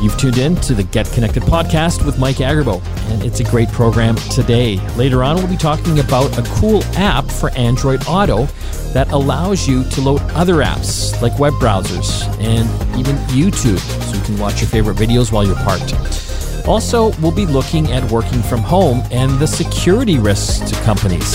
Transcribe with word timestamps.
You've 0.00 0.16
tuned 0.16 0.38
in 0.38 0.54
to 0.56 0.74
the 0.74 0.84
Get 0.84 1.10
Connected 1.10 1.42
podcast 1.42 2.06
with 2.06 2.20
Mike 2.20 2.36
Agerbo, 2.36 2.80
and 3.10 3.24
it's 3.24 3.40
a 3.40 3.44
great 3.44 3.68
program 3.70 4.14
today. 4.30 4.78
Later 4.94 5.24
on, 5.24 5.36
we'll 5.36 5.48
be 5.48 5.56
talking 5.56 5.98
about 5.98 6.38
a 6.38 6.42
cool 6.60 6.84
app 6.94 7.28
for 7.28 7.50
Android 7.50 8.04
Auto 8.06 8.44
that 8.92 9.10
allows 9.10 9.66
you 9.66 9.82
to 9.82 10.00
load 10.00 10.20
other 10.34 10.56
apps 10.56 11.20
like 11.20 11.36
web 11.40 11.52
browsers 11.54 12.22
and 12.38 12.68
even 12.96 13.16
YouTube 13.26 13.78
so 13.78 14.16
you 14.16 14.22
can 14.24 14.38
watch 14.38 14.60
your 14.60 14.68
favorite 14.70 14.96
videos 14.96 15.32
while 15.32 15.44
you're 15.44 15.56
parked. 15.56 15.94
Also, 16.68 17.10
we'll 17.20 17.32
be 17.32 17.46
looking 17.46 17.90
at 17.90 18.08
working 18.12 18.40
from 18.42 18.60
home 18.60 19.02
and 19.10 19.36
the 19.40 19.46
security 19.46 20.18
risks 20.18 20.70
to 20.70 20.76
companies. 20.84 21.34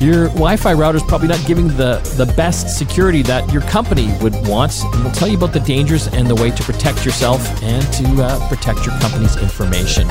Your 0.00 0.26
Wi 0.28 0.56
Fi 0.56 0.72
router 0.72 0.96
is 0.96 1.02
probably 1.04 1.28
not 1.28 1.44
giving 1.46 1.68
the, 1.68 2.00
the 2.16 2.26
best 2.36 2.76
security 2.76 3.22
that 3.22 3.50
your 3.52 3.62
company 3.62 4.12
would 4.20 4.34
want. 4.46 4.82
And 4.82 5.04
we'll 5.04 5.12
tell 5.12 5.28
you 5.28 5.36
about 5.36 5.52
the 5.52 5.60
dangers 5.60 6.08
and 6.08 6.26
the 6.26 6.34
way 6.34 6.50
to 6.50 6.62
protect 6.64 7.06
yourself 7.06 7.40
and 7.62 7.82
to 7.94 8.22
uh, 8.22 8.48
protect 8.48 8.84
your 8.84 8.98
company's 8.98 9.36
information. 9.36 10.06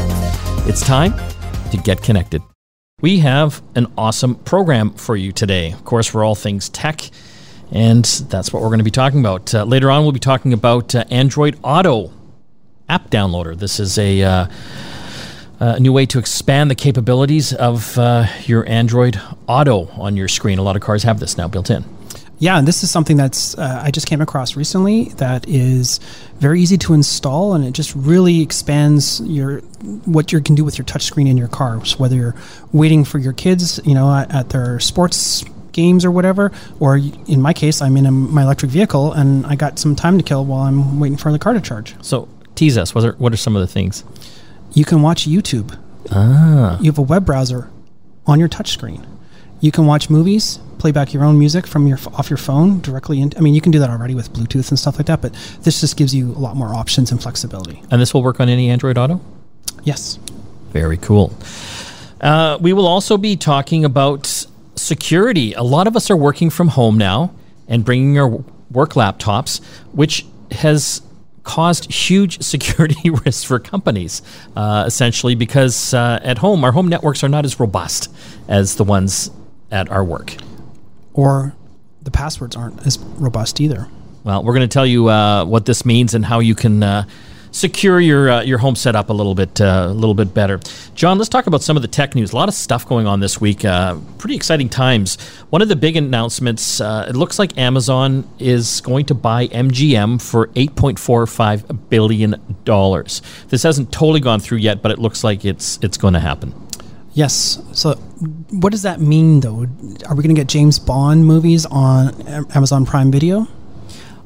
It's 0.65 0.81
time 0.85 1.13
to 1.71 1.77
get 1.77 2.01
connected. 2.01 2.41
We 3.01 3.19
have 3.19 3.61
an 3.75 3.87
awesome 3.97 4.35
program 4.35 4.91
for 4.91 5.17
you 5.17 5.33
today. 5.33 5.73
Of 5.73 5.83
course, 5.83 6.13
we're 6.13 6.23
all 6.23 6.35
things 6.35 6.69
tech, 6.69 7.01
and 7.71 8.05
that's 8.05 8.53
what 8.53 8.61
we're 8.61 8.69
going 8.69 8.79
to 8.79 8.85
be 8.85 8.91
talking 8.91 9.19
about. 9.19 9.53
Uh, 9.53 9.65
later 9.65 9.91
on, 9.91 10.03
we'll 10.03 10.13
be 10.13 10.19
talking 10.19 10.53
about 10.53 10.95
uh, 10.95 11.03
Android 11.11 11.59
Auto 11.61 12.13
app 12.87 13.09
downloader. 13.09 13.57
This 13.57 13.79
is 13.81 13.97
a. 13.97 14.49
A 15.65 15.79
new 15.79 15.93
way 15.93 16.05
to 16.07 16.19
expand 16.19 16.69
the 16.69 16.75
capabilities 16.75 17.53
of 17.53 17.97
uh, 17.97 18.25
your 18.43 18.67
Android 18.67 19.21
Auto 19.47 19.87
on 19.91 20.17
your 20.17 20.27
screen. 20.27 20.59
A 20.59 20.61
lot 20.61 20.75
of 20.75 20.81
cars 20.81 21.03
have 21.03 21.21
this 21.21 21.37
now 21.37 21.47
built 21.47 21.69
in. 21.69 21.85
Yeah, 22.37 22.57
and 22.57 22.67
this 22.67 22.83
is 22.83 22.91
something 22.91 23.15
that's 23.15 23.57
uh, 23.57 23.79
I 23.81 23.89
just 23.89 24.05
came 24.05 24.19
across 24.19 24.57
recently 24.57 25.05
that 25.19 25.47
is 25.47 26.01
very 26.39 26.59
easy 26.61 26.77
to 26.79 26.93
install, 26.93 27.53
and 27.53 27.63
it 27.63 27.71
just 27.71 27.95
really 27.95 28.41
expands 28.41 29.21
your 29.21 29.61
what 30.03 30.33
you 30.33 30.41
can 30.41 30.53
do 30.53 30.65
with 30.65 30.77
your 30.77 30.83
touchscreen 30.83 31.29
in 31.29 31.37
your 31.37 31.47
car. 31.47 31.83
So 31.85 31.95
whether 31.95 32.17
you're 32.17 32.35
waiting 32.73 33.05
for 33.05 33.19
your 33.19 33.31
kids, 33.31 33.79
you 33.85 33.93
know, 33.93 34.13
at, 34.13 34.35
at 34.35 34.49
their 34.49 34.81
sports 34.81 35.45
games 35.71 36.03
or 36.03 36.11
whatever, 36.11 36.51
or 36.81 36.97
in 36.97 37.41
my 37.41 37.53
case, 37.53 37.81
I'm 37.81 37.95
in 37.95 38.05
a, 38.05 38.11
my 38.11 38.43
electric 38.43 38.69
vehicle 38.69 39.13
and 39.13 39.45
I 39.45 39.55
got 39.55 39.79
some 39.79 39.95
time 39.95 40.17
to 40.17 40.25
kill 40.25 40.43
while 40.43 40.63
I'm 40.63 40.99
waiting 40.99 41.17
for 41.17 41.31
the 41.31 41.39
car 41.39 41.53
to 41.53 41.61
charge. 41.61 41.95
So 42.03 42.27
tease 42.55 42.77
us. 42.77 42.93
What 42.93 43.05
are, 43.05 43.13
what 43.13 43.31
are 43.31 43.37
some 43.37 43.55
of 43.55 43.61
the 43.61 43.67
things? 43.67 44.03
You 44.73 44.85
can 44.85 45.01
watch 45.01 45.27
YouTube. 45.27 45.77
Ah. 46.11 46.77
You 46.79 46.85
have 46.91 46.97
a 46.97 47.03
web 47.03 47.25
browser 47.25 47.69
on 48.25 48.39
your 48.39 48.49
touchscreen. 48.49 49.05
You 49.61 49.71
can 49.71 49.85
watch 49.85 50.09
movies, 50.09 50.59
play 50.77 50.91
back 50.91 51.13
your 51.13 51.23
own 51.23 51.39
music 51.39 51.65
from 51.65 51.87
your 51.87 51.97
off 52.13 52.29
your 52.29 52.37
phone 52.37 52.81
directly. 52.81 53.21
In, 53.21 53.31
I 53.37 53.39
mean, 53.39 53.53
you 53.53 53.61
can 53.61 53.71
do 53.71 53.79
that 53.79 53.89
already 53.89 54.15
with 54.15 54.33
Bluetooth 54.33 54.69
and 54.69 54.77
stuff 54.77 54.97
like 54.97 55.07
that, 55.07 55.21
but 55.21 55.33
this 55.61 55.79
just 55.79 55.95
gives 55.95 56.13
you 56.13 56.31
a 56.31 56.39
lot 56.39 56.57
more 56.57 56.73
options 56.75 57.11
and 57.11 57.21
flexibility. 57.21 57.81
And 57.89 58.01
this 58.01 58.13
will 58.13 58.23
work 58.23 58.39
on 58.39 58.49
any 58.49 58.69
Android 58.69 58.97
Auto. 58.97 59.21
Yes. 59.83 60.19
Very 60.71 60.97
cool. 60.97 61.33
Uh, 62.19 62.57
we 62.59 62.73
will 62.73 62.87
also 62.87 63.17
be 63.17 63.35
talking 63.37 63.85
about 63.85 64.45
security. 64.75 65.53
A 65.53 65.63
lot 65.63 65.87
of 65.87 65.95
us 65.95 66.09
are 66.09 66.17
working 66.17 66.49
from 66.49 66.69
home 66.69 66.97
now 66.97 67.33
and 67.67 67.85
bringing 67.85 68.17
our 68.19 68.43
work 68.71 68.93
laptops, 68.93 69.63
which 69.93 70.25
has 70.51 71.01
caused 71.43 71.91
huge 71.91 72.41
security 72.43 73.09
risks 73.25 73.43
for 73.43 73.59
companies, 73.59 74.21
uh, 74.55 74.83
essentially, 74.85 75.35
because 75.35 75.93
uh, 75.93 76.19
at 76.23 76.37
home, 76.37 76.63
our 76.63 76.71
home 76.71 76.87
networks 76.87 77.23
are 77.23 77.29
not 77.29 77.45
as 77.45 77.59
robust 77.59 78.13
as 78.47 78.75
the 78.75 78.83
ones 78.83 79.29
at 79.71 79.89
our 79.89 80.03
work. 80.03 80.35
Or 81.13 81.55
the 82.01 82.11
passwords 82.11 82.55
aren't 82.55 82.85
as 82.85 82.97
robust 82.99 83.61
either. 83.61 83.87
Well, 84.23 84.43
we're 84.43 84.53
going 84.53 84.67
to 84.67 84.73
tell 84.73 84.85
you 84.85 85.09
uh, 85.09 85.45
what 85.45 85.65
this 85.65 85.85
means 85.85 86.13
and 86.13 86.25
how 86.25 86.39
you 86.39 86.55
can 86.55 86.81
uh, 86.81 87.05
secure 87.53 88.01
your 88.01 88.29
uh, 88.29 88.41
your 88.41 88.57
home 88.57 88.75
setup 88.75 89.09
a 89.09 89.13
little 89.13 89.35
bit 89.35 89.61
uh, 89.61 89.85
a 89.89 89.93
little 89.93 90.13
bit 90.13 90.33
better. 90.33 90.59
John, 90.95 91.17
let's 91.17 91.29
talk 91.29 91.47
about 91.47 91.61
some 91.61 91.77
of 91.77 91.81
the 91.81 91.87
tech 91.87 92.15
news. 92.15 92.33
A 92.33 92.35
lot 92.35 92.49
of 92.49 92.55
stuff 92.55 92.85
going 92.85 93.07
on 93.07 93.21
this 93.21 93.39
week. 93.39 93.63
Uh, 93.63 93.95
pretty 94.17 94.35
exciting 94.35 94.67
times. 94.67 95.15
One 95.49 95.61
of 95.61 95.69
the 95.69 95.75
big 95.75 95.95
announcements. 95.95 96.81
Uh, 96.81 97.05
it 97.07 97.15
looks 97.15 97.39
like 97.39 97.57
Amazon 97.57 98.27
is 98.39 98.81
going 98.81 99.05
to 99.05 99.13
buy 99.13 99.47
MGM 99.47 100.21
for 100.21 100.49
eight 100.55 100.75
point 100.75 100.99
four 100.99 101.25
five 101.25 101.89
billion 101.89 102.35
dollars. 102.65 103.21
This 103.47 103.63
hasn't 103.63 103.93
totally 103.93 104.19
gone 104.19 104.41
through 104.41 104.57
yet, 104.57 104.81
but 104.81 104.91
it 104.91 104.99
looks 104.99 105.23
like 105.23 105.45
it's 105.45 105.79
it's 105.81 105.97
going 105.97 106.15
to 106.15 106.19
happen. 106.19 106.53
Yes. 107.15 107.61
So, 107.73 107.93
what 108.49 108.71
does 108.71 108.81
that 108.81 108.99
mean, 108.99 109.41
though? 109.41 109.67
Are 110.07 110.15
we 110.15 110.23
going 110.23 110.33
to 110.35 110.41
get 110.41 110.47
James 110.47 110.79
Bond 110.79 111.25
movies 111.25 111.67
on 111.67 112.27
Amazon 112.55 112.87
Prime 112.87 113.11
Video? 113.11 113.47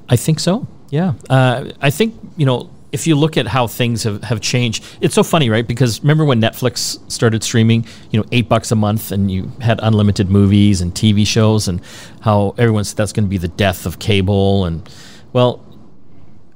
I 0.08 0.16
think 0.16 0.40
so. 0.40 0.66
Yeah. 0.90 1.16
Uh, 1.30 1.72
I 1.82 1.90
think 1.90 2.16
you 2.38 2.46
know 2.46 2.70
if 2.92 3.06
you 3.06 3.16
look 3.16 3.38
at 3.38 3.48
how 3.48 3.68
things 3.68 4.03
have, 4.03 4.24
have 4.24 4.40
changed, 4.40 4.84
it's 5.02 5.16
so 5.16 5.24
funny, 5.24 5.50
right? 5.50 5.68
Because 5.68 6.02
remember 6.02 6.24
when 6.24 6.42
Netflix 6.42 7.00
started 7.12 7.44
streaming, 7.44 7.86
you 8.12 8.20
know, 8.20 8.25
eight 8.31 8.48
bucks 8.48 8.72
a 8.72 8.75
month 8.75 9.12
and 9.12 9.30
you 9.30 9.52
had 9.59 9.80
unlimited 9.84 10.30
movies 10.30 10.80
and 10.80 10.94
TV 10.94 11.28
shows 11.28 11.68
and 11.68 11.81
how 12.22 12.56
everyone 12.58 12.84
said 12.86 12.98
that's 12.98 13.12
going 13.12 13.25
to 13.25 13.30
be 13.30 13.38
the 13.38 13.50
death 13.50 13.86
of 13.86 14.00
cable. 14.00 14.66
And, 14.66 14.88
well, 15.34 15.58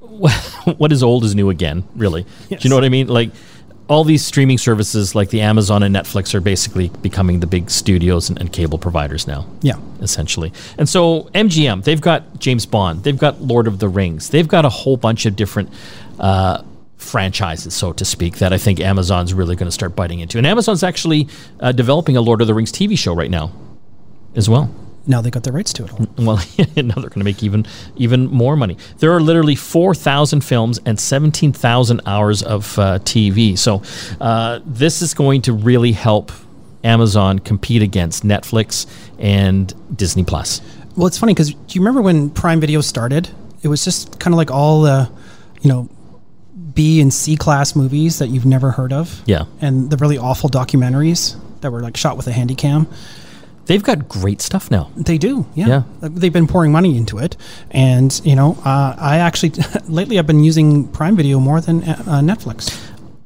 what 0.78 0.92
is 0.92 1.04
old 1.04 1.26
is 1.26 1.36
new 1.36 1.50
again, 1.50 1.84
really. 1.96 2.26
Yes. 2.50 2.62
Do 2.62 2.68
you 2.68 2.70
know 2.70 2.78
what 2.78 2.86
I 2.86 2.90
mean? 2.90 3.08
Like, 3.08 3.32
all 3.92 4.06
these 4.06 4.26
streaming 4.26 4.58
services 4.58 5.16
like 5.16 5.32
the 5.32 5.42
Amazon 5.42 5.84
and 5.84 5.94
Netflix 5.94 6.34
are 6.34 6.40
basically 6.40 6.88
becoming 7.02 7.42
the 7.42 7.48
big 7.48 7.70
studios 7.70 8.30
and, 8.30 8.40
and, 8.40 8.54
cable 8.54 8.78
providers 8.78 9.28
now. 9.28 9.46
Yeah. 9.62 9.76
Essentially. 10.00 10.54
And 10.78 10.88
so 10.88 11.24
MGM, 11.36 11.84
they've 11.84 12.00
got 12.00 12.40
James 12.40 12.66
Bond, 12.66 13.04
they've 13.04 13.18
got 13.18 13.42
Lord 13.42 13.68
of 13.68 13.80
the 13.80 13.90
Rings, 13.90 14.30
they've 14.30 14.48
got 14.48 14.64
a 14.64 14.70
whole 14.70 14.96
bunch 14.96 15.26
of 15.26 15.36
different 15.36 15.70
uh, 16.22 16.64
franchises, 16.98 17.74
so 17.74 17.92
to 17.94 18.06
speak, 18.06 18.38
that 18.38 18.54
I 18.54 18.58
think 18.58 18.80
Amazon's 18.80 19.34
really 19.34 19.56
going 19.56 19.68
to 19.68 19.72
start 19.72 19.96
biting 19.96 20.20
into. 20.20 20.38
And 20.38 20.48
Amazon's 20.48 20.84
actually 20.84 21.28
uh, 21.60 21.72
developing 21.74 22.16
a 22.16 22.22
Lord 22.22 22.42
of 22.42 22.48
the 22.48 22.54
Rings 22.54 22.72
TV 22.72 22.98
show 22.98 23.14
right 23.14 23.32
now 23.32 23.52
as 24.36 24.48
well. 24.48 24.74
Now 25.08 25.20
they 25.20 25.32
got 25.32 25.44
the 25.44 25.52
rights 25.52 25.74
to 25.74 25.86
it. 25.86 25.92
All. 25.92 26.08
Well, 26.18 26.38
now 26.76 26.94
they're 26.96 27.10
going 27.10 27.20
to 27.20 27.24
make 27.24 27.42
even 27.42 27.66
even 27.96 28.28
more 28.28 28.56
money. 28.56 28.78
There 29.00 29.12
are 29.12 29.20
literally 29.20 29.56
four 29.56 29.96
thousand 29.96 30.42
films 30.42 30.80
and 30.86 31.00
seventeen 31.00 31.54
thousand 31.54 32.02
hours 32.06 32.44
of 32.44 32.78
uh, 32.78 33.00
TV. 33.00 33.58
So 33.58 33.82
uh, 34.22 34.60
this 34.64 35.02
is 35.02 35.16
going 35.16 35.42
to 35.44 35.54
really 35.54 35.92
help 35.92 36.32
Amazon 36.84 37.40
compete 37.40 37.82
against 37.82 38.24
Netflix 38.24 38.86
and 39.18 39.74
Disney 39.98 40.24
Plus. 40.24 40.62
Well, 40.96 41.08
it's 41.08 41.18
funny 41.18 41.34
because 41.34 41.52
do 41.52 41.58
you 41.70 41.82
remember 41.82 42.04
when 42.04 42.30
Prime 42.30 42.60
Video 42.60 42.82
started? 42.82 43.30
It 43.64 43.70
was 43.70 43.84
just 43.84 44.20
kind 44.20 44.34
of 44.34 44.38
like 44.38 44.52
all 44.52 44.82
the, 44.82 45.10
you 45.62 45.70
know, 45.70 45.90
B 46.74 47.02
and 47.02 47.14
C 47.14 47.36
class 47.36 47.76
movies 47.76 48.20
that 48.20 48.28
you've 48.30 48.46
never 48.46 48.72
heard 48.72 48.94
of. 48.94 49.22
Yeah. 49.26 49.46
And 49.62 49.90
the 49.90 49.98
really 49.98 50.18
awful 50.18 50.50
documentaries 50.50 51.40
that 51.62 51.72
were 51.72 51.82
like 51.82 51.98
shot 51.98 52.18
with 52.18 52.28
a 52.28 52.32
handy 52.32 52.56
cam. 52.56 52.88
They've 53.66 53.84
got 53.84 54.10
great 54.10 54.42
stuff 54.42 54.72
now. 54.72 54.92
They 54.98 55.18
do, 55.18 55.46
yeah. 55.54 55.68
yeah. 55.68 55.84
They've 56.02 56.34
been 56.34 56.48
pouring 56.48 56.72
money 56.72 56.98
into 56.98 57.20
it, 57.20 57.38
and 57.70 58.20
you 58.26 58.36
know, 58.36 58.58
uh, 58.66 58.96
I 58.98 59.18
actually 59.20 59.52
lately 59.88 60.18
I've 60.18 60.28
been 60.28 60.44
using 60.44 60.88
Prime 60.88 61.16
Video 61.16 61.40
more 61.40 61.62
than 61.62 61.84
uh, 61.84 62.22
Netflix. 62.22 62.78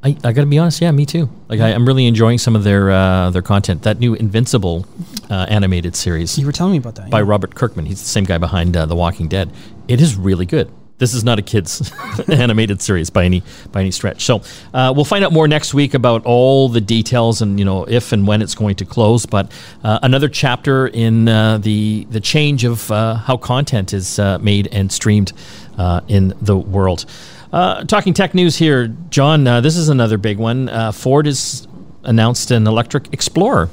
I, 0.04 0.10
I 0.24 0.34
got 0.34 0.42
to 0.42 0.46
be 0.46 0.60
honest, 0.60 0.82
yeah, 0.82 0.92
me 0.92 1.06
too. 1.08 1.30
Like 1.48 1.62
I, 1.62 1.70
am 1.70 1.88
really 1.88 2.06
enjoying 2.06 2.38
some 2.38 2.56
of 2.56 2.64
their 2.64 2.92
uh, 2.92 3.32
their 3.32 3.42
content. 3.42 3.84
That 3.84 4.00
new 4.00 4.14
Invincible 4.14 4.86
uh, 5.32 5.48
animated 5.50 5.96
series. 5.96 6.38
You 6.38 6.46
were 6.46 6.52
telling 6.52 6.74
me 6.74 6.78
about 6.78 6.96
that 6.96 7.10
by 7.10 7.20
yeah. 7.20 7.26
Robert 7.28 7.56
Kirkman. 7.56 7.86
He's 7.88 8.02
the 8.02 8.10
same 8.10 8.26
guy 8.26 8.38
behind 8.38 8.78
uh, 8.78 8.86
The 8.86 8.96
Walking 8.96 9.28
Dead. 9.28 9.52
It 9.88 10.02
is 10.02 10.16
really 10.16 10.46
good 10.46 10.70
this 10.98 11.14
is 11.14 11.24
not 11.24 11.40
a 11.40 11.42
kids 11.42 11.92
animated 12.30 12.82
series 12.82 13.10
by 13.10 13.26
any 13.26 13.44
by 13.72 13.82
any 13.82 13.92
stretch. 13.92 14.24
So 14.24 14.42
uh, 14.74 14.94
we'll 14.96 15.06
find 15.06 15.26
out 15.26 15.34
more 15.34 15.48
next 15.48 15.74
week 15.74 15.94
about 15.94 16.26
all 16.26 16.70
the 16.70 16.82
details 16.82 17.42
and 17.42 17.60
you 17.60 17.66
know 17.66 17.84
if 17.86 18.12
and 18.12 18.26
when 18.26 18.42
it's 18.42 18.56
going 18.56 18.76
to 18.76 18.86
close. 18.86 19.26
But 19.26 19.52
uh, 19.84 20.00
another 20.04 20.30
chapter 20.30 20.88
in 20.88 21.28
uh, 21.28 21.58
the 21.58 22.06
the 22.10 22.22
change 22.22 22.64
of 22.64 22.90
uh, 22.92 23.16
how 23.16 23.38
content 23.38 23.94
is 23.94 24.20
uh, 24.20 24.40
made 24.40 24.68
and 24.68 24.92
streamed 24.92 25.34
uh, 25.78 26.02
in 26.08 26.34
the 26.42 26.58
world. 26.58 27.06
talking 27.52 28.14
tech 28.14 28.34
news 28.34 28.56
here, 28.58 28.88
John. 29.10 29.44
this 29.44 29.76
is 29.76 29.90
another 29.90 30.18
big 30.18 30.38
one. 30.38 30.92
Ford 30.94 31.26
has 31.26 31.68
announced 32.04 32.52
an 32.52 32.68
electric 32.68 33.12
Explorer, 33.12 33.70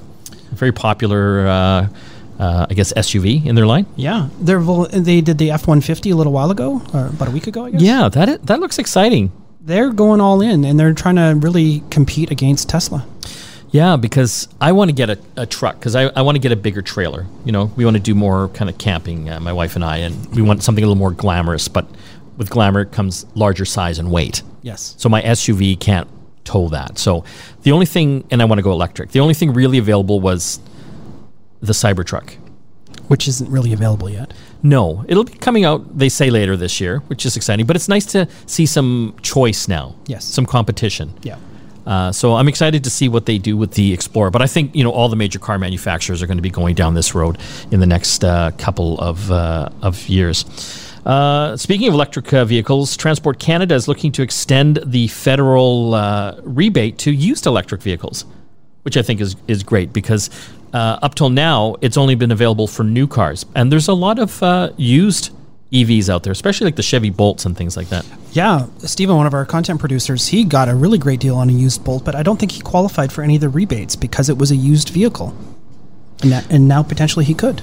very 0.52 0.72
popular 0.72 1.88
uh, 2.42 2.66
I 2.68 2.74
guess 2.74 2.92
SUV 2.94 3.46
in 3.46 3.54
their 3.54 3.66
line. 3.66 3.86
Yeah, 3.94 4.28
they 4.40 4.56
they 4.98 5.20
did 5.20 5.38
the 5.38 5.52
F 5.52 5.68
one 5.68 5.80
fifty 5.80 6.10
a 6.10 6.16
little 6.16 6.32
while 6.32 6.50
ago, 6.50 6.82
or 6.92 7.06
about 7.06 7.28
a 7.28 7.30
week 7.30 7.46
ago, 7.46 7.66
I 7.66 7.70
guess. 7.70 7.80
Yeah, 7.80 8.08
that 8.08 8.46
that 8.46 8.58
looks 8.58 8.80
exciting. 8.80 9.30
They're 9.60 9.92
going 9.92 10.20
all 10.20 10.40
in, 10.40 10.64
and 10.64 10.78
they're 10.78 10.92
trying 10.92 11.16
to 11.16 11.38
really 11.38 11.84
compete 11.90 12.32
against 12.32 12.68
Tesla. 12.68 13.06
Yeah, 13.70 13.96
because 13.96 14.48
I 14.60 14.72
want 14.72 14.88
to 14.88 14.92
get 14.92 15.08
a, 15.08 15.18
a 15.36 15.46
truck 15.46 15.78
because 15.78 15.94
I, 15.94 16.06
I 16.16 16.22
want 16.22 16.34
to 16.34 16.40
get 16.40 16.50
a 16.50 16.56
bigger 16.56 16.82
trailer. 16.82 17.26
You 17.44 17.52
know, 17.52 17.66
we 17.76 17.84
want 17.84 17.96
to 17.96 18.02
do 18.02 18.14
more 18.14 18.48
kind 18.48 18.68
of 18.68 18.76
camping, 18.76 19.30
uh, 19.30 19.38
my 19.38 19.52
wife 19.52 19.76
and 19.76 19.84
I, 19.84 19.98
and 19.98 20.34
we 20.34 20.42
want 20.42 20.64
something 20.64 20.82
a 20.82 20.86
little 20.86 20.98
more 20.98 21.12
glamorous. 21.12 21.68
But 21.68 21.86
with 22.36 22.50
glamour 22.50 22.84
comes 22.84 23.24
larger 23.36 23.64
size 23.64 24.00
and 24.00 24.10
weight. 24.10 24.42
Yes. 24.62 24.94
So 24.98 25.08
my 25.08 25.22
SUV 25.22 25.78
can't 25.78 26.08
tow 26.44 26.68
that. 26.70 26.98
So 26.98 27.24
the 27.62 27.70
only 27.70 27.86
thing, 27.86 28.24
and 28.32 28.42
I 28.42 28.46
want 28.46 28.58
to 28.58 28.62
go 28.62 28.72
electric. 28.72 29.12
The 29.12 29.20
only 29.20 29.34
thing 29.34 29.54
really 29.54 29.78
available 29.78 30.20
was 30.20 30.58
the 31.62 31.72
Cybertruck, 31.72 32.34
which 33.08 33.26
isn't 33.28 33.50
really 33.50 33.72
available 33.72 34.10
yet. 34.10 34.34
No, 34.62 35.04
it'll 35.08 35.24
be 35.24 35.32
coming 35.32 35.64
out. 35.64 35.96
They 35.96 36.08
say 36.08 36.30
later 36.30 36.56
this 36.56 36.80
year, 36.80 36.98
which 37.06 37.24
is 37.24 37.36
exciting. 37.36 37.66
But 37.66 37.76
it's 37.76 37.88
nice 37.88 38.06
to 38.06 38.28
see 38.46 38.66
some 38.66 39.16
choice 39.22 39.68
now. 39.68 39.96
Yes. 40.06 40.24
some 40.24 40.46
competition. 40.46 41.14
Yeah. 41.22 41.38
Uh, 41.86 42.12
so 42.12 42.34
I'm 42.34 42.46
excited 42.46 42.84
to 42.84 42.90
see 42.90 43.08
what 43.08 43.26
they 43.26 43.38
do 43.38 43.56
with 43.56 43.72
the 43.72 43.92
Explorer. 43.92 44.30
But 44.30 44.42
I 44.42 44.46
think 44.46 44.74
you 44.74 44.84
know 44.84 44.92
all 44.92 45.08
the 45.08 45.16
major 45.16 45.38
car 45.38 45.58
manufacturers 45.58 46.22
are 46.22 46.26
going 46.26 46.38
to 46.38 46.42
be 46.42 46.50
going 46.50 46.74
down 46.74 46.94
this 46.94 47.14
road 47.14 47.38
in 47.70 47.80
the 47.80 47.86
next 47.86 48.24
uh, 48.24 48.52
couple 48.58 49.00
of 49.00 49.30
uh, 49.30 49.68
of 49.82 50.08
years. 50.08 50.44
Uh, 51.04 51.56
speaking 51.56 51.88
of 51.88 51.94
electric 51.94 52.32
uh, 52.32 52.44
vehicles, 52.44 52.96
Transport 52.96 53.40
Canada 53.40 53.74
is 53.74 53.88
looking 53.88 54.12
to 54.12 54.22
extend 54.22 54.78
the 54.84 55.08
federal 55.08 55.94
uh, 55.94 56.40
rebate 56.44 56.98
to 56.98 57.10
used 57.10 57.46
electric 57.46 57.82
vehicles, 57.82 58.24
which 58.82 58.96
I 58.96 59.02
think 59.02 59.20
is 59.20 59.34
is 59.48 59.64
great 59.64 59.92
because 59.92 60.30
up 60.72 61.14
till 61.14 61.30
now 61.30 61.76
it's 61.80 61.96
only 61.96 62.14
been 62.14 62.30
available 62.30 62.66
for 62.66 62.84
new 62.84 63.06
cars, 63.06 63.46
and 63.54 63.70
there's 63.70 63.88
a 63.88 63.94
lot 63.94 64.18
of 64.18 64.42
used 64.78 65.30
EVs 65.72 66.10
out 66.10 66.22
there, 66.22 66.32
especially 66.32 66.66
like 66.66 66.76
the 66.76 66.82
Chevy 66.82 67.08
Bolts 67.08 67.46
and 67.46 67.56
things 67.56 67.76
like 67.76 67.88
that. 67.88 68.04
Yeah, 68.32 68.66
Stephen, 68.78 69.16
one 69.16 69.26
of 69.26 69.32
our 69.32 69.46
content 69.46 69.80
producers, 69.80 70.28
he 70.28 70.44
got 70.44 70.68
a 70.68 70.74
really 70.74 70.98
great 70.98 71.18
deal 71.18 71.36
on 71.36 71.48
a 71.48 71.52
used 71.52 71.82
Bolt, 71.82 72.04
but 72.04 72.14
I 72.14 72.22
don't 72.22 72.38
think 72.38 72.52
he 72.52 72.60
qualified 72.60 73.10
for 73.10 73.22
any 73.22 73.36
of 73.36 73.40
the 73.40 73.48
rebates 73.48 73.96
because 73.96 74.28
it 74.28 74.36
was 74.36 74.50
a 74.50 74.56
used 74.56 74.90
vehicle, 74.90 75.34
and, 76.20 76.30
that, 76.30 76.50
and 76.52 76.68
now 76.68 76.82
potentially 76.82 77.24
he 77.24 77.32
could. 77.32 77.62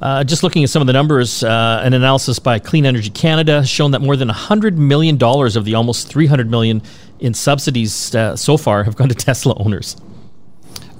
Uh, 0.00 0.22
just 0.22 0.42
looking 0.42 0.62
at 0.62 0.70
some 0.70 0.80
of 0.80 0.86
the 0.86 0.92
numbers, 0.92 1.42
uh, 1.42 1.80
an 1.82 1.92
analysis 1.94 2.38
by 2.38 2.58
Clean 2.58 2.86
Energy 2.86 3.10
Canada 3.10 3.60
has 3.60 3.68
shown 3.68 3.92
that 3.92 4.00
more 4.00 4.16
than 4.16 4.28
$100 4.28 4.76
million 4.76 5.20
of 5.20 5.64
the 5.64 5.74
almost 5.74 6.08
300 6.08 6.48
million 6.48 6.82
in 7.18 7.34
subsidies 7.34 8.14
uh, 8.14 8.36
so 8.36 8.56
far 8.56 8.84
have 8.84 8.96
gone 8.96 9.08
to 9.08 9.14
Tesla 9.14 9.56
owners 9.56 9.96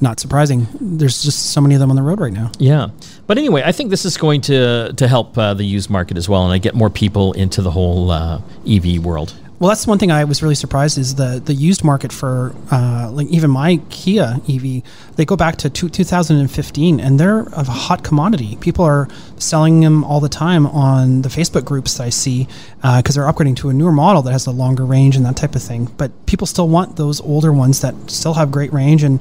not 0.00 0.20
surprising. 0.20 0.66
There's 0.80 1.22
just 1.22 1.52
so 1.52 1.60
many 1.60 1.74
of 1.74 1.80
them 1.80 1.90
on 1.90 1.96
the 1.96 2.02
road 2.02 2.20
right 2.20 2.32
now. 2.32 2.50
Yeah, 2.58 2.88
but 3.26 3.38
anyway, 3.38 3.62
I 3.64 3.72
think 3.72 3.90
this 3.90 4.04
is 4.04 4.16
going 4.16 4.40
to 4.42 4.92
to 4.92 5.08
help 5.08 5.36
uh, 5.38 5.54
the 5.54 5.64
used 5.64 5.90
market 5.90 6.16
as 6.16 6.28
well, 6.28 6.44
and 6.44 6.52
I 6.52 6.58
get 6.58 6.74
more 6.74 6.90
people 6.90 7.32
into 7.32 7.62
the 7.62 7.70
whole 7.70 8.10
uh, 8.10 8.40
EV 8.66 9.04
world. 9.04 9.34
Well, 9.60 9.68
that's 9.68 9.86
one 9.86 9.98
thing 9.98 10.10
I 10.10 10.24
was 10.24 10.42
really 10.42 10.56
surprised 10.56 10.98
is 10.98 11.14
the 11.14 11.40
the 11.42 11.54
used 11.54 11.84
market 11.84 12.12
for 12.12 12.54
uh, 12.72 13.08
like 13.12 13.28
even 13.28 13.50
my 13.50 13.76
Kia 13.88 14.36
EV. 14.48 14.82
They 15.14 15.24
go 15.24 15.36
back 15.36 15.56
to 15.58 15.70
two, 15.70 15.88
2015, 15.88 16.98
and 16.98 17.20
they're 17.20 17.42
a 17.42 17.62
hot 17.62 18.02
commodity. 18.02 18.56
People 18.56 18.84
are 18.84 19.08
selling 19.38 19.80
them 19.80 20.02
all 20.04 20.18
the 20.18 20.28
time 20.28 20.66
on 20.66 21.22
the 21.22 21.28
Facebook 21.28 21.64
groups 21.64 21.94
that 21.94 22.04
I 22.04 22.10
see 22.10 22.48
because 22.76 23.16
uh, 23.16 23.22
they're 23.22 23.32
upgrading 23.32 23.56
to 23.56 23.68
a 23.68 23.72
newer 23.72 23.92
model 23.92 24.22
that 24.22 24.32
has 24.32 24.46
a 24.46 24.50
longer 24.50 24.84
range 24.84 25.16
and 25.16 25.24
that 25.24 25.36
type 25.36 25.54
of 25.54 25.62
thing. 25.62 25.84
But 25.96 26.26
people 26.26 26.48
still 26.48 26.68
want 26.68 26.96
those 26.96 27.20
older 27.20 27.52
ones 27.52 27.80
that 27.80 27.94
still 28.10 28.34
have 28.34 28.50
great 28.50 28.72
range 28.72 29.04
and 29.04 29.20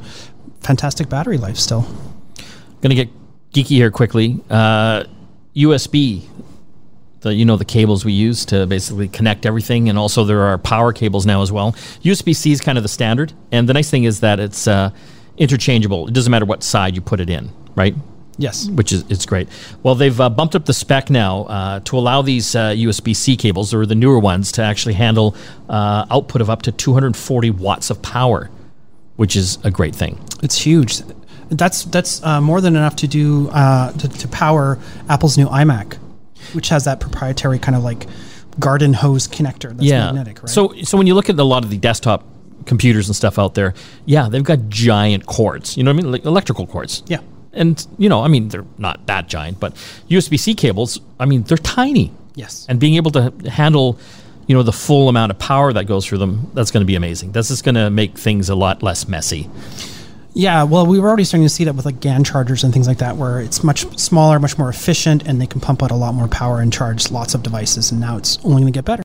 fantastic 0.63 1.09
battery 1.09 1.37
life 1.37 1.57
still. 1.57 1.81
Going 2.81 2.89
to 2.89 2.95
get 2.95 3.09
geeky 3.53 3.67
here 3.67 3.91
quickly. 3.91 4.39
Uh, 4.49 5.03
USB, 5.55 6.23
the 7.21 7.33
you 7.33 7.45
know 7.45 7.57
the 7.57 7.65
cables 7.65 8.03
we 8.05 8.13
use 8.13 8.45
to 8.45 8.65
basically 8.65 9.07
connect 9.07 9.45
everything, 9.45 9.89
and 9.89 9.97
also 9.97 10.23
there 10.23 10.41
are 10.41 10.57
power 10.57 10.93
cables 10.93 11.25
now 11.25 11.41
as 11.41 11.51
well. 11.51 11.73
USB 12.03 12.35
C 12.35 12.51
is 12.51 12.61
kind 12.61 12.77
of 12.77 12.83
the 12.83 12.89
standard, 12.89 13.33
and 13.51 13.67
the 13.67 13.73
nice 13.73 13.89
thing 13.89 14.03
is 14.03 14.19
that 14.21 14.39
it's 14.39 14.67
uh, 14.67 14.89
interchangeable. 15.37 16.07
It 16.07 16.13
doesn't 16.13 16.31
matter 16.31 16.45
what 16.45 16.63
side 16.63 16.95
you 16.95 17.01
put 17.01 17.19
it 17.19 17.29
in, 17.29 17.51
right? 17.75 17.95
Yes, 18.37 18.67
which 18.69 18.91
is 18.91 19.05
it's 19.09 19.27
great. 19.27 19.47
Well, 19.83 19.93
they've 19.93 20.19
uh, 20.19 20.29
bumped 20.29 20.55
up 20.55 20.65
the 20.65 20.73
spec 20.73 21.11
now 21.11 21.43
uh, 21.43 21.79
to 21.81 21.97
allow 21.97 22.23
these 22.23 22.55
uh, 22.55 22.71
USB 22.71 23.15
C 23.15 23.37
cables, 23.37 23.73
or 23.73 23.85
the 23.85 23.95
newer 23.95 24.17
ones, 24.17 24.51
to 24.53 24.63
actually 24.63 24.95
handle 24.95 25.35
uh, 25.69 26.07
output 26.09 26.41
of 26.41 26.49
up 26.49 26.63
to 26.63 26.71
240 26.71 27.51
watts 27.51 27.91
of 27.91 28.01
power 28.01 28.49
which 29.15 29.35
is 29.35 29.57
a 29.63 29.71
great 29.71 29.95
thing. 29.95 30.19
It's 30.41 30.57
huge. 30.57 31.01
That's 31.49 31.83
that's 31.85 32.23
uh, 32.23 32.41
more 32.41 32.61
than 32.61 32.75
enough 32.75 32.95
to 32.97 33.07
do 33.07 33.49
uh, 33.49 33.91
to, 33.93 34.07
to, 34.07 34.27
power 34.29 34.79
Apple's 35.09 35.37
new 35.37 35.47
iMac, 35.47 35.95
which 36.53 36.69
has 36.69 36.85
that 36.85 36.99
proprietary 36.99 37.59
kind 37.59 37.75
of 37.75 37.83
like 37.83 38.07
garden 38.59 38.93
hose 38.93 39.27
connector. 39.27 39.69
That's 39.69 39.83
yeah. 39.83 40.05
magnetic, 40.05 40.41
right? 40.41 40.49
So 40.49 40.73
so 40.83 40.97
when 40.97 41.05
you 41.05 41.13
look 41.13 41.29
at 41.29 41.37
a 41.37 41.43
lot 41.43 41.63
of 41.63 41.69
the 41.69 41.77
desktop 41.77 42.23
computers 42.65 43.07
and 43.07 43.15
stuff 43.15 43.37
out 43.37 43.53
there, 43.53 43.73
yeah, 44.05 44.29
they've 44.29 44.43
got 44.43 44.69
giant 44.69 45.25
cords. 45.25 45.77
You 45.77 45.83
know 45.83 45.91
what 45.91 45.99
I 45.99 46.03
mean? 46.03 46.11
Like 46.11 46.25
electrical 46.25 46.65
cords. 46.65 47.03
Yeah. 47.07 47.19
And 47.51 47.85
you 47.99 48.09
know, 48.09 48.23
I 48.23 48.27
mean, 48.29 48.47
they're 48.47 48.65
not 48.77 49.05
that 49.05 49.27
giant, 49.27 49.59
but 49.59 49.75
USB-C 50.09 50.55
cables, 50.55 50.99
I 51.19 51.25
mean, 51.25 51.43
they're 51.43 51.57
tiny. 51.57 52.11
Yes. 52.35 52.65
And 52.67 52.79
being 52.79 52.95
able 52.95 53.11
to 53.11 53.31
handle 53.47 53.99
you 54.47 54.55
know 54.55 54.63
the 54.63 54.73
full 54.73 55.09
amount 55.09 55.31
of 55.31 55.39
power 55.39 55.71
that 55.73 55.85
goes 55.85 56.05
through 56.05 56.17
them 56.17 56.51
that's 56.53 56.71
going 56.71 56.81
to 56.81 56.85
be 56.85 56.95
amazing. 56.95 57.31
That's 57.31 57.47
just 57.47 57.63
going 57.63 57.75
to 57.75 57.89
make 57.89 58.17
things 58.17 58.49
a 58.49 58.55
lot 58.55 58.83
less 58.83 59.07
messy. 59.07 59.49
Yeah 60.33 60.63
well 60.63 60.87
we 60.87 60.99
were 60.99 61.07
already 61.07 61.23
starting 61.25 61.45
to 61.45 61.49
see 61.49 61.63
that 61.65 61.75
with 61.75 61.85
like 61.85 61.99
gan 61.99 62.23
chargers 62.23 62.63
and 62.63 62.73
things 62.73 62.87
like 62.87 62.97
that 62.97 63.17
where 63.17 63.39
it's 63.39 63.63
much 63.63 63.99
smaller 63.99 64.39
much 64.39 64.57
more 64.57 64.67
efficient 64.67 65.27
and 65.27 65.39
they 65.39 65.45
can 65.45 65.61
pump 65.61 65.83
out 65.83 65.91
a 65.91 65.95
lot 65.95 66.15
more 66.15 66.27
power 66.27 66.59
and 66.59 66.73
charge 66.73 67.11
lots 67.11 67.35
of 67.35 67.43
devices 67.43 67.91
and 67.91 68.01
now 68.01 68.17
it's 68.17 68.39
only 68.43 68.61
going 68.63 68.73
to 68.73 68.77
get 68.77 68.83
better. 68.83 69.03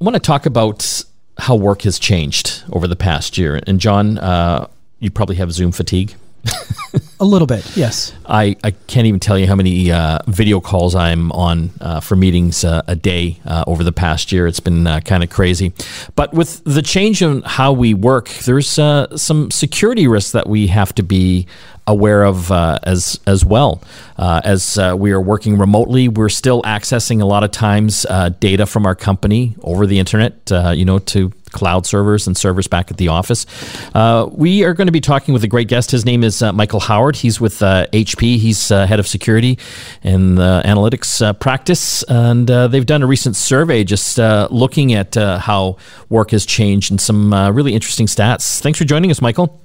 I 0.00 0.04
want 0.04 0.14
to 0.14 0.20
talk 0.20 0.46
about 0.46 1.04
how 1.36 1.54
work 1.54 1.82
has 1.82 1.98
changed 1.98 2.62
over 2.72 2.88
the 2.88 2.96
past 2.96 3.36
year. 3.36 3.60
And 3.66 3.78
john 3.78 4.16
uh, 4.16 4.68
you 5.00 5.10
probably 5.10 5.36
have 5.36 5.52
zoom 5.52 5.70
fatigue 5.70 6.14
a 7.20 7.24
little 7.24 7.46
bit, 7.46 7.76
yes. 7.76 8.14
I, 8.24 8.56
I 8.64 8.70
can't 8.70 9.06
even 9.06 9.20
tell 9.20 9.38
you 9.38 9.46
how 9.46 9.54
many 9.54 9.92
uh, 9.92 10.20
video 10.26 10.60
calls 10.60 10.94
I'm 10.94 11.30
on 11.32 11.70
uh, 11.80 12.00
for 12.00 12.16
meetings 12.16 12.64
uh, 12.64 12.82
a 12.88 12.96
day 12.96 13.38
uh, 13.44 13.64
over 13.66 13.84
the 13.84 13.92
past 13.92 14.32
year. 14.32 14.46
It's 14.46 14.60
been 14.60 14.86
uh, 14.86 15.00
kind 15.00 15.22
of 15.22 15.28
crazy. 15.28 15.74
But 16.16 16.32
with 16.32 16.64
the 16.64 16.80
change 16.80 17.20
in 17.20 17.42
how 17.42 17.72
we 17.72 17.92
work, 17.92 18.30
there's 18.30 18.78
uh, 18.78 19.16
some 19.18 19.50
security 19.50 20.08
risks 20.08 20.32
that 20.32 20.48
we 20.48 20.68
have 20.68 20.94
to 20.94 21.02
be 21.02 21.46
aware 21.86 22.24
of 22.24 22.52
as 22.52 23.18
as 23.26 23.44
well. 23.44 23.82
as 24.16 24.78
we 24.96 25.10
are 25.10 25.20
working 25.20 25.58
remotely, 25.58 26.08
we're 26.08 26.28
still 26.28 26.62
accessing 26.62 27.20
a 27.20 27.24
lot 27.24 27.42
of 27.42 27.50
times 27.50 28.06
data 28.38 28.64
from 28.64 28.86
our 28.86 28.94
company 28.94 29.56
over 29.62 29.86
the 29.86 29.98
internet. 29.98 30.50
you 30.74 30.84
know, 30.84 31.00
to 31.00 31.32
cloud 31.52 31.86
servers 31.86 32.26
and 32.26 32.36
servers 32.36 32.66
back 32.66 32.90
at 32.90 32.96
the 32.96 33.08
office. 33.08 33.46
Uh, 33.94 34.28
we 34.32 34.64
are 34.64 34.74
going 34.74 34.86
to 34.86 34.92
be 34.92 35.00
talking 35.00 35.34
with 35.34 35.44
a 35.44 35.48
great 35.48 35.68
guest. 35.68 35.90
His 35.90 36.04
name 36.04 36.22
is 36.22 36.42
uh, 36.42 36.52
Michael 36.52 36.80
Howard. 36.80 37.16
He's 37.16 37.40
with 37.40 37.62
uh, 37.62 37.86
HP. 37.92 38.38
He's 38.38 38.70
uh, 38.70 38.86
head 38.86 39.00
of 39.00 39.06
security 39.06 39.58
and 40.02 40.38
analytics 40.38 41.24
uh, 41.24 41.32
practice. 41.32 42.02
And 42.04 42.50
uh, 42.50 42.68
they've 42.68 42.86
done 42.86 43.02
a 43.02 43.06
recent 43.06 43.36
survey 43.36 43.84
just 43.84 44.18
looking 44.18 44.94
at 44.94 45.14
how 45.14 45.76
work 46.08 46.30
has 46.30 46.46
changed 46.46 46.90
and 46.90 47.00
some 47.00 47.34
really 47.54 47.74
interesting 47.74 48.06
stats. 48.06 48.60
Thanks 48.60 48.78
for 48.78 48.84
joining 48.84 49.10
us, 49.10 49.20
Michael. 49.20 49.60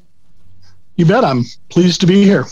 You 0.95 1.05
bet. 1.05 1.23
I'm 1.23 1.43
pleased 1.69 2.01
to 2.01 2.07
be 2.07 2.23
here. 2.23 2.45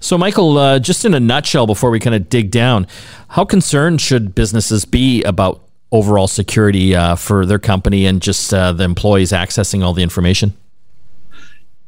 So, 0.00 0.18
Michael, 0.18 0.78
just 0.80 1.04
in 1.04 1.14
a 1.14 1.20
nutshell, 1.20 1.66
before 1.66 1.90
we 1.90 1.98
kind 1.98 2.14
of 2.14 2.28
dig 2.28 2.50
down, 2.50 2.86
how 3.28 3.44
concerned 3.44 4.00
should 4.00 4.34
businesses 4.34 4.84
be 4.84 5.24
about 5.24 5.63
overall 5.94 6.26
security 6.26 6.94
uh, 6.94 7.14
for 7.14 7.46
their 7.46 7.60
company 7.60 8.04
and 8.04 8.20
just 8.20 8.52
uh, 8.52 8.72
the 8.72 8.82
employees 8.82 9.30
accessing 9.30 9.84
all 9.84 9.94
the 9.94 10.02
information? 10.02 10.52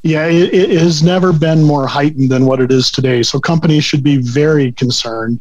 Yeah, 0.05 0.27
it, 0.27 0.55
it, 0.55 0.79
has 0.79 1.03
never 1.03 1.33
been 1.33 1.65
more 1.65 1.89
heightened 1.89 2.31
than 2.31 2.47
what 2.47 2.61
it 2.61 2.71
is 2.71 2.93
today. 2.93 3.25
So 3.25 3.41
companies 3.41 3.83
should 3.83 4.05
be 4.05 4.19
very 4.19 4.71
concerned. 4.71 5.41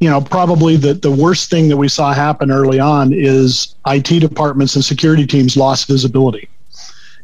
You 0.00 0.08
know, 0.08 0.22
probably 0.22 0.76
the, 0.76 0.94
the 0.94 1.10
worst 1.10 1.50
thing 1.50 1.68
that 1.68 1.76
we 1.76 1.88
saw 1.88 2.14
happen 2.14 2.50
early 2.50 2.80
on 2.80 3.12
is 3.12 3.74
IT 3.86 4.20
departments 4.20 4.74
and 4.76 4.84
security 4.84 5.26
teams 5.26 5.58
lost 5.58 5.88
visibility. 5.88 6.48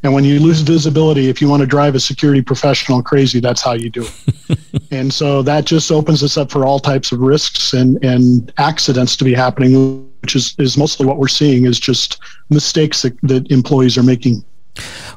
And 0.04 0.12
when 0.12 0.23
you 0.23 0.38
lose 0.38 0.61
visibility, 0.61 1.30
if 1.30 1.40
you 1.40 1.49
want 1.49 1.62
to 1.62 1.66
drive 1.66 1.94
a 1.94 2.00
security 2.00 2.42
professional 2.42 3.02
crazy, 3.02 3.40
that's 3.40 3.62
how 3.62 3.73
you 3.73 3.88
do 3.88 4.06
it. 4.06 4.58
and 4.90 5.12
so 5.12 5.40
that 5.42 5.64
just 5.64 5.90
opens 5.90 6.23
us 6.23 6.37
up 6.37 6.50
for 6.50 6.66
all 6.66 6.78
types 6.78 7.11
of 7.11 7.20
risks 7.20 7.73
and, 7.73 8.02
and 8.04 8.52
accidents 8.58 9.16
to 9.16 9.25
be 9.25 9.32
happening, 9.32 10.06
which 10.20 10.37
is, 10.37 10.54
is 10.58 10.76
mostly 10.76 11.06
what 11.06 11.16
we're 11.16 11.26
seeing 11.26 11.64
is 11.64 11.80
just 11.80 12.20
mistakes 12.50 13.00
that, 13.00 13.18
that 13.23 13.50
employees 13.50 13.96
are 13.96 14.02
making. 14.02 14.44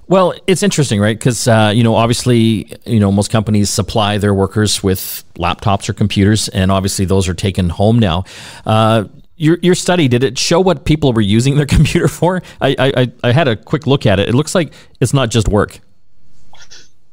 Well, 0.07 0.33
it's 0.47 0.63
interesting, 0.63 1.01
right? 1.01 1.17
Because 1.17 1.49
uh, 1.49 1.73
you 1.75 1.83
know, 1.83 1.95
obviously, 1.95 2.73
you 2.85 2.99
know, 3.01 3.11
most 3.11 3.29
companies 3.29 3.69
supply 3.69 4.17
their 4.17 4.33
workers 4.33 4.81
with 4.81 5.23
laptops 5.35 5.89
or 5.89 5.93
computers, 5.93 6.47
and 6.49 6.71
obviously, 6.71 7.03
those 7.03 7.27
are 7.27 7.33
taken 7.33 7.69
home 7.69 7.99
now. 7.99 8.23
Uh, 8.65 9.05
your, 9.37 9.57
your 9.61 9.75
study 9.75 10.07
did 10.07 10.23
it 10.23 10.37
show 10.37 10.59
what 10.59 10.83
people 10.83 11.13
were 11.13 11.21
using 11.21 11.55
their 11.55 11.65
computer 11.77 12.07
for? 12.07 12.41
I, 12.59 12.75
I 12.79 13.11
I 13.23 13.31
had 13.31 13.47
a 13.47 13.55
quick 13.55 13.87
look 13.87 14.05
at 14.05 14.19
it. 14.19 14.29
It 14.29 14.35
looks 14.35 14.53
like 14.53 14.73
it's 14.99 15.13
not 15.13 15.29
just 15.29 15.47
work. 15.47 15.79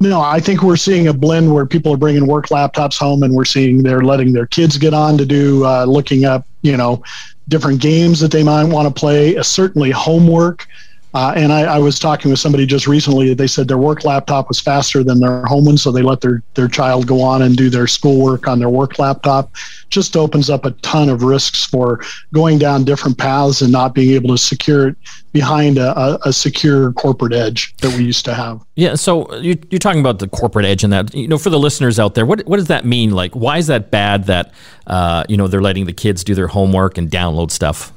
No, 0.00 0.20
I 0.20 0.40
think 0.40 0.62
we're 0.62 0.76
seeing 0.76 1.06
a 1.06 1.12
blend 1.12 1.54
where 1.54 1.64
people 1.64 1.94
are 1.94 1.96
bringing 1.96 2.26
work 2.26 2.48
laptops 2.48 2.98
home, 2.98 3.22
and 3.22 3.32
we're 3.32 3.44
seeing 3.44 3.82
they're 3.82 4.02
letting 4.02 4.32
their 4.32 4.46
kids 4.46 4.76
get 4.76 4.92
on 4.92 5.16
to 5.18 5.24
do 5.24 5.64
uh, 5.64 5.84
looking 5.84 6.24
up, 6.24 6.46
you 6.62 6.76
know, 6.76 7.02
different 7.48 7.80
games 7.80 8.20
that 8.20 8.32
they 8.32 8.42
might 8.42 8.64
want 8.64 8.88
to 8.88 9.00
play. 9.00 9.36
Uh, 9.36 9.42
certainly, 9.42 9.90
homework. 9.90 10.66
Uh, 11.14 11.32
and 11.36 11.52
I, 11.52 11.76
I, 11.76 11.78
was 11.78 12.00
talking 12.00 12.28
with 12.28 12.40
somebody 12.40 12.66
just 12.66 12.88
recently. 12.88 13.34
They 13.34 13.46
said 13.46 13.68
their 13.68 13.78
work 13.78 14.04
laptop 14.04 14.48
was 14.48 14.58
faster 14.58 15.04
than 15.04 15.20
their 15.20 15.44
home 15.44 15.64
one, 15.64 15.78
so 15.78 15.92
they 15.92 16.02
let 16.02 16.20
their, 16.20 16.42
their 16.54 16.66
child 16.66 17.06
go 17.06 17.22
on 17.22 17.42
and 17.42 17.56
do 17.56 17.70
their 17.70 17.86
schoolwork 17.86 18.48
on 18.48 18.58
their 18.58 18.68
work 18.68 18.98
laptop. 18.98 19.54
Just 19.90 20.16
opens 20.16 20.50
up 20.50 20.64
a 20.64 20.72
ton 20.72 21.08
of 21.08 21.22
risks 21.22 21.64
for 21.64 22.00
going 22.32 22.58
down 22.58 22.84
different 22.84 23.16
paths 23.16 23.62
and 23.62 23.70
not 23.70 23.94
being 23.94 24.10
able 24.10 24.30
to 24.30 24.38
secure 24.38 24.88
it 24.88 24.96
behind 25.32 25.78
a, 25.78 25.96
a, 25.96 26.18
a 26.24 26.32
secure 26.32 26.92
corporate 26.94 27.32
edge 27.32 27.76
that 27.76 27.96
we 27.96 28.02
used 28.02 28.24
to 28.24 28.34
have. 28.34 28.64
Yeah, 28.74 28.96
so 28.96 29.32
you're, 29.36 29.56
you're 29.70 29.78
talking 29.78 30.00
about 30.00 30.18
the 30.18 30.26
corporate 30.26 30.66
edge 30.66 30.82
and 30.82 30.92
that. 30.92 31.14
You 31.14 31.28
know, 31.28 31.38
for 31.38 31.50
the 31.50 31.60
listeners 31.60 32.00
out 32.00 32.16
there, 32.16 32.26
what 32.26 32.44
what 32.46 32.56
does 32.56 32.66
that 32.68 32.84
mean? 32.84 33.12
Like, 33.12 33.34
why 33.34 33.58
is 33.58 33.68
that 33.68 33.92
bad 33.92 34.24
that 34.24 34.52
uh, 34.88 35.22
you 35.28 35.36
know 35.36 35.46
they're 35.46 35.62
letting 35.62 35.86
the 35.86 35.92
kids 35.92 36.24
do 36.24 36.34
their 36.34 36.48
homework 36.48 36.98
and 36.98 37.08
download 37.08 37.52
stuff? 37.52 37.92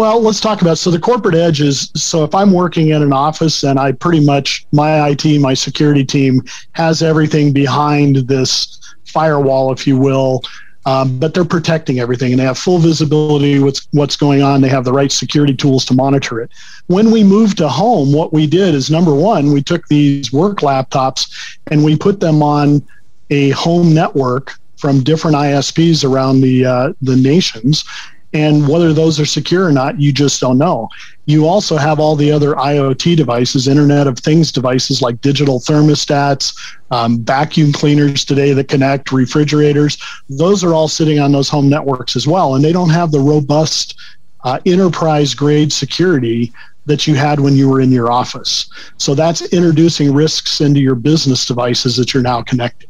Well, 0.00 0.22
let's 0.22 0.40
talk 0.40 0.62
about 0.62 0.78
so 0.78 0.90
the 0.90 0.98
corporate 0.98 1.34
edge 1.34 1.60
is 1.60 1.92
so 1.94 2.24
if 2.24 2.34
I'm 2.34 2.52
working 2.52 2.88
in 2.88 3.02
an 3.02 3.12
office 3.12 3.64
and 3.64 3.78
I 3.78 3.92
pretty 3.92 4.24
much 4.24 4.64
my 4.72 5.10
IT, 5.10 5.38
my 5.42 5.52
security 5.52 6.06
team 6.06 6.40
has 6.72 7.02
everything 7.02 7.52
behind 7.52 8.16
this 8.26 8.80
firewall, 9.04 9.70
if 9.72 9.86
you 9.86 9.98
will. 9.98 10.40
Um, 10.86 11.18
but 11.18 11.34
they're 11.34 11.44
protecting 11.44 12.00
everything 12.00 12.32
and 12.32 12.40
they 12.40 12.46
have 12.46 12.56
full 12.56 12.78
visibility 12.78 13.58
what's 13.58 13.88
what's 13.90 14.16
going 14.16 14.40
on. 14.40 14.62
They 14.62 14.70
have 14.70 14.86
the 14.86 14.92
right 14.94 15.12
security 15.12 15.54
tools 15.54 15.84
to 15.84 15.94
monitor 15.94 16.40
it. 16.40 16.50
When 16.86 17.10
we 17.10 17.22
moved 17.22 17.58
to 17.58 17.68
home, 17.68 18.10
what 18.10 18.32
we 18.32 18.46
did 18.46 18.74
is 18.74 18.90
number 18.90 19.14
one, 19.14 19.52
we 19.52 19.62
took 19.62 19.86
these 19.88 20.32
work 20.32 20.60
laptops 20.60 21.58
and 21.70 21.84
we 21.84 21.94
put 21.94 22.20
them 22.20 22.42
on 22.42 22.82
a 23.28 23.50
home 23.50 23.92
network 23.92 24.54
from 24.78 25.04
different 25.04 25.36
ISPs 25.36 26.10
around 26.10 26.40
the 26.40 26.64
uh, 26.64 26.92
the 27.02 27.16
nations, 27.16 27.84
and 28.32 28.68
whether 28.68 28.92
those 28.92 29.18
are 29.18 29.26
secure 29.26 29.66
or 29.66 29.72
not, 29.72 30.00
you 30.00 30.12
just 30.12 30.40
don't 30.40 30.58
know. 30.58 30.88
You 31.26 31.46
also 31.46 31.76
have 31.76 31.98
all 31.98 32.14
the 32.14 32.30
other 32.30 32.54
IoT 32.54 33.16
devices, 33.16 33.66
Internet 33.66 34.06
of 34.06 34.18
Things 34.18 34.52
devices 34.52 35.02
like 35.02 35.20
digital 35.20 35.58
thermostats, 35.58 36.56
um, 36.90 37.20
vacuum 37.24 37.72
cleaners 37.72 38.24
today 38.24 38.52
that 38.52 38.68
connect, 38.68 39.12
refrigerators. 39.12 39.98
Those 40.28 40.62
are 40.62 40.74
all 40.74 40.88
sitting 40.88 41.18
on 41.18 41.32
those 41.32 41.48
home 41.48 41.68
networks 41.68 42.14
as 42.14 42.26
well. 42.26 42.54
And 42.54 42.64
they 42.64 42.72
don't 42.72 42.90
have 42.90 43.10
the 43.10 43.20
robust 43.20 43.98
uh, 44.44 44.60
enterprise 44.64 45.34
grade 45.34 45.72
security 45.72 46.52
that 46.86 47.06
you 47.06 47.14
had 47.14 47.40
when 47.40 47.54
you 47.54 47.68
were 47.68 47.80
in 47.80 47.90
your 47.90 48.10
office. 48.10 48.70
So 48.96 49.14
that's 49.14 49.42
introducing 49.52 50.14
risks 50.14 50.60
into 50.60 50.80
your 50.80 50.94
business 50.94 51.46
devices 51.46 51.96
that 51.96 52.14
you're 52.14 52.22
now 52.22 52.42
connecting. 52.42 52.88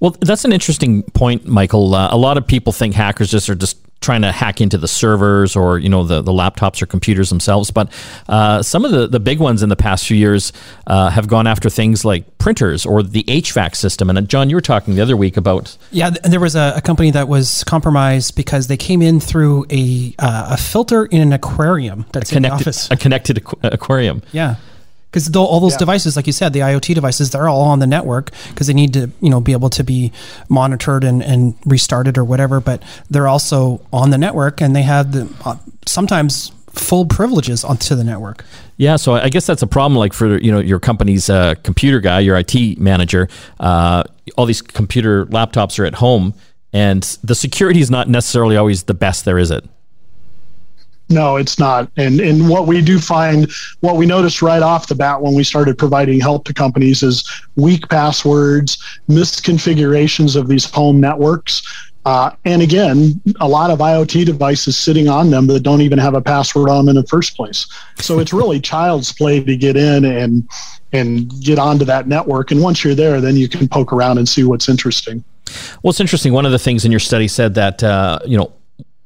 Well, 0.00 0.16
that's 0.20 0.44
an 0.44 0.52
interesting 0.52 1.02
point, 1.02 1.46
Michael. 1.46 1.94
Uh, 1.94 2.08
a 2.12 2.16
lot 2.16 2.38
of 2.38 2.46
people 2.46 2.72
think 2.72 2.94
hackers 2.94 3.30
just 3.30 3.48
are 3.50 3.56
just 3.56 3.78
trying 4.00 4.22
to 4.22 4.30
hack 4.32 4.60
into 4.60 4.78
the 4.78 4.88
servers 4.88 5.56
or 5.56 5.78
you 5.78 5.88
know 5.88 6.04
the, 6.04 6.22
the 6.22 6.32
laptops 6.32 6.80
or 6.80 6.86
computers 6.86 7.28
themselves 7.30 7.70
but 7.70 7.92
uh, 8.28 8.62
some 8.62 8.84
of 8.84 8.90
the, 8.90 9.06
the 9.06 9.20
big 9.20 9.40
ones 9.40 9.62
in 9.62 9.68
the 9.68 9.76
past 9.76 10.06
few 10.06 10.16
years 10.16 10.52
uh, 10.86 11.10
have 11.10 11.26
gone 11.28 11.46
after 11.46 11.68
things 11.68 12.04
like 12.04 12.38
printers 12.38 12.86
or 12.86 13.02
the 13.02 13.24
HVAC 13.24 13.74
system. 13.74 14.08
And 14.08 14.18
uh, 14.18 14.22
John 14.22 14.48
you 14.48 14.56
were 14.56 14.60
talking 14.60 14.94
the 14.94 15.02
other 15.02 15.16
week 15.16 15.36
about 15.36 15.76
yeah 15.90 16.10
and 16.22 16.32
there 16.32 16.40
was 16.40 16.54
a, 16.54 16.74
a 16.76 16.80
company 16.80 17.10
that 17.10 17.28
was 17.28 17.64
compromised 17.64 18.36
because 18.36 18.68
they 18.68 18.76
came 18.76 19.02
in 19.02 19.20
through 19.20 19.66
a, 19.70 20.14
uh, 20.18 20.48
a 20.50 20.56
filter 20.56 21.06
in 21.06 21.20
an 21.20 21.32
aquarium 21.32 22.06
that's 22.12 22.30
a 22.30 22.34
connected, 22.34 22.58
in 22.58 22.64
the 22.64 22.70
office. 22.70 22.90
a 22.90 22.96
connected 22.96 23.36
aqu- 23.44 23.72
aquarium. 23.72 24.22
Yeah 24.32 24.56
because 25.10 25.34
all 25.34 25.60
those 25.60 25.72
yeah. 25.72 25.78
devices, 25.78 26.16
like 26.16 26.26
you 26.26 26.32
said, 26.32 26.52
the 26.52 26.60
IoT 26.60 26.94
devices, 26.94 27.30
they're 27.30 27.48
all 27.48 27.62
on 27.62 27.78
the 27.78 27.86
network 27.86 28.30
because 28.50 28.66
they 28.66 28.74
need 28.74 28.92
to, 28.92 29.10
you 29.20 29.30
know, 29.30 29.40
be 29.40 29.52
able 29.52 29.70
to 29.70 29.82
be 29.82 30.12
monitored 30.48 31.02
and, 31.02 31.22
and 31.22 31.54
restarted 31.64 32.18
or 32.18 32.24
whatever. 32.24 32.60
But 32.60 32.82
they're 33.08 33.28
also 33.28 33.80
on 33.92 34.10
the 34.10 34.18
network, 34.18 34.60
and 34.60 34.76
they 34.76 34.82
have 34.82 35.12
the 35.12 35.32
uh, 35.44 35.56
sometimes 35.86 36.52
full 36.72 37.06
privileges 37.06 37.64
onto 37.64 37.94
the 37.94 38.04
network. 38.04 38.44
Yeah, 38.76 38.96
so 38.96 39.14
I 39.14 39.28
guess 39.28 39.46
that's 39.46 39.62
a 39.62 39.66
problem. 39.66 39.98
Like 39.98 40.12
for 40.12 40.38
you 40.38 40.52
know 40.52 40.60
your 40.60 40.78
company's 40.78 41.30
uh, 41.30 41.54
computer 41.62 42.00
guy, 42.00 42.20
your 42.20 42.36
IT 42.36 42.78
manager, 42.78 43.28
uh, 43.58 44.04
all 44.36 44.46
these 44.46 44.62
computer 44.62 45.26
laptops 45.26 45.78
are 45.78 45.84
at 45.84 45.94
home, 45.94 46.34
and 46.72 47.02
the 47.24 47.34
security 47.34 47.80
is 47.80 47.90
not 47.90 48.08
necessarily 48.08 48.56
always 48.56 48.84
the 48.84 48.94
best 48.94 49.24
there, 49.24 49.38
is 49.38 49.50
it? 49.50 49.64
No, 51.10 51.36
it's 51.36 51.58
not. 51.58 51.90
And 51.96 52.20
and 52.20 52.48
what 52.48 52.66
we 52.66 52.82
do 52.82 52.98
find, 52.98 53.50
what 53.80 53.96
we 53.96 54.04
noticed 54.04 54.42
right 54.42 54.62
off 54.62 54.88
the 54.88 54.94
bat 54.94 55.22
when 55.22 55.34
we 55.34 55.42
started 55.42 55.78
providing 55.78 56.20
help 56.20 56.44
to 56.44 56.54
companies 56.54 57.02
is 57.02 57.24
weak 57.56 57.88
passwords, 57.88 58.76
misconfigurations 59.08 60.36
of 60.36 60.48
these 60.48 60.66
home 60.70 61.00
networks. 61.00 61.62
Uh, 62.04 62.30
and 62.44 62.62
again, 62.62 63.20
a 63.40 63.48
lot 63.48 63.70
of 63.70 63.80
IoT 63.80 64.24
devices 64.24 64.76
sitting 64.76 65.08
on 65.08 65.30
them 65.30 65.46
that 65.46 65.60
don't 65.60 65.82
even 65.82 65.98
have 65.98 66.14
a 66.14 66.22
password 66.22 66.70
on 66.70 66.86
them 66.86 66.96
in 66.96 67.02
the 67.02 67.06
first 67.06 67.36
place. 67.36 67.66
So 67.96 68.18
it's 68.18 68.32
really 68.32 68.60
child's 68.74 69.12
play 69.12 69.42
to 69.42 69.56
get 69.56 69.76
in 69.76 70.04
and 70.04 70.48
and 70.92 71.30
get 71.42 71.58
onto 71.58 71.84
that 71.84 72.08
network. 72.08 72.50
And 72.50 72.62
once 72.62 72.82
you're 72.82 72.94
there, 72.94 73.20
then 73.20 73.36
you 73.36 73.48
can 73.48 73.68
poke 73.68 73.92
around 73.92 74.18
and 74.18 74.28
see 74.28 74.42
what's 74.42 74.68
interesting. 74.68 75.22
Well, 75.82 75.90
it's 75.90 76.00
interesting. 76.00 76.32
One 76.32 76.46
of 76.46 76.52
the 76.52 76.58
things 76.58 76.84
in 76.84 76.90
your 76.90 77.00
study 77.00 77.28
said 77.28 77.54
that 77.54 77.82
uh, 77.82 78.20
you 78.26 78.36
know 78.36 78.52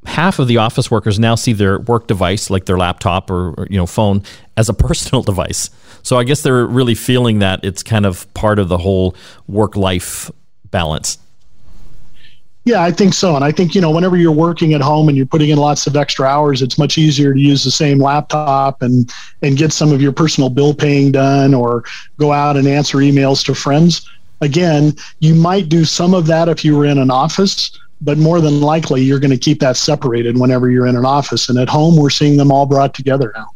half 0.05 0.39
of 0.39 0.49
the 0.49 0.57
office 0.57 0.91
workers 0.91 1.19
now 1.19 1.35
see 1.35 1.53
their 1.53 1.79
work 1.79 2.07
device, 2.07 2.51
like 2.51 2.67
their 2.67 2.79
laptop 2.79 3.31
or, 3.31 3.51
or, 3.55 3.67
you 3.71 3.77
know 3.77 3.87
phone, 3.87 4.23
as 4.57 4.69
a 4.69 4.75
personal 4.89 5.23
device. 5.23 5.71
So 6.03 6.19
I 6.19 6.25
guess 6.25 6.43
they're 6.43 6.67
really 6.67 6.95
feeling 6.95 7.39
that 7.39 7.65
it's 7.65 7.83
kind 7.83 8.07
of 8.07 8.33
part 8.35 8.59
of 8.59 8.69
the 8.69 8.79
whole 8.79 9.15
work 9.47 9.77
life 9.77 10.31
balance. 10.71 11.19
Yeah, 12.65 12.83
I 12.83 12.93
think 12.93 13.13
so. 13.13 13.35
And 13.35 13.45
I 13.45 13.51
think, 13.51 13.75
you 13.75 13.81
know, 13.81 13.91
whenever 13.91 14.17
you're 14.17 14.31
working 14.31 14.73
at 14.73 14.81
home 14.81 15.09
and 15.09 15.17
you're 15.17 15.27
putting 15.27 15.51
in 15.51 15.59
lots 15.59 15.89
of 15.89 15.97
extra 15.97 16.27
hours, 16.29 16.63
it's 16.63 16.79
much 16.79 16.97
easier 16.97 17.35
to 17.35 17.41
use 17.41 17.65
the 17.65 17.73
same 17.73 17.99
laptop 17.99 18.83
and 18.83 19.13
and 19.43 19.57
get 19.57 19.73
some 19.73 19.91
of 19.91 20.01
your 20.01 20.13
personal 20.13 20.49
bill 20.49 20.73
paying 20.73 21.11
done 21.11 21.55
or 21.55 21.83
go 22.19 22.33
out 22.33 22.57
and 22.57 22.69
answer 22.69 22.99
emails 22.99 23.45
to 23.47 23.55
friends. 23.55 24.09
Again, 24.41 24.95
you 25.19 25.35
might 25.35 25.69
do 25.69 25.85
some 25.85 26.15
of 26.15 26.27
that 26.27 26.49
if 26.49 26.65
you 26.65 26.77
were 26.77 26.87
in 26.87 26.99
an 26.99 27.11
office, 27.11 27.77
but 28.03 28.19
more 28.19 28.41
than 28.41 28.61
likely 28.61 29.03
you're 29.03 29.21
going 29.21 29.31
to 29.31 29.39
keep 29.39 29.61
that 29.61 29.77
separated 29.77 30.39
whenever 30.39 30.71
you're 30.71 30.87
in 30.87 30.97
an 30.97 31.07
office. 31.07 31.49
And 31.49 31.59
at 31.59 31.69
home, 31.69 31.97
we're 31.97 32.11
seeing 32.11 32.37
them 32.37 32.53
all 32.53 32.67
brought 32.67 32.95
together 32.95 33.33
now. 33.35 33.49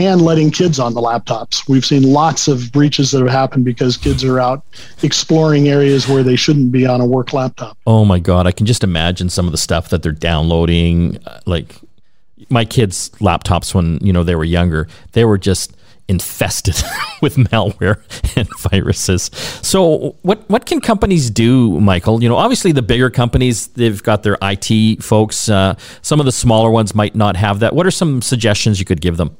And 0.00 0.22
letting 0.22 0.52
kids 0.52 0.78
on 0.78 0.94
the 0.94 1.00
laptops. 1.00 1.68
We've 1.68 1.84
seen 1.84 2.04
lots 2.04 2.46
of 2.46 2.70
breaches 2.70 3.10
that 3.10 3.18
have 3.18 3.30
happened 3.30 3.64
because 3.64 3.96
kids 3.96 4.22
are 4.22 4.38
out 4.38 4.64
exploring 5.02 5.68
areas 5.68 6.06
where 6.06 6.22
they 6.22 6.36
shouldn't 6.36 6.70
be 6.70 6.86
on 6.86 7.00
a 7.00 7.04
work 7.04 7.32
laptop. 7.32 7.76
Oh 7.84 8.04
my 8.04 8.20
God. 8.20 8.46
I 8.46 8.52
can 8.52 8.64
just 8.64 8.84
imagine 8.84 9.28
some 9.28 9.46
of 9.46 9.52
the 9.52 9.58
stuff 9.58 9.88
that 9.88 10.04
they're 10.04 10.12
downloading. 10.12 11.18
Like 11.46 11.80
my 12.48 12.64
kids' 12.64 13.10
laptops 13.18 13.74
when, 13.74 13.98
you 14.00 14.12
know, 14.12 14.22
they 14.22 14.36
were 14.36 14.44
younger, 14.44 14.86
they 15.12 15.24
were 15.24 15.38
just 15.38 15.74
infested 16.08 16.74
with 17.22 17.36
malware 17.36 18.00
and 18.36 18.48
viruses. 18.58 19.30
So, 19.62 20.16
what 20.22 20.48
what 20.48 20.66
can 20.66 20.80
companies 20.80 21.30
do, 21.30 21.80
Michael? 21.80 22.22
You 22.22 22.28
know, 22.28 22.36
obviously 22.36 22.72
the 22.72 22.82
bigger 22.82 23.10
companies 23.10 23.68
they've 23.68 24.02
got 24.02 24.22
their 24.22 24.38
IT 24.42 25.02
folks. 25.02 25.48
Uh, 25.48 25.74
some 26.02 26.20
of 26.20 26.26
the 26.26 26.32
smaller 26.32 26.70
ones 26.70 26.94
might 26.94 27.14
not 27.14 27.36
have 27.36 27.60
that. 27.60 27.74
What 27.74 27.86
are 27.86 27.90
some 27.90 28.22
suggestions 28.22 28.78
you 28.78 28.84
could 28.84 29.00
give 29.00 29.16
them? 29.16 29.36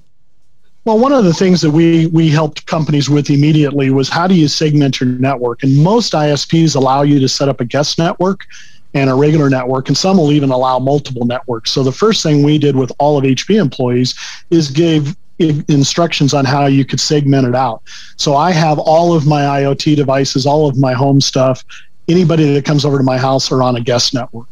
Well, 0.84 0.98
one 0.98 1.12
of 1.12 1.24
the 1.24 1.34
things 1.34 1.60
that 1.60 1.70
we 1.70 2.06
we 2.06 2.28
helped 2.28 2.66
companies 2.66 3.10
with 3.10 3.30
immediately 3.30 3.90
was 3.90 4.08
how 4.08 4.26
do 4.26 4.34
you 4.34 4.48
segment 4.48 5.00
your 5.00 5.08
network? 5.08 5.62
And 5.62 5.76
most 5.82 6.12
ISPs 6.12 6.76
allow 6.76 7.02
you 7.02 7.18
to 7.20 7.28
set 7.28 7.48
up 7.48 7.60
a 7.60 7.64
guest 7.64 7.98
network 7.98 8.46
and 8.94 9.10
a 9.10 9.14
regular 9.14 9.50
network, 9.50 9.88
and 9.88 9.98
some 9.98 10.16
will 10.16 10.32
even 10.32 10.50
allow 10.50 10.78
multiple 10.78 11.26
networks. 11.26 11.72
So 11.72 11.82
the 11.82 11.92
first 11.92 12.22
thing 12.22 12.42
we 12.42 12.56
did 12.56 12.74
with 12.74 12.90
all 12.98 13.18
of 13.18 13.24
HP 13.24 13.60
employees 13.60 14.14
is 14.50 14.70
gave 14.70 15.14
instructions 15.38 16.34
on 16.34 16.44
how 16.44 16.66
you 16.66 16.84
could 16.84 17.00
segment 17.00 17.46
it 17.46 17.54
out. 17.54 17.82
So 18.16 18.36
I 18.36 18.50
have 18.50 18.78
all 18.78 19.14
of 19.14 19.26
my 19.26 19.42
IoT 19.42 19.96
devices, 19.96 20.46
all 20.46 20.68
of 20.68 20.78
my 20.78 20.92
home 20.92 21.20
stuff. 21.20 21.64
Anybody 22.08 22.52
that 22.52 22.64
comes 22.64 22.84
over 22.84 22.98
to 22.98 23.04
my 23.04 23.18
house 23.18 23.52
are 23.52 23.62
on 23.62 23.76
a 23.76 23.80
guest 23.80 24.14
network. 24.14 24.48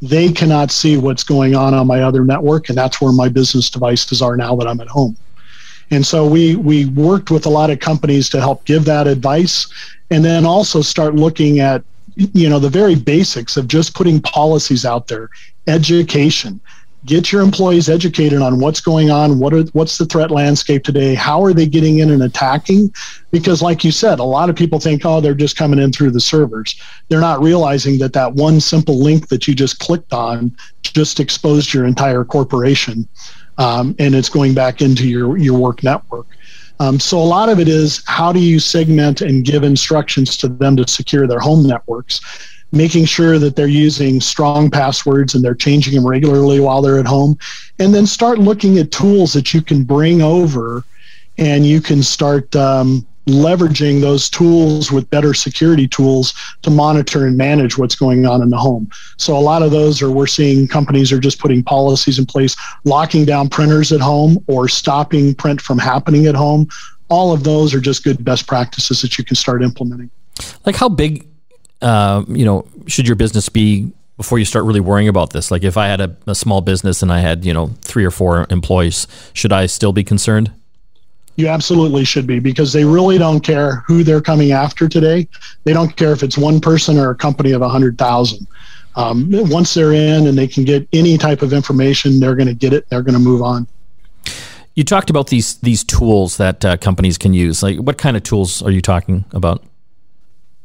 They 0.00 0.30
cannot 0.30 0.70
see 0.70 0.96
what's 0.96 1.24
going 1.24 1.56
on 1.56 1.74
on 1.74 1.86
my 1.86 2.02
other 2.02 2.24
network, 2.24 2.68
and 2.68 2.78
that's 2.78 3.00
where 3.00 3.12
my 3.12 3.28
business 3.28 3.68
devices 3.68 4.22
are 4.22 4.36
now 4.36 4.54
that 4.56 4.68
I'm 4.68 4.80
at 4.80 4.88
home. 4.88 5.16
And 5.90 6.06
so 6.06 6.26
we 6.26 6.54
we 6.54 6.84
worked 6.84 7.30
with 7.30 7.46
a 7.46 7.48
lot 7.48 7.70
of 7.70 7.80
companies 7.80 8.28
to 8.30 8.40
help 8.40 8.64
give 8.64 8.84
that 8.84 9.08
advice, 9.08 9.66
and 10.10 10.24
then 10.24 10.44
also 10.44 10.82
start 10.82 11.14
looking 11.14 11.58
at 11.58 11.82
you 12.14 12.48
know 12.48 12.60
the 12.60 12.68
very 12.68 12.94
basics 12.94 13.56
of 13.56 13.66
just 13.66 13.94
putting 13.94 14.20
policies 14.20 14.84
out 14.84 15.08
there, 15.08 15.30
education 15.66 16.60
get 17.04 17.30
your 17.30 17.42
employees 17.42 17.88
educated 17.88 18.42
on 18.42 18.58
what's 18.58 18.80
going 18.80 19.10
on 19.10 19.38
what 19.38 19.54
are 19.54 19.62
what's 19.72 19.98
the 19.98 20.06
threat 20.06 20.30
landscape 20.30 20.82
today 20.82 21.14
how 21.14 21.42
are 21.42 21.52
they 21.52 21.66
getting 21.66 21.98
in 21.98 22.10
and 22.10 22.22
attacking? 22.22 22.92
Because 23.30 23.62
like 23.62 23.84
you 23.84 23.92
said 23.92 24.18
a 24.18 24.24
lot 24.24 24.50
of 24.50 24.56
people 24.56 24.80
think 24.80 25.04
oh 25.04 25.20
they're 25.20 25.34
just 25.34 25.56
coming 25.56 25.78
in 25.78 25.92
through 25.92 26.10
the 26.10 26.20
servers. 26.20 26.80
They're 27.08 27.20
not 27.20 27.40
realizing 27.40 27.98
that 27.98 28.12
that 28.14 28.34
one 28.34 28.60
simple 28.60 28.98
link 28.98 29.28
that 29.28 29.46
you 29.46 29.54
just 29.54 29.78
clicked 29.78 30.12
on 30.12 30.56
just 30.82 31.20
exposed 31.20 31.74
your 31.74 31.84
entire 31.86 32.24
corporation 32.24 33.08
um, 33.58 33.94
and 33.98 34.14
it's 34.14 34.28
going 34.28 34.54
back 34.54 34.80
into 34.80 35.08
your 35.08 35.36
your 35.36 35.58
work 35.58 35.82
network. 35.82 36.26
Um, 36.80 37.00
so 37.00 37.18
a 37.18 37.24
lot 37.24 37.48
of 37.48 37.58
it 37.58 37.66
is 37.66 38.04
how 38.06 38.32
do 38.32 38.38
you 38.38 38.60
segment 38.60 39.20
and 39.20 39.44
give 39.44 39.64
instructions 39.64 40.36
to 40.38 40.48
them 40.48 40.76
to 40.76 40.86
secure 40.86 41.26
their 41.26 41.40
home 41.40 41.66
networks 41.66 42.20
making 42.72 43.06
sure 43.06 43.38
that 43.38 43.56
they're 43.56 43.66
using 43.66 44.20
strong 44.20 44.70
passwords 44.70 45.34
and 45.34 45.44
they're 45.44 45.54
changing 45.54 45.94
them 45.94 46.06
regularly 46.06 46.60
while 46.60 46.82
they're 46.82 46.98
at 46.98 47.06
home. 47.06 47.38
And 47.78 47.94
then 47.94 48.06
start 48.06 48.38
looking 48.38 48.78
at 48.78 48.90
tools 48.90 49.32
that 49.32 49.54
you 49.54 49.62
can 49.62 49.84
bring 49.84 50.20
over 50.20 50.84
and 51.38 51.64
you 51.66 51.80
can 51.80 52.02
start 52.02 52.54
um, 52.56 53.06
leveraging 53.28 54.00
those 54.00 54.28
tools 54.30 54.90
with 54.90 55.08
better 55.10 55.34
security 55.34 55.86
tools 55.86 56.34
to 56.62 56.70
monitor 56.70 57.26
and 57.26 57.36
manage 57.36 57.78
what's 57.78 57.94
going 57.94 58.26
on 58.26 58.42
in 58.42 58.50
the 58.50 58.56
home. 58.56 58.90
So 59.18 59.36
a 59.36 59.40
lot 59.40 59.62
of 59.62 59.70
those 59.70 60.02
are 60.02 60.10
we're 60.10 60.26
seeing 60.26 60.66
companies 60.66 61.12
are 61.12 61.20
just 61.20 61.38
putting 61.38 61.62
policies 61.62 62.18
in 62.18 62.26
place, 62.26 62.56
locking 62.84 63.24
down 63.24 63.48
printers 63.48 63.92
at 63.92 64.00
home 64.00 64.42
or 64.46 64.68
stopping 64.68 65.34
print 65.34 65.60
from 65.60 65.78
happening 65.78 66.26
at 66.26 66.34
home. 66.34 66.68
All 67.08 67.32
of 67.32 67.44
those 67.44 67.74
are 67.74 67.80
just 67.80 68.02
good 68.02 68.24
best 68.24 68.46
practices 68.46 69.00
that 69.02 69.18
you 69.18 69.24
can 69.24 69.36
start 69.36 69.62
implementing. 69.62 70.10
Like 70.64 70.76
how 70.76 70.88
big, 70.88 71.28
uh, 71.82 72.24
you 72.28 72.44
know, 72.44 72.66
should 72.86 73.06
your 73.06 73.16
business 73.16 73.48
be 73.48 73.92
before 74.16 74.38
you 74.38 74.44
start 74.44 74.64
really 74.64 74.80
worrying 74.80 75.08
about 75.08 75.32
this? 75.32 75.50
Like 75.50 75.62
if 75.62 75.76
I 75.76 75.86
had 75.86 76.00
a, 76.00 76.16
a 76.26 76.34
small 76.34 76.60
business 76.60 77.02
and 77.02 77.12
I 77.12 77.20
had, 77.20 77.44
you 77.44 77.54
know, 77.54 77.68
three 77.82 78.04
or 78.04 78.10
four 78.10 78.46
employees, 78.50 79.06
should 79.32 79.52
I 79.52 79.66
still 79.66 79.92
be 79.92 80.04
concerned? 80.04 80.52
You 81.36 81.46
absolutely 81.46 82.04
should 82.04 82.26
be 82.26 82.40
because 82.40 82.72
they 82.72 82.84
really 82.84 83.16
don't 83.16 83.40
care 83.40 83.84
who 83.86 84.02
they're 84.02 84.20
coming 84.20 84.50
after 84.50 84.88
today. 84.88 85.28
They 85.62 85.72
don't 85.72 85.96
care 85.96 86.12
if 86.12 86.24
it's 86.24 86.36
one 86.36 86.60
person 86.60 86.98
or 86.98 87.10
a 87.10 87.14
company 87.14 87.52
of 87.52 87.60
100,000. 87.60 88.46
Um, 88.96 89.28
once 89.30 89.72
they're 89.74 89.92
in 89.92 90.26
and 90.26 90.36
they 90.36 90.48
can 90.48 90.64
get 90.64 90.88
any 90.92 91.16
type 91.16 91.42
of 91.42 91.52
information, 91.52 92.18
they're 92.18 92.34
going 92.34 92.48
to 92.48 92.54
get 92.54 92.72
it. 92.72 92.88
They're 92.88 93.02
going 93.02 93.14
to 93.14 93.20
move 93.20 93.42
on. 93.42 93.68
You 94.74 94.82
talked 94.82 95.10
about 95.10 95.28
these 95.28 95.58
these 95.58 95.84
tools 95.84 96.36
that 96.36 96.64
uh, 96.64 96.76
companies 96.76 97.18
can 97.18 97.34
use. 97.34 97.62
Like, 97.62 97.78
what 97.78 97.98
kind 97.98 98.16
of 98.16 98.22
tools 98.24 98.62
are 98.62 98.70
you 98.70 98.80
talking 98.80 99.24
about? 99.32 99.62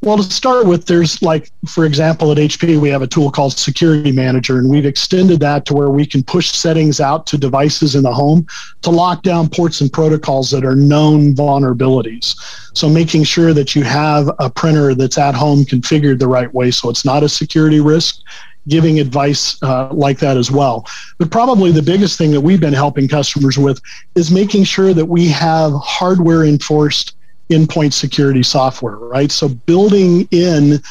Well, 0.04 0.18
to 0.18 0.24
start 0.24 0.66
with, 0.66 0.86
there's 0.86 1.22
like, 1.22 1.50
for 1.66 1.86
example, 1.86 2.30
at 2.34 2.38
HP, 2.38 2.78
we 2.78 2.90
have 2.90 3.02
a 3.02 3.08
tool 3.08 3.32
called 3.32 3.54
Security 3.54 4.12
Manager, 4.12 4.60
and 4.60 4.70
we've 4.70 4.86
extended 4.86 5.40
that 5.40 5.66
to 5.68 5.74
where 5.74 5.90
we 5.90 6.06
can 6.06 6.24
push 6.24 6.52
settings 6.52 7.00
out 7.00 7.26
to 7.28 7.38
devices 7.38 7.96
in 7.96 8.04
the 8.04 8.12
home 8.14 8.46
to 8.82 8.90
lock 8.90 9.24
down 9.24 9.48
ports 9.48 9.80
and 9.80 9.94
protocols 9.94 10.52
that 10.52 10.66
are 10.66 10.76
known 10.76 11.34
vulnerabilities. 11.34 12.36
So, 12.74 12.90
making 12.90 13.24
sure 13.24 13.54
that 13.54 13.76
you 13.76 13.84
have 13.84 14.30
a 14.40 14.50
printer 14.50 14.94
that's 14.94 15.18
at 15.18 15.36
home 15.36 15.64
configured 15.64 16.20
the 16.20 16.28
right 16.28 16.54
way 16.54 16.70
so 16.70 16.90
it's 16.90 17.06
not 17.06 17.24
a 17.24 17.30
security 17.30 17.80
risk 17.80 18.20
giving 18.68 19.00
advice 19.00 19.62
uh, 19.64 19.88
like 19.92 20.20
that 20.20 20.36
as 20.36 20.52
well. 20.52 20.86
But 21.18 21.32
probably 21.32 21.72
the 21.72 21.82
biggest 21.82 22.18
thing 22.18 22.32
that 22.32 22.42
we've 22.42 22.62
been 22.62 22.74
helping 22.74 23.08
customers 23.08 23.58
with 23.58 23.80
is 24.16 24.32
making 24.32 24.66
sure 24.66 24.94
that 24.94 25.06
we 25.06 25.30
have 25.30 25.72
hardware 25.82 26.44
enforced 26.44 27.16
endpoint 27.50 27.94
security 27.94 28.44
software, 28.44 28.98
right? 28.98 29.32
So 29.32 29.50
building 29.50 30.28
in 30.32 30.82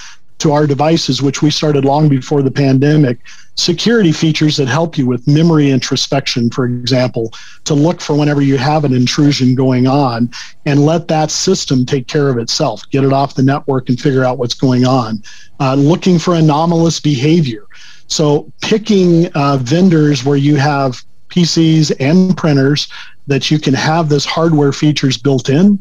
to 0.43 0.53
our 0.53 0.67
devices, 0.67 1.23
which 1.23 1.41
we 1.41 1.51
started 1.51 1.85
long 1.85 2.09
before 2.09 2.43
the 2.43 2.51
pandemic, 2.51 3.21
security 3.55 4.11
features 4.11 4.57
that 4.57 4.67
help 4.67 4.99
you 4.99 5.07
with 5.07 5.29
memory 5.29 5.71
introspection, 5.71 6.51
for 6.51 6.65
example, 6.65 7.33
to 7.63 7.75
look 7.75 8.01
for 8.01 8.17
whenever 8.17 8.43
you 8.43 8.59
have 8.59 8.85
an 8.85 8.93
intrusion 8.93 9.55
going 9.55 9.87
on 9.87 10.29
and 10.67 10.85
let 10.85 11.07
that 11.07 11.31
system 11.31 11.87
take 11.87 12.09
care 12.09 12.29
of 12.29 12.39
itself, 12.39 12.83
get 12.91 13.05
it 13.05 13.13
off 13.13 13.37
the 13.37 13.43
network 13.43 13.89
and 13.89 14.01
figure 14.01 14.25
out 14.25 14.37
what's 14.37 14.55
going 14.55 14.85
on. 14.85 15.23
Uh, 15.61 15.77
looking 15.77 16.19
for 16.19 16.35
anomalous 16.35 16.99
behavior. 16.99 17.67
So 18.09 18.53
picking 18.63 19.33
uh, 19.35 19.59
vendors 19.59 20.25
where 20.25 20.37
you 20.37 20.57
have 20.57 21.01
PCs 21.29 21.95
and 22.01 22.37
printers 22.37 22.89
that 23.29 23.49
you 23.49 23.61
can 23.61 23.75
have 23.75 24.09
this 24.09 24.25
hardware 24.25 24.73
features 24.73 25.17
built 25.17 25.49
in 25.49 25.81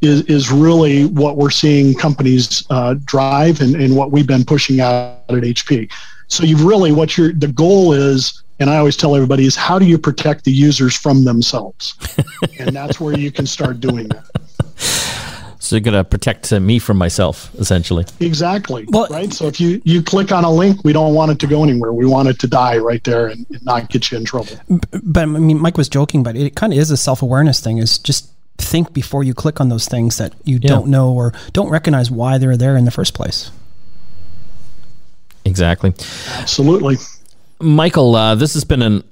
is, 0.00 0.22
is 0.22 0.50
really 0.50 1.06
what 1.06 1.36
we're 1.36 1.50
seeing 1.50 1.94
companies 1.94 2.64
uh, 2.70 2.94
drive 3.04 3.60
and, 3.60 3.74
and 3.76 3.96
what 3.96 4.12
we've 4.12 4.26
been 4.26 4.44
pushing 4.44 4.80
out 4.80 5.18
at 5.28 5.36
HP. 5.36 5.90
So 6.28 6.44
you've 6.44 6.64
really 6.64 6.92
what 6.92 7.16
your 7.16 7.32
the 7.32 7.48
goal 7.48 7.92
is, 7.92 8.42
and 8.58 8.68
I 8.68 8.78
always 8.78 8.96
tell 8.96 9.14
everybody 9.14 9.46
is 9.46 9.54
how 9.54 9.78
do 9.78 9.86
you 9.86 9.96
protect 9.96 10.44
the 10.44 10.52
users 10.52 10.96
from 10.96 11.24
themselves, 11.24 11.94
and 12.58 12.74
that's 12.74 13.00
where 13.00 13.16
you 13.16 13.30
can 13.30 13.46
start 13.46 13.80
doing 13.80 14.08
that. 14.08 14.26
So 15.66 15.74
you're 15.74 15.80
going 15.80 15.94
to 15.94 16.04
protect 16.04 16.52
uh, 16.52 16.60
me 16.60 16.78
from 16.78 16.96
myself, 16.96 17.52
essentially. 17.56 18.06
Exactly. 18.20 18.86
Well, 18.88 19.08
right. 19.10 19.32
So 19.32 19.48
if 19.48 19.60
you 19.60 19.82
you 19.84 20.00
click 20.00 20.30
on 20.30 20.44
a 20.44 20.50
link, 20.50 20.84
we 20.84 20.92
don't 20.92 21.12
want 21.12 21.32
it 21.32 21.40
to 21.40 21.48
go 21.48 21.64
anywhere. 21.64 21.92
We 21.92 22.06
want 22.06 22.28
it 22.28 22.38
to 22.40 22.46
die 22.46 22.78
right 22.78 23.02
there 23.02 23.26
and, 23.26 23.44
and 23.50 23.64
not 23.64 23.88
get 23.88 24.12
you 24.12 24.18
in 24.18 24.24
trouble. 24.24 24.56
But 25.02 25.22
I 25.22 25.26
mean, 25.26 25.60
Mike 25.60 25.76
was 25.76 25.88
joking, 25.88 26.22
but 26.22 26.36
it 26.36 26.54
kind 26.54 26.72
of 26.72 26.78
is 26.78 26.92
a 26.92 26.96
self 26.96 27.20
awareness 27.20 27.58
thing. 27.60 27.78
Is 27.78 27.98
just 27.98 28.30
think 28.58 28.92
before 28.92 29.24
you 29.24 29.34
click 29.34 29.60
on 29.60 29.68
those 29.68 29.86
things 29.86 30.18
that 30.18 30.34
you 30.44 30.58
yeah. 30.60 30.68
don't 30.68 30.88
know 30.88 31.12
or 31.12 31.32
don't 31.52 31.70
recognize 31.70 32.10
why 32.10 32.38
they're 32.38 32.56
there 32.56 32.76
in 32.76 32.84
the 32.84 32.90
first 32.90 33.14
place. 33.14 33.50
Exactly. 35.44 35.94
Absolutely. 36.38 36.96
Michael, 37.60 38.14
uh, 38.14 38.34
this 38.34 38.54
has 38.54 38.64
been 38.64 38.82
an 38.82 39.04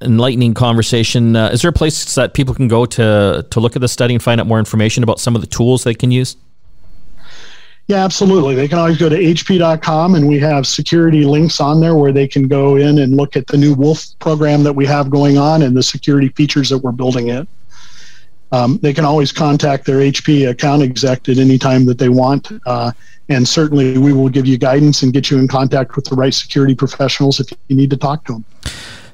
enlightening 0.00 0.54
conversation. 0.54 1.34
Uh, 1.36 1.48
is 1.48 1.62
there 1.62 1.68
a 1.68 1.72
place 1.72 2.14
that 2.14 2.34
people 2.34 2.54
can 2.54 2.68
go 2.68 2.86
to 2.86 3.46
to 3.50 3.60
look 3.60 3.76
at 3.76 3.80
the 3.80 3.88
study 3.88 4.14
and 4.14 4.22
find 4.22 4.40
out 4.40 4.46
more 4.46 4.58
information 4.58 5.02
about 5.02 5.20
some 5.20 5.34
of 5.34 5.40
the 5.40 5.46
tools 5.46 5.84
they 5.84 5.94
can 5.94 6.10
use? 6.10 6.36
Yeah, 7.86 8.02
absolutely. 8.02 8.54
They 8.54 8.66
can 8.66 8.78
always 8.78 8.96
go 8.96 9.10
to 9.10 9.16
hp.com 9.16 10.14
and 10.14 10.26
we 10.26 10.38
have 10.38 10.66
security 10.66 11.26
links 11.26 11.60
on 11.60 11.80
there 11.80 11.94
where 11.94 12.12
they 12.12 12.26
can 12.26 12.48
go 12.48 12.76
in 12.76 12.98
and 12.98 13.14
look 13.14 13.36
at 13.36 13.46
the 13.46 13.58
new 13.58 13.74
Wolf 13.74 14.06
program 14.20 14.62
that 14.62 14.72
we 14.72 14.86
have 14.86 15.10
going 15.10 15.36
on 15.36 15.60
and 15.60 15.76
the 15.76 15.82
security 15.82 16.28
features 16.28 16.70
that 16.70 16.78
we're 16.78 16.92
building 16.92 17.28
in. 17.28 17.46
Um, 18.54 18.78
they 18.82 18.94
can 18.94 19.04
always 19.04 19.32
contact 19.32 19.84
their 19.84 19.98
HP 19.98 20.48
account 20.48 20.82
exec 20.82 21.28
at 21.28 21.38
any 21.38 21.58
time 21.58 21.84
that 21.86 21.98
they 21.98 22.08
want. 22.08 22.52
Uh, 22.66 22.92
and 23.28 23.48
certainly 23.48 23.98
we 23.98 24.12
will 24.12 24.28
give 24.28 24.46
you 24.46 24.56
guidance 24.56 25.02
and 25.02 25.12
get 25.12 25.28
you 25.28 25.38
in 25.38 25.48
contact 25.48 25.96
with 25.96 26.04
the 26.04 26.14
right 26.14 26.32
security 26.32 26.74
professionals 26.74 27.40
if 27.40 27.50
you 27.66 27.74
need 27.74 27.90
to 27.90 27.96
talk 27.96 28.24
to 28.26 28.34
them. 28.34 28.44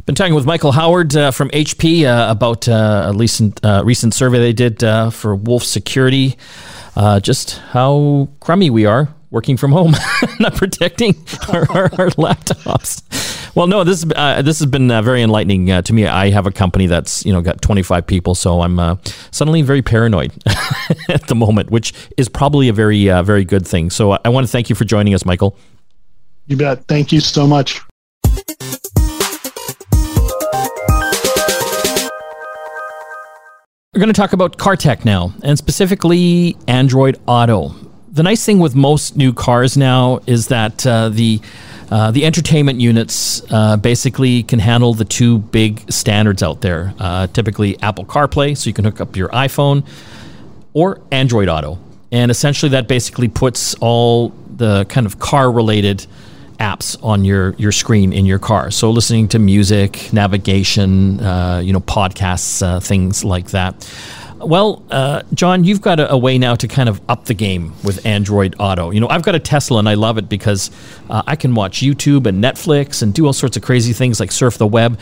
Been 0.04 0.14
talking 0.14 0.34
with 0.34 0.44
Michael 0.44 0.72
Howard 0.72 1.16
uh, 1.16 1.30
from 1.30 1.48
HP 1.50 2.04
uh, 2.04 2.30
about 2.30 2.68
uh, 2.68 3.12
a 3.12 3.16
recent 3.16 3.64
uh, 3.64 3.82
recent 3.84 4.12
survey 4.12 4.40
they 4.40 4.52
did 4.52 4.84
uh, 4.84 5.08
for 5.08 5.34
Wolf 5.34 5.62
Security, 5.62 6.36
just 7.22 7.58
how 7.70 8.28
crummy 8.40 8.68
we 8.68 8.84
are 8.84 9.08
working 9.30 9.56
from 9.56 9.72
home, 9.72 9.94
not 10.40 10.54
protecting 10.54 11.14
our, 11.52 11.70
our, 11.70 11.84
our 11.84 12.10
laptops. 12.10 13.02
Well, 13.54 13.66
no, 13.66 13.82
this 13.82 14.04
uh, 14.14 14.42
this 14.42 14.60
has 14.60 14.66
been 14.66 14.90
uh, 14.90 15.02
very 15.02 15.22
enlightening 15.22 15.70
uh, 15.70 15.82
to 15.82 15.92
me. 15.92 16.06
I 16.06 16.30
have 16.30 16.46
a 16.46 16.52
company 16.52 16.86
that's 16.86 17.24
you 17.24 17.32
know 17.32 17.40
got 17.40 17.60
25 17.62 18.06
people, 18.06 18.34
so 18.34 18.60
I'm 18.60 18.78
uh, 18.78 18.96
suddenly 19.30 19.62
very 19.62 19.82
paranoid 19.82 20.32
at 21.08 21.26
the 21.26 21.34
moment, 21.34 21.70
which 21.70 21.92
is 22.16 22.28
probably 22.28 22.68
a 22.68 22.72
very 22.72 23.10
uh, 23.10 23.22
very 23.22 23.44
good 23.44 23.66
thing. 23.66 23.90
So 23.90 24.12
I 24.24 24.28
want 24.28 24.46
to 24.46 24.50
thank 24.50 24.70
you 24.70 24.76
for 24.76 24.84
joining 24.84 25.14
us, 25.14 25.24
Michael. 25.24 25.56
You 26.46 26.56
bet. 26.56 26.84
Thank 26.86 27.12
you 27.12 27.20
so 27.20 27.46
much. 27.46 27.80
We're 33.92 33.98
going 33.98 34.14
to 34.14 34.20
talk 34.20 34.32
about 34.32 34.56
car 34.56 34.76
tech 34.76 35.04
now, 35.04 35.34
and 35.42 35.58
specifically 35.58 36.56
Android 36.68 37.20
Auto. 37.26 37.74
The 38.12 38.24
nice 38.24 38.44
thing 38.44 38.58
with 38.58 38.74
most 38.74 39.16
new 39.16 39.32
cars 39.32 39.76
now 39.76 40.18
is 40.26 40.48
that 40.48 40.84
uh, 40.84 41.10
the 41.10 41.40
uh, 41.90 42.10
the 42.10 42.24
entertainment 42.24 42.80
units 42.80 43.42
uh, 43.52 43.76
basically 43.76 44.42
can 44.42 44.58
handle 44.58 44.94
the 44.94 45.04
two 45.04 45.38
big 45.38 45.90
standards 45.92 46.42
out 46.42 46.60
there. 46.60 46.92
Uh, 46.98 47.28
typically, 47.28 47.80
Apple 47.82 48.04
CarPlay, 48.04 48.56
so 48.56 48.68
you 48.68 48.74
can 48.74 48.84
hook 48.84 49.00
up 49.00 49.16
your 49.16 49.28
iPhone, 49.28 49.84
or 50.72 51.00
Android 51.12 51.48
Auto. 51.48 51.78
And 52.10 52.30
essentially, 52.30 52.70
that 52.70 52.88
basically 52.88 53.28
puts 53.28 53.74
all 53.74 54.30
the 54.56 54.86
kind 54.86 55.06
of 55.06 55.20
car 55.20 55.50
related 55.50 56.06
apps 56.58 56.96
on 57.02 57.24
your, 57.24 57.54
your 57.54 57.72
screen 57.72 58.12
in 58.12 58.26
your 58.26 58.38
car. 58.38 58.70
So, 58.70 58.90
listening 58.90 59.28
to 59.28 59.38
music, 59.38 60.12
navigation, 60.12 61.20
uh, 61.20 61.60
you 61.64 61.72
know, 61.72 61.80
podcasts, 61.80 62.62
uh, 62.62 62.80
things 62.80 63.24
like 63.24 63.50
that. 63.50 63.74
Well, 64.40 64.82
uh, 64.90 65.22
John, 65.34 65.64
you've 65.64 65.82
got 65.82 66.00
a, 66.00 66.12
a, 66.12 66.18
way 66.18 66.38
now 66.38 66.54
to 66.54 66.66
kind 66.66 66.88
of 66.88 67.00
up 67.08 67.26
the 67.26 67.34
game 67.34 67.74
with 67.84 68.04
Android 68.06 68.54
Auto. 68.58 68.90
You 68.90 69.00
know, 69.00 69.08
I've 69.08 69.22
got 69.22 69.34
a 69.34 69.38
Tesla 69.38 69.78
and 69.78 69.88
I 69.88 69.94
love 69.94 70.16
it 70.16 70.28
because 70.28 70.70
uh, 71.10 71.22
I 71.26 71.36
can 71.36 71.54
watch 71.54 71.80
YouTube 71.80 72.26
and 72.26 72.42
Netflix 72.42 73.02
and 73.02 73.12
do 73.12 73.26
all 73.26 73.34
sorts 73.34 73.56
of 73.56 73.62
crazy 73.62 73.92
things 73.92 74.18
like 74.18 74.32
surf 74.32 74.56
the 74.56 74.66
web. 74.66 74.98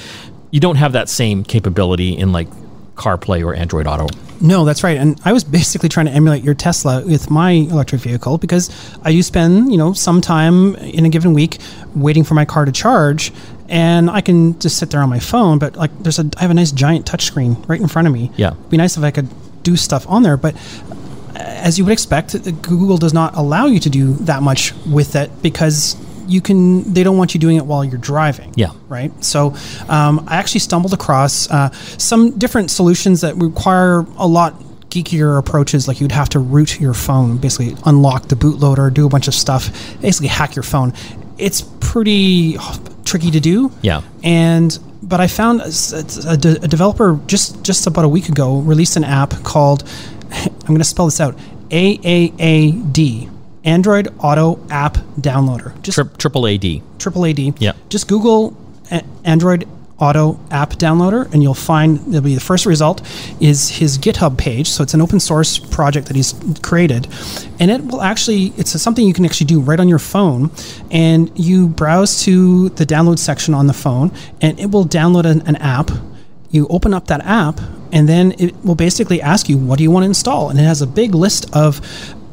You 0.51 0.59
don't 0.59 0.77
have 0.77 0.93
that 0.93 1.09
same 1.09 1.45
capability 1.45 2.17
in 2.17 2.33
like 2.33 2.49
CarPlay 2.97 3.45
or 3.45 3.55
Android 3.55 3.87
Auto. 3.87 4.09
No, 4.41 4.65
that's 4.65 4.85
right. 4.85 4.97
And 4.97 5.21
I 5.25 5.33
was 5.33 5.45
basically 5.45 5.89
trying 5.89 6.07
to 6.07 6.13
emulate 6.13 6.45
your 6.45 6.55
Tesla 6.55 7.05
with 7.05 7.31
my 7.31 7.53
electric 7.53 8.03
vehicle 8.03 8.39
because 8.39 8.71
I 9.03 9.13
do 9.13 9.23
spend, 9.23 9.71
you 9.71 9.79
know, 9.79 9.93
some 9.93 10.21
time 10.21 10.75
in 10.77 11.05
a 11.05 11.09
given 11.09 11.33
week 11.33 11.59
waiting 11.95 12.25
for 12.25 12.35
my 12.35 12.45
car 12.45 12.65
to 12.65 12.73
charge 12.73 13.33
and 13.69 14.11
I 14.11 14.21
can 14.21 14.59
just 14.59 14.79
sit 14.79 14.91
there 14.91 15.01
on 15.01 15.09
my 15.09 15.19
phone. 15.19 15.59
But 15.59 15.77
like, 15.77 15.97
there's 16.03 16.19
a 16.19 16.31
I 16.37 16.43
have 16.43 16.51
a 16.51 16.55
nice 16.55 16.73
giant 16.73 17.07
touchscreen 17.07 17.67
right 17.69 17.81
in 17.81 17.89
front 17.89 18.09
of 18.09 18.15
me. 18.15 18.31
Yeah, 18.37 18.53
It'd 18.53 18.71
be 18.71 18.77
nice 18.77 18.97
if 18.97 19.05
I 19.05 19.11
could 19.11 19.29
do 19.63 19.77
stuff 19.77 20.09
on 20.09 20.23
there, 20.23 20.37
but 20.37 20.55
as 21.35 21.79
you 21.79 21.85
would 21.85 21.93
expect, 21.93 22.33
Google 22.63 22.99
does 22.99 23.15
not 23.15 23.37
allow 23.37 23.67
you 23.67 23.81
to 23.81 23.91
do 23.91 24.15
that 24.15 24.43
much 24.43 24.75
with 24.87 25.17
it 25.17 25.31
because 25.43 25.97
you 26.27 26.41
can 26.41 26.93
they 26.93 27.03
don't 27.03 27.17
want 27.17 27.33
you 27.35 27.41
doing 27.41 27.57
it 27.57 27.65
while 27.65 27.83
you're 27.83 27.97
driving 27.97 28.53
yeah 28.55 28.71
right 28.91 29.25
so 29.25 29.55
um, 29.89 30.23
i 30.29 30.37
actually 30.37 30.61
stumbled 30.61 30.93
across 30.93 31.51
uh, 31.51 31.71
some 31.97 32.37
different 32.39 32.71
solutions 32.71 33.23
that 33.23 33.35
require 33.37 34.01
a 34.19 34.27
lot 34.27 34.53
geekier 34.91 35.39
approaches, 35.39 35.87
like 35.87 36.01
you'd 36.01 36.13
have 36.13 36.29
to 36.31 36.39
root 36.39 36.81
your 36.81 36.95
phone, 36.95 37.37
basically 37.37 37.77
unlock 37.85 38.29
the 38.29 38.37
bootloader, 38.37 38.93
do 38.93 39.07
a 39.07 39.09
bunch 39.09 39.29
of 39.29 39.35
stuff, 39.35 39.71
basically 40.01 40.29
hack 40.29 40.57
your 40.57 40.63
phone. 40.63 40.93
It's 41.37 41.63
pretty 41.81 42.57
tricky 43.09 43.31
to 43.33 43.41
do. 43.41 43.73
Yeah. 43.83 44.03
And 44.23 44.79
but 45.03 45.21
I 45.21 45.27
found 45.27 45.61
a, 45.61 45.71
a, 46.29 46.33
a 46.65 46.69
developer 46.69 47.19
just 47.27 47.63
just 47.65 47.87
about 47.87 48.05
a 48.05 48.09
week 48.09 48.29
ago 48.29 48.59
released 48.59 48.97
an 48.97 49.05
app 49.05 49.31
called 49.45 49.83
I'm 50.31 50.67
going 50.67 50.79
to 50.79 50.85
spell 50.85 51.07
this 51.07 51.21
out 51.21 51.37
AAAD 51.71 53.31
Android 53.65 54.09
Auto 54.19 54.59
App 54.71 54.95
Downloader. 55.21 55.81
Just 55.83 55.97
Tri- 55.97 56.09
triple 56.19 56.47
AD. 56.47 56.65
triple 56.99 57.25
AD. 57.27 57.39
Yeah. 57.61 57.73
Just 57.89 58.09
Google 58.09 58.57
a- 58.91 59.05
Android 59.25 59.67
Auto 60.01 60.39
App 60.51 60.71
Downloader, 60.75 61.33
and 61.33 61.43
you'll 61.43 61.55
find 61.55 61.99
there'll 62.07 62.25
be 62.25 62.35
the 62.35 62.41
first 62.41 62.67
result 62.67 63.03
is 63.41 63.69
his 63.69 63.99
GitHub 63.99 64.39
page. 64.39 64.69
So 64.69 64.83
it's 64.83 64.95
an 64.95 65.01
open 65.01 65.19
source 65.19 65.59
project 65.59 66.07
that 66.07 66.17
he's 66.17 66.35
created, 66.63 67.09
and 67.59 67.71
it 67.71 67.85
will 67.85 68.01
actually 68.01 68.53
it's 68.57 68.81
something 68.81 69.07
you 69.07 69.15
can 69.15 69.25
actually 69.25 69.47
do 69.47 69.61
right 69.61 69.81
on 69.81 69.89
your 69.89 69.99
phone, 69.99 70.51
and 70.91 71.31
you 71.39 71.69
browse 71.69 72.23
to 72.23 72.69
the 72.71 72.87
download 72.87 73.19
section 73.19 73.55
on 73.55 73.67
the 73.67 73.73
phone, 73.75 74.13
and 74.41 74.59
it 74.61 74.71
will 74.71 74.85
download 74.85 75.25
an, 75.25 75.43
an 75.47 75.57
app. 75.57 75.91
You 76.51 76.67
open 76.69 76.95
up 76.95 77.09
that 77.09 77.21
app, 77.25 77.61
and 77.93 78.09
then 78.09 78.35
it 78.39 78.55
will 78.65 78.77
basically 78.77 79.21
ask 79.21 79.49
you, 79.49 79.59
"What 79.59 79.79
do 79.79 79.83
you 79.83 79.91
want 79.91 80.05
to 80.05 80.09
install?" 80.09 80.49
And 80.49 80.59
it 80.59 80.63
has 80.65 80.81
a 80.81 80.87
big 80.87 81.15
list 81.15 81.55
of 81.55 81.81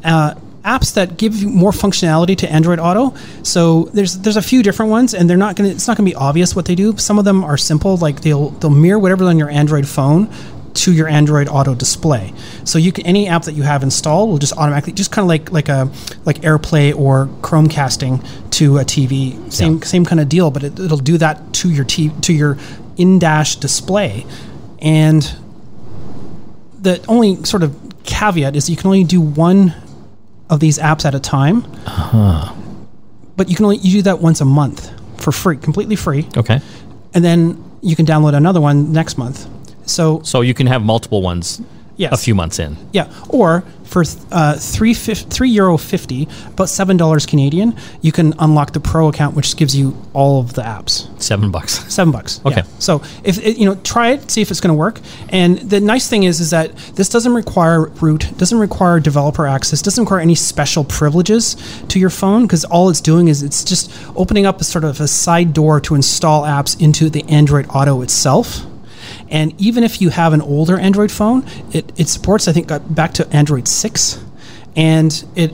uh, 0.04 0.34
apps 0.66 0.92
that 0.94 1.16
give 1.16 1.34
you 1.36 1.48
more 1.48 1.70
functionality 1.70 2.36
to 2.38 2.52
Android 2.52 2.78
Auto. 2.80 3.14
So 3.42 3.84
there's 3.94 4.18
there's 4.18 4.36
a 4.36 4.42
few 4.42 4.62
different 4.62 4.90
ones, 4.90 5.14
and 5.14 5.30
they're 5.30 5.36
not 5.36 5.56
gonna 5.56 5.70
it's 5.70 5.86
not 5.86 5.96
gonna 5.96 6.08
be 6.10 6.14
obvious 6.16 6.56
what 6.56 6.64
they 6.66 6.74
do. 6.74 6.96
Some 6.98 7.18
of 7.18 7.24
them 7.24 7.44
are 7.44 7.56
simple, 7.56 7.96
like 7.96 8.20
they'll 8.22 8.50
they'll 8.50 8.70
mirror 8.70 8.98
whatever's 8.98 9.28
on 9.28 9.38
your 9.38 9.48
Android 9.48 9.86
phone 9.88 10.28
to 10.74 10.92
your 10.92 11.08
Android 11.08 11.48
Auto 11.48 11.74
display. 11.74 12.34
So 12.64 12.78
you 12.78 12.92
can 12.92 13.06
any 13.06 13.28
app 13.28 13.44
that 13.44 13.54
you 13.54 13.62
have 13.62 13.82
installed 13.82 14.28
will 14.28 14.38
just 14.38 14.52
automatically 14.58 14.92
just 14.92 15.10
kind 15.10 15.22
of 15.24 15.28
like 15.28 15.50
like 15.52 15.68
a 15.68 15.88
like 16.26 16.40
AirPlay 16.42 16.94
or 16.94 17.26
Chromecasting 17.42 18.50
to 18.50 18.78
a 18.78 18.84
TV. 18.84 19.50
Same 19.52 19.78
Yeah. 19.78 19.84
same 19.84 20.04
kind 20.04 20.20
of 20.20 20.28
deal, 20.28 20.50
but 20.50 20.64
it, 20.64 20.78
it'll 20.78 20.98
do 20.98 21.16
that 21.18 21.52
to 21.54 21.70
your 21.70 21.84
t- 21.84 22.12
to 22.22 22.32
your 22.34 22.58
in 22.98 23.18
dash 23.18 23.56
display, 23.56 24.26
and 24.80 25.22
the 26.82 27.02
only 27.08 27.42
sort 27.44 27.62
of 27.62 27.74
caveat 28.04 28.54
is 28.56 28.68
you 28.70 28.76
can 28.76 28.86
only 28.86 29.04
do 29.04 29.20
one 29.20 29.74
of 30.50 30.60
these 30.60 30.78
apps 30.78 31.04
at 31.04 31.14
a 31.14 31.20
time. 31.20 31.64
Uh-huh. 31.86 32.52
But 33.36 33.48
you 33.48 33.56
can 33.56 33.64
only 33.64 33.78
you 33.78 33.92
do 33.92 34.02
that 34.02 34.20
once 34.20 34.40
a 34.40 34.44
month 34.44 34.90
for 35.20 35.32
free, 35.32 35.56
completely 35.56 35.96
free, 35.96 36.26
Okay. 36.36 36.60
and 37.14 37.24
then 37.24 37.62
you 37.82 37.96
can 37.96 38.06
download 38.06 38.34
another 38.34 38.60
one 38.60 38.92
next 38.92 39.18
month. 39.18 39.46
So 39.86 40.20
So 40.22 40.40
you 40.40 40.54
can 40.54 40.66
have 40.66 40.82
multiple 40.82 41.22
ones 41.22 41.60
yes, 41.96 42.12
a 42.12 42.16
few 42.16 42.34
months 42.34 42.58
in. 42.58 42.76
yeah, 42.92 43.06
or 43.28 43.62
for 43.86 44.04
uh, 44.30 44.56
three 44.56 44.94
three 44.94 45.50
euro 45.50 45.78
fifty, 45.78 46.28
about 46.48 46.68
seven 46.68 46.96
dollars 46.96 47.24
Canadian, 47.24 47.76
you 48.02 48.12
can 48.12 48.34
unlock 48.38 48.72
the 48.72 48.80
pro 48.80 49.08
account, 49.08 49.34
which 49.36 49.56
gives 49.56 49.76
you 49.76 49.96
all 50.12 50.40
of 50.40 50.54
the 50.54 50.62
apps. 50.62 51.08
Seven 51.22 51.50
bucks. 51.50 51.72
Seven 51.92 52.12
bucks. 52.12 52.40
Okay. 52.44 52.56
Yeah. 52.56 52.78
So 52.78 53.02
if 53.24 53.38
it, 53.38 53.56
you 53.56 53.64
know, 53.64 53.76
try 53.76 54.10
it, 54.10 54.30
see 54.30 54.42
if 54.42 54.50
it's 54.50 54.60
going 54.60 54.74
to 54.74 54.78
work. 54.78 55.00
And 55.30 55.58
the 55.58 55.80
nice 55.80 56.08
thing 56.08 56.24
is, 56.24 56.40
is 56.40 56.50
that 56.50 56.76
this 56.94 57.08
doesn't 57.08 57.32
require 57.32 57.86
root, 57.86 58.36
doesn't 58.36 58.58
require 58.58 59.00
developer 59.00 59.46
access, 59.46 59.80
doesn't 59.82 60.04
require 60.04 60.20
any 60.20 60.34
special 60.34 60.84
privileges 60.84 61.56
to 61.88 61.98
your 61.98 62.10
phone 62.10 62.42
because 62.42 62.64
all 62.64 62.90
it's 62.90 63.00
doing 63.00 63.28
is 63.28 63.42
it's 63.42 63.64
just 63.64 63.90
opening 64.16 64.46
up 64.46 64.60
a 64.60 64.64
sort 64.64 64.84
of 64.84 65.00
a 65.00 65.08
side 65.08 65.52
door 65.52 65.80
to 65.80 65.94
install 65.94 66.42
apps 66.42 66.80
into 66.80 67.08
the 67.08 67.24
Android 67.28 67.66
Auto 67.70 68.02
itself. 68.02 68.66
And 69.30 69.58
even 69.60 69.84
if 69.84 70.00
you 70.00 70.10
have 70.10 70.32
an 70.32 70.40
older 70.40 70.78
Android 70.78 71.10
phone, 71.10 71.44
it, 71.72 71.92
it 71.98 72.08
supports, 72.08 72.48
I 72.48 72.52
think, 72.52 72.68
got 72.68 72.94
back 72.94 73.14
to 73.14 73.28
Android 73.34 73.68
6. 73.68 74.22
And 74.76 75.24
it 75.34 75.52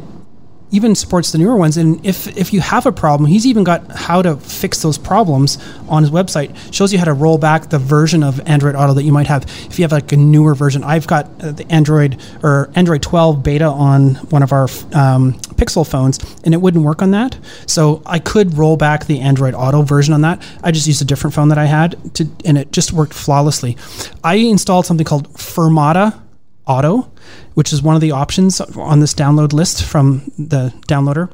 even 0.73 0.95
supports 0.95 1.31
the 1.31 1.39
newer 1.39 1.57
ones. 1.57 1.77
And 1.77 2.05
if 2.05 2.27
if 2.37 2.53
you 2.53 2.61
have 2.61 2.87
a 2.87 2.93
problem, 2.93 3.29
he's 3.29 3.47
even 3.47 3.63
got 3.63 3.89
how 3.93 4.23
to 4.23 4.37
fix 4.37 4.83
those 4.83 4.99
problems 4.99 5.59
on 5.89 6.03
his 6.03 6.11
website. 6.11 6.57
Shows 6.73 6.93
you 6.93 6.99
how 6.99 7.05
to 7.05 7.13
roll 7.13 7.39
back 7.39 7.69
the 7.69 7.79
version 7.79 8.23
of 8.23 8.41
Android 8.49 8.75
Auto 8.75 8.95
that 8.95 9.05
you 9.05 9.13
might 9.13 9.27
have 9.27 9.45
if 9.67 9.79
you 9.79 9.85
have 9.85 9.93
like 9.93 10.11
a 10.13 10.17
newer 10.17 10.55
version. 10.55 10.83
I've 10.83 11.07
got 11.07 11.27
uh, 11.43 11.53
the 11.53 11.71
Android 11.71 12.21
or 12.43 12.71
Android 12.75 13.03
12 13.03 13.43
beta 13.43 13.67
on 13.67 14.15
one 14.31 14.43
of 14.43 14.53
our 14.53 14.65
um, 14.95 15.35
Pixel 15.55 15.89
phones, 15.89 16.19
and 16.45 16.55
it 16.55 16.59
wouldn't 16.59 16.85
work 16.85 17.03
on 17.03 17.11
that. 17.13 17.37
So 17.67 18.03
I 18.07 18.19
could 18.19 18.57
roll 18.57 18.77
back 18.77 19.07
the 19.07 19.21
Android 19.21 19.55
Auto 19.55 19.83
version 19.83 20.15
on 20.15 20.23
that. 20.23 20.43
I 20.63 20.73
just 20.73 20.87
used 20.87 21.03
a 21.03 21.05
different 21.05 21.35
phone 21.35 21.49
that 21.51 21.59
I 21.59 21.67
had 21.67 22.15
to, 22.15 22.27
and 22.45 22.57
it 22.57 22.73
just 22.73 22.93
worked 22.93 23.13
flawlessly. 23.13 23.77
I 24.25 24.37
installed 24.37 24.87
something 24.87 25.05
called 25.05 25.29
Fermata 25.35 26.19
Auto, 26.67 27.11
which 27.55 27.73
is 27.73 27.83
one 27.83 27.95
of 27.95 28.01
the 28.01 28.13
options 28.13 28.61
on 28.61 29.01
this 29.01 29.15
download 29.15 29.53
list 29.53 29.85
from 29.85 30.31
the 30.39 30.73
downloader. 30.87 31.31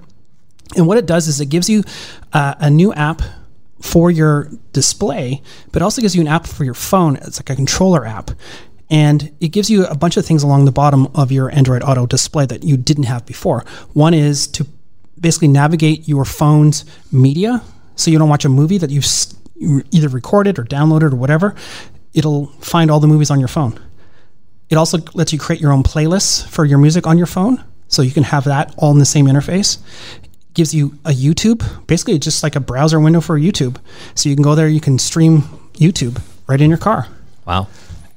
And 0.76 0.86
what 0.86 0.98
it 0.98 1.06
does 1.06 1.28
is 1.28 1.40
it 1.40 1.46
gives 1.46 1.68
you 1.68 1.82
uh, 2.32 2.54
a 2.58 2.70
new 2.70 2.92
app 2.94 3.22
for 3.80 4.10
your 4.10 4.50
display, 4.72 5.42
but 5.72 5.82
also 5.82 6.02
gives 6.02 6.14
you 6.14 6.20
an 6.20 6.28
app 6.28 6.46
for 6.46 6.64
your 6.64 6.74
phone. 6.74 7.16
It's 7.16 7.38
like 7.38 7.50
a 7.50 7.56
controller 7.56 8.04
app. 8.04 8.30
And 8.90 9.34
it 9.40 9.48
gives 9.48 9.68
you 9.70 9.84
a 9.86 9.94
bunch 9.94 10.16
of 10.16 10.24
things 10.24 10.42
along 10.42 10.64
the 10.64 10.72
bottom 10.72 11.08
of 11.14 11.30
your 11.30 11.54
Android 11.54 11.82
Auto 11.82 12.06
display 12.06 12.46
that 12.46 12.64
you 12.64 12.76
didn't 12.76 13.04
have 13.04 13.26
before. 13.26 13.64
One 13.92 14.14
is 14.14 14.46
to 14.48 14.66
basically 15.20 15.48
navigate 15.48 16.08
your 16.08 16.24
phone's 16.24 16.84
media 17.12 17.62
so 17.96 18.10
you 18.10 18.18
don't 18.18 18.28
watch 18.28 18.44
a 18.44 18.48
movie 18.48 18.78
that 18.78 18.90
you've 18.90 19.06
you 19.56 19.82
either 19.90 20.08
recorded 20.08 20.58
or 20.58 20.64
downloaded 20.64 21.12
or 21.12 21.16
whatever. 21.16 21.54
It'll 22.14 22.46
find 22.60 22.90
all 22.90 23.00
the 23.00 23.08
movies 23.08 23.30
on 23.30 23.40
your 23.40 23.48
phone. 23.48 23.78
It 24.70 24.76
also 24.76 24.98
lets 25.14 25.32
you 25.32 25.38
create 25.38 25.60
your 25.60 25.72
own 25.72 25.82
playlists 25.82 26.46
for 26.46 26.64
your 26.64 26.78
music 26.78 27.06
on 27.06 27.16
your 27.18 27.26
phone, 27.26 27.62
so 27.88 28.02
you 28.02 28.10
can 28.10 28.24
have 28.24 28.44
that 28.44 28.74
all 28.76 28.90
in 28.92 28.98
the 28.98 29.06
same 29.06 29.26
interface. 29.26 29.78
Gives 30.54 30.74
you 30.74 30.98
a 31.04 31.10
YouTube, 31.10 31.86
basically 31.86 32.18
just 32.18 32.42
like 32.42 32.56
a 32.56 32.60
browser 32.60 32.98
window 33.00 33.20
for 33.20 33.38
YouTube. 33.38 33.76
So 34.14 34.28
you 34.28 34.34
can 34.34 34.42
go 34.42 34.54
there, 34.54 34.68
you 34.68 34.80
can 34.80 34.98
stream 34.98 35.42
YouTube 35.74 36.20
right 36.48 36.60
in 36.60 36.68
your 36.68 36.78
car, 36.78 37.06
Wow. 37.46 37.68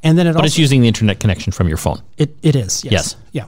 and 0.03 0.17
then 0.17 0.25
it 0.27 0.31
But 0.33 0.37
also 0.39 0.45
it's 0.47 0.57
using 0.57 0.81
the 0.81 0.87
internet 0.87 1.19
connection 1.19 1.51
from 1.51 1.67
your 1.67 1.77
phone. 1.77 2.01
it, 2.17 2.35
it 2.41 2.55
is 2.55 2.83
yes. 2.83 2.91
Yes. 2.91 3.15
yeah, 3.31 3.45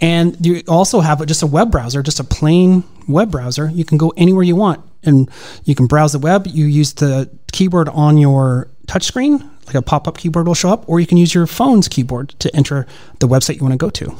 and 0.00 0.36
you 0.44 0.62
also 0.66 1.00
have 1.00 1.24
just 1.26 1.42
a 1.42 1.46
web 1.46 1.70
browser, 1.70 2.02
just 2.02 2.18
a 2.20 2.24
plain 2.24 2.82
web 3.06 3.30
browser. 3.30 3.70
You 3.72 3.84
can 3.84 3.98
go 3.98 4.12
anywhere 4.16 4.42
you 4.42 4.56
want, 4.56 4.80
and 5.04 5.30
you 5.64 5.74
can 5.76 5.86
browse 5.86 6.12
the 6.12 6.18
web. 6.18 6.46
You 6.48 6.64
use 6.66 6.94
the 6.94 7.30
keyboard 7.52 7.88
on 7.90 8.18
your 8.18 8.68
touchscreen, 8.88 9.48
like 9.66 9.74
a 9.74 9.82
pop-up 9.82 10.18
keyboard 10.18 10.46
will 10.46 10.54
show 10.54 10.70
up, 10.70 10.88
or 10.88 11.00
you 11.00 11.06
can 11.06 11.18
use 11.18 11.34
your 11.34 11.46
phone's 11.46 11.88
keyboard 11.88 12.30
to 12.40 12.54
enter 12.54 12.86
the 13.20 13.28
website 13.28 13.56
you 13.56 13.62
want 13.62 13.72
to 13.72 13.78
go 13.78 13.90
to. 13.90 14.14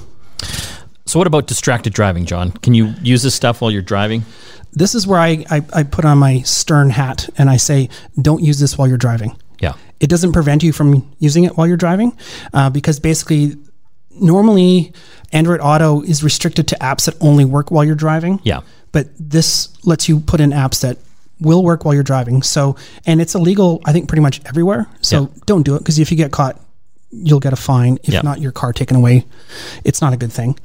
So 1.06 1.18
what 1.18 1.26
about 1.26 1.46
distracted 1.46 1.92
driving, 1.92 2.24
John? 2.24 2.52
Can 2.52 2.74
you 2.74 2.94
use 3.02 3.22
this 3.22 3.34
stuff 3.34 3.60
while 3.60 3.70
you're 3.70 3.82
driving? 3.82 4.24
This 4.72 4.94
is 4.94 5.06
where 5.06 5.20
I, 5.20 5.44
I, 5.50 5.62
I 5.72 5.82
put 5.82 6.04
on 6.04 6.18
my 6.18 6.40
stern 6.40 6.90
hat 6.90 7.28
and 7.38 7.48
I 7.48 7.58
say, 7.58 7.88
don't 8.20 8.42
use 8.42 8.58
this 8.58 8.76
while 8.76 8.88
you're 8.88 8.96
driving. 8.96 9.36
Yeah. 9.60 9.74
It 10.00 10.08
doesn't 10.08 10.32
prevent 10.32 10.62
you 10.62 10.72
from 10.72 11.14
using 11.18 11.44
it 11.44 11.56
while 11.56 11.66
you're 11.66 11.76
driving 11.76 12.16
uh, 12.52 12.70
because 12.70 12.98
basically, 12.98 13.56
normally 14.20 14.92
Android 15.32 15.60
Auto 15.60 16.02
is 16.02 16.24
restricted 16.24 16.68
to 16.68 16.76
apps 16.76 17.06
that 17.06 17.16
only 17.20 17.44
work 17.44 17.70
while 17.70 17.84
you're 17.84 17.94
driving. 17.94 18.40
Yeah. 18.42 18.62
But 18.92 19.08
this 19.18 19.68
lets 19.84 20.08
you 20.08 20.20
put 20.20 20.40
in 20.40 20.50
apps 20.50 20.80
that 20.82 20.98
will 21.40 21.62
work 21.62 21.84
while 21.84 21.94
you're 21.94 22.02
driving. 22.02 22.42
So, 22.42 22.76
and 23.06 23.20
it's 23.20 23.34
illegal, 23.34 23.80
I 23.84 23.92
think, 23.92 24.08
pretty 24.08 24.22
much 24.22 24.40
everywhere. 24.46 24.86
So 25.00 25.20
Yeah. 25.22 25.26
don't 25.46 25.62
do 25.64 25.74
it 25.74 25.78
because 25.80 25.98
if 25.98 26.10
you 26.10 26.16
get 26.16 26.30
caught, 26.30 26.60
you'll 27.10 27.40
get 27.40 27.52
a 27.52 27.56
fine. 27.56 27.98
If 28.04 28.14
Yeah. 28.14 28.22
not, 28.22 28.40
your 28.40 28.52
car 28.52 28.72
taken 28.72 28.96
away. 28.96 29.24
It's 29.84 30.00
not 30.00 30.12
a 30.12 30.16
good 30.16 30.32
thing. 30.32 30.58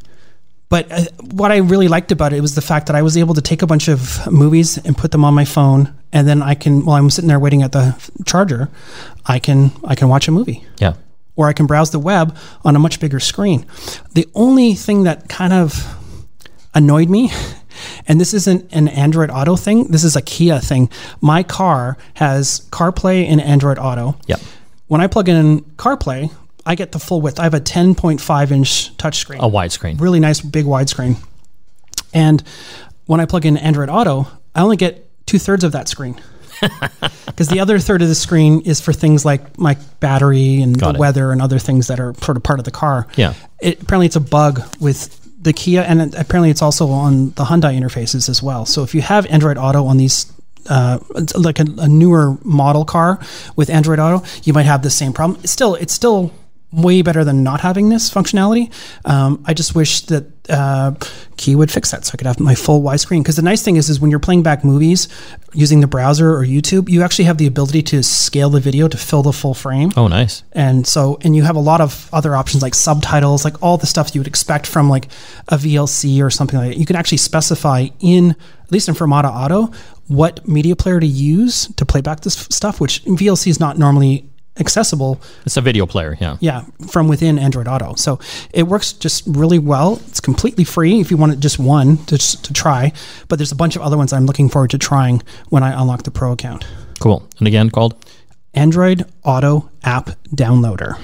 But 0.70 0.92
uh, 0.92 1.02
what 1.32 1.52
I 1.52 1.58
really 1.58 1.88
liked 1.88 2.12
about 2.12 2.32
it 2.32 2.42
was 2.42 2.54
the 2.54 2.62
fact 2.62 2.86
that 2.88 2.96
I 2.96 3.02
was 3.02 3.18
able 3.18 3.34
to 3.34 3.42
take 3.42 3.64
a 3.64 3.68
bunch 3.68 3.88
of 3.88 4.28
movies 4.32 4.78
and 4.78 4.96
put 4.96 5.10
them 5.12 5.26
on 5.26 5.34
my 5.34 5.44
phone, 5.46 5.92
and 6.14 6.28
then 6.28 6.44
I 6.44 6.54
can, 6.54 6.86
while 6.86 6.98
I'm 6.98 7.10
sitting 7.10 7.28
there 7.28 7.40
waiting 7.40 7.64
at 7.64 7.72
the 7.72 7.96
charger, 8.26 8.70
I 9.26 9.40
can 9.40 9.72
I 9.84 9.96
can 9.96 10.10
watch 10.10 10.28
a 10.28 10.32
movie 10.32 10.64
Yeah. 10.80 10.94
or 11.36 11.48
I 11.48 11.54
can 11.54 11.66
browse 11.66 11.90
the 11.90 11.98
web 12.00 12.36
on 12.64 12.76
a 12.76 12.80
much 12.80 13.00
bigger 13.00 13.20
screen. 13.20 13.66
The 14.14 14.28
only 14.36 14.76
thing 14.76 15.04
that 15.06 15.28
kind 15.28 15.54
of 15.54 15.88
annoyed 16.76 17.10
me, 17.10 17.32
and 18.08 18.20
this 18.20 18.34
isn't 18.34 18.72
an 18.74 18.88
Android 18.88 19.30
Auto 19.30 19.56
thing, 19.56 19.86
this 19.86 20.04
is 20.04 20.16
a 20.16 20.22
Kia 20.22 20.60
thing. 20.60 20.90
My 21.22 21.44
car 21.44 21.98
has 22.16 22.68
CarPlay 22.72 23.26
and 23.28 23.40
Android 23.42 23.78
Auto. 23.80 24.18
Yeah. 24.28 24.38
When 24.88 25.02
I 25.02 25.08
plug 25.08 25.30
in 25.30 25.62
CarPlay, 25.78 26.32
I 26.66 26.76
get 26.76 26.92
the 26.92 27.00
full 27.00 27.22
width. 27.22 27.40
I 27.40 27.44
have 27.44 27.54
a 27.54 27.60
10.5 27.62 28.52
inch 28.52 28.96
touchscreen 28.98 29.38
A 29.38 29.50
widescreen. 29.50 30.00
really 30.02 30.20
nice 30.20 30.42
big 30.42 30.66
widescreen. 30.66 31.18
And 32.14 32.44
when 33.06 33.20
I 33.20 33.26
plug 33.26 33.46
in 33.46 33.58
Android 33.58 33.90
Auto, 33.90 34.28
I 34.56 34.62
only 34.62 34.78
get 34.78 35.06
two 35.26 35.40
thirds 35.40 35.64
of 35.64 35.72
that 35.74 35.88
screen. 35.88 36.20
Because 37.26 37.48
the 37.48 37.62
other 37.62 37.80
third 37.80 38.02
of 38.02 38.10
the 38.10 38.16
screen 38.16 38.60
is 38.66 38.82
for 38.82 38.92
things 38.92 39.24
like 39.24 39.58
my 39.58 39.78
battery 40.02 40.62
and 40.62 40.78
Got 40.78 40.90
the 40.92 40.96
it. 40.96 41.00
weather 41.00 41.32
and 41.32 41.42
other 41.42 41.58
things 41.58 41.88
that 41.88 42.02
are 42.02 42.14
sort 42.16 42.36
of 42.36 42.44
part 42.44 42.60
of 42.60 42.66
the 42.66 42.72
car. 42.72 43.08
Yeah. 43.16 43.34
It, 43.62 43.82
apparently, 43.82 44.08
it's 44.08 44.18
a 44.18 44.20
bug 44.20 44.62
with 44.82 45.19
the 45.42 45.54
Kia, 45.54 45.82
and 45.82 46.14
apparently, 46.16 46.50
it's 46.50 46.62
also 46.62 46.90
on 46.90 47.30
the 47.32 47.46
Hyundai 47.46 47.78
interfaces 47.80 48.30
as 48.30 48.44
well. 48.44 48.66
So 48.66 48.84
if 48.84 48.94
you 48.94 49.02
have 49.02 49.26
Android 49.28 49.58
Auto 49.58 49.86
on 49.86 49.98
these, 49.98 50.32
uh, 50.70 51.00
like 51.36 51.60
a, 51.60 51.66
a 51.78 51.88
newer 51.88 52.38
model 52.44 52.86
car 52.86 53.20
with 53.56 53.70
Android 53.70 54.00
Auto, 54.00 54.26
you 54.44 54.54
might 54.54 54.66
have 54.66 54.82
the 54.82 54.90
same 54.90 55.14
problem. 55.14 55.40
Still, 55.46 55.76
it's 55.76 55.94
still 55.94 56.32
way 56.72 57.02
better 57.02 57.24
than 57.24 57.44
not 57.44 57.62
having 57.62 57.90
this 57.90 58.12
functionality. 58.14 58.72
Um, 59.06 59.44
I 59.46 59.54
just 59.54 59.74
wish 59.74 60.02
that 60.02 60.26
uh, 60.50 60.94
Kia 61.38 61.58
would 61.58 61.72
fix 61.72 61.92
that 61.92 62.06
so 62.06 62.12
I 62.14 62.18
could 62.18 62.28
have 62.28 62.40
my 62.40 62.54
full 62.54 62.82
widescreen. 62.82 63.22
Because 63.22 63.38
the 63.38 63.42
nice 63.42 63.64
thing 63.64 63.76
is, 63.76 63.90
is 63.90 64.00
when 64.00 64.12
you're 64.12 64.20
playing 64.20 64.44
back 64.44 64.64
movies 64.64 65.08
using 65.54 65.82
the 65.82 65.88
browser 65.88 66.32
or 66.32 66.46
YouTube, 66.46 66.88
you 66.88 67.02
actually 67.02 67.26
have 67.26 67.38
the 67.38 67.48
ability 67.48 67.82
to 67.84 68.04
scale 68.04 68.50
the 68.50 68.60
video 68.60 68.88
to 68.88 68.98
fill 68.98 69.24
the 69.24 69.34
full 69.34 69.56
frame. 69.56 69.92
Oh, 69.98 70.08
nice. 70.08 70.44
And 70.52 70.86
so, 70.86 71.18
and 71.22 71.36
you 71.36 71.44
have 71.44 71.56
a 71.56 71.62
lot 71.62 71.82
of 71.82 72.08
other 72.14 72.36
options 72.36 72.62
like 72.62 72.76
subtitles, 72.76 73.46
like 73.46 73.62
all 73.64 73.78
the 73.78 73.88
stuff 73.88 74.14
you 74.14 74.22
would 74.22 74.28
expect 74.28 74.68
from 74.68 74.90
like 74.90 75.06
a 75.48 75.58
VLC 75.58 76.24
or 76.24 76.30
something 76.30 76.60
like 76.60 76.70
that. 76.70 76.78
You 76.78 76.86
can 76.86 76.96
actually 76.96 77.18
specify 77.18 77.88
in, 78.00 78.32
at 78.32 78.72
least 78.72 78.88
in 78.88 78.94
Fermata 78.94 79.32
Auto, 79.32 79.72
what 80.08 80.48
media 80.48 80.76
player 80.76 81.00
to 81.00 81.08
use 81.08 81.68
to 81.76 81.86
play 81.86 82.02
back 82.02 82.22
this 82.22 82.34
stuff, 82.34 82.80
which 82.80 83.04
VLC 83.06 83.48
is 83.48 83.60
not 83.60 83.78
normally 83.78 84.30
accessible. 84.60 85.22
It's 85.46 85.58
a 85.58 85.62
video 85.62 85.86
player, 85.86 86.18
yeah. 86.20 86.38
Yeah, 86.40 86.66
from 86.90 87.08
within 87.08 87.40
Android 87.40 87.68
Auto. 87.68 87.96
So 87.96 88.20
it 88.54 88.64
works 88.64 88.94
just 88.94 89.24
really 89.28 89.60
well. 89.60 90.02
It's 90.08 90.20
completely 90.20 90.64
free 90.64 91.00
if 91.00 91.12
you 91.12 91.18
want 91.18 91.34
it 91.34 91.40
just 91.40 91.60
one 91.60 91.98
to, 92.06 92.18
to 92.18 92.54
try. 92.54 92.92
But 93.28 93.40
there's 93.40 93.52
a 93.52 93.56
bunch 93.56 93.76
of 93.76 93.82
other 93.82 93.98
ones 93.98 94.14
I'm 94.14 94.26
looking 94.26 94.50
forward 94.50 94.72
to 94.72 94.78
trying 94.78 95.24
when 95.50 95.64
I 95.64 95.80
unlock 95.80 96.04
the 96.04 96.12
Pro 96.12 96.32
account. 96.32 96.66
Cool. 97.00 97.28
And 97.40 97.48
again, 97.48 97.70
called 97.70 97.96
Android 98.54 99.06
Auto 99.24 99.70
App 99.84 100.12
Downloader. 100.36 101.00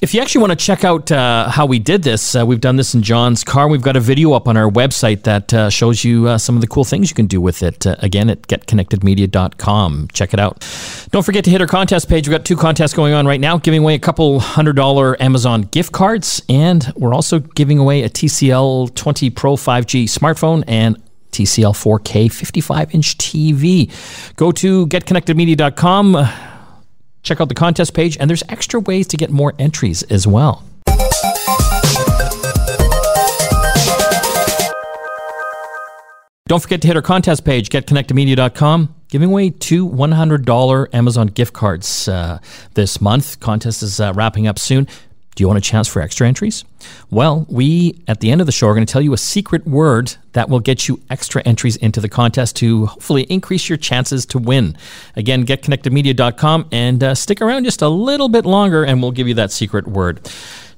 If 0.00 0.14
you 0.14 0.22
actually 0.22 0.40
want 0.40 0.58
to 0.58 0.64
check 0.64 0.82
out 0.82 1.12
uh, 1.12 1.50
how 1.50 1.66
we 1.66 1.78
did 1.78 2.02
this, 2.02 2.34
uh, 2.34 2.46
we've 2.46 2.60
done 2.60 2.76
this 2.76 2.94
in 2.94 3.02
John's 3.02 3.44
car. 3.44 3.68
We've 3.68 3.82
got 3.82 3.96
a 3.96 4.00
video 4.00 4.32
up 4.32 4.48
on 4.48 4.56
our 4.56 4.70
website 4.70 5.24
that 5.24 5.52
uh, 5.52 5.68
shows 5.68 6.02
you 6.04 6.26
uh, 6.26 6.38
some 6.38 6.54
of 6.54 6.62
the 6.62 6.66
cool 6.66 6.84
things 6.84 7.10
you 7.10 7.14
can 7.14 7.26
do 7.26 7.38
with 7.38 7.62
it. 7.62 7.86
Uh, 7.86 7.96
again, 7.98 8.30
at 8.30 8.40
getconnectedmedia.com. 8.48 10.08
Check 10.14 10.32
it 10.32 10.40
out. 10.40 10.66
Don't 11.10 11.22
forget 11.22 11.44
to 11.44 11.50
hit 11.50 11.60
our 11.60 11.66
contest 11.66 12.08
page. 12.08 12.26
We've 12.26 12.34
got 12.34 12.46
two 12.46 12.56
contests 12.56 12.94
going 12.94 13.12
on 13.12 13.26
right 13.26 13.40
now, 13.40 13.58
giving 13.58 13.82
away 13.82 13.94
a 13.94 13.98
couple 13.98 14.40
hundred 14.40 14.76
dollar 14.76 15.20
Amazon 15.22 15.62
gift 15.62 15.92
cards, 15.92 16.40
and 16.48 16.90
we're 16.96 17.12
also 17.12 17.38
giving 17.40 17.78
away 17.78 18.02
a 18.02 18.08
TCL 18.08 18.94
20 18.94 19.28
Pro 19.28 19.56
5G 19.56 20.04
smartphone 20.04 20.64
and 20.66 20.96
TCL 21.32 21.74
4K 21.74 22.32
55 22.32 22.94
inch 22.94 23.18
TV. 23.18 23.92
Go 24.36 24.50
to 24.50 24.86
getconnectedmedia.com 24.86 26.49
check 27.22 27.40
out 27.40 27.48
the 27.48 27.54
contest 27.54 27.94
page, 27.94 28.16
and 28.18 28.28
there's 28.28 28.42
extra 28.48 28.80
ways 28.80 29.06
to 29.08 29.16
get 29.16 29.30
more 29.30 29.54
entries 29.58 30.02
as 30.04 30.26
well. 30.26 30.64
Don't 36.50 36.60
forget 36.60 36.82
to 36.82 36.88
hit 36.88 36.96
our 36.96 37.02
contest 37.02 37.44
page, 37.44 37.68
getconnectedmedia.com. 37.68 38.92
Giving 39.08 39.30
away 39.30 39.50
two 39.50 39.88
$100 39.88 40.94
Amazon 40.94 41.28
gift 41.28 41.52
cards 41.52 42.08
uh, 42.08 42.40
this 42.74 43.00
month. 43.00 43.38
Contest 43.38 43.84
is 43.84 44.00
uh, 44.00 44.12
wrapping 44.16 44.48
up 44.48 44.58
soon. 44.58 44.88
Do 45.34 45.42
you 45.42 45.46
want 45.46 45.58
a 45.58 45.62
chance 45.62 45.86
for 45.86 46.02
extra 46.02 46.26
entries? 46.26 46.64
Well, 47.10 47.46
we, 47.48 48.02
at 48.08 48.20
the 48.20 48.30
end 48.30 48.40
of 48.40 48.46
the 48.46 48.52
show, 48.52 48.68
are 48.68 48.74
going 48.74 48.86
to 48.86 48.92
tell 48.92 49.00
you 49.00 49.12
a 49.12 49.18
secret 49.18 49.66
word 49.66 50.14
that 50.32 50.48
will 50.48 50.60
get 50.60 50.88
you 50.88 51.00
extra 51.08 51.42
entries 51.44 51.76
into 51.76 52.00
the 52.00 52.08
contest 52.08 52.56
to 52.56 52.86
hopefully 52.86 53.22
increase 53.24 53.68
your 53.68 53.78
chances 53.78 54.26
to 54.26 54.38
win. 54.38 54.76
Again, 55.16 55.46
getconnectedmedia.com 55.46 56.68
and 56.72 57.02
uh, 57.02 57.14
stick 57.14 57.40
around 57.40 57.64
just 57.64 57.80
a 57.80 57.88
little 57.88 58.28
bit 58.28 58.44
longer 58.44 58.84
and 58.84 59.00
we'll 59.00 59.12
give 59.12 59.28
you 59.28 59.34
that 59.34 59.52
secret 59.52 59.86
word. 59.86 60.28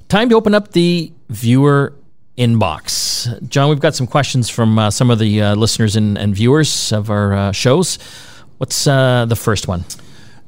Time 0.08 0.28
to 0.28 0.34
open 0.34 0.54
up 0.54 0.72
the 0.72 1.12
viewer 1.30 1.94
inbox. 2.36 3.48
John, 3.48 3.68
we've 3.68 3.80
got 3.80 3.94
some 3.94 4.06
questions 4.06 4.48
from 4.48 4.78
uh, 4.78 4.90
some 4.90 5.10
of 5.10 5.18
the 5.18 5.42
uh, 5.42 5.54
listeners 5.54 5.96
and, 5.96 6.18
and, 6.18 6.34
viewers 6.34 6.92
of 6.92 7.10
our 7.10 7.34
uh, 7.34 7.52
shows. 7.52 7.98
What's 8.58 8.86
uh, 8.86 9.26
the 9.26 9.36
first 9.36 9.68
one? 9.68 9.84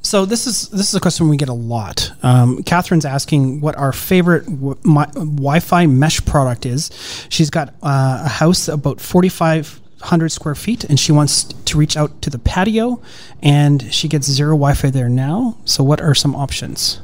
So 0.05 0.27
this 0.27 0.47
is 0.47 0.69
this 0.69 0.91
is 0.91 0.95
a 0.95 1.01
question 1.01 1.29
we 1.29 1.39
get 1.39 1.49
a 1.49 1.55
lot. 1.55 2.13
Um, 2.23 2.63
Catherine's 2.63 3.07
asking 3.07 3.63
what 3.63 3.75
our 3.77 3.91
favorite 3.91 4.45
Wi-Fi 4.45 5.87
mesh 5.87 6.25
product 6.27 6.67
is. 6.67 6.91
She's 7.31 7.49
got 7.49 7.71
uh, 7.83 8.23
a 8.25 8.29
house 8.29 8.69
about 8.69 9.01
forty 9.01 9.31
five 9.31 9.81
hundred 10.03 10.29
square 10.29 10.55
feet, 10.55 10.85
and 10.85 11.01
she 11.01 11.11
wants 11.11 11.45
to 11.45 11.79
reach 11.79 11.97
out 11.97 12.21
to 12.21 12.29
the 12.29 12.39
patio, 12.39 13.01
and 13.43 13.93
she 13.95 14.07
gets 14.07 14.31
zero 14.31 14.51
Wi-Fi 14.51 14.91
there 14.91 15.09
now. 15.09 15.57
So 15.65 15.83
what 15.83 16.03
are 16.03 16.15
some 16.15 16.37
options? 16.37 17.01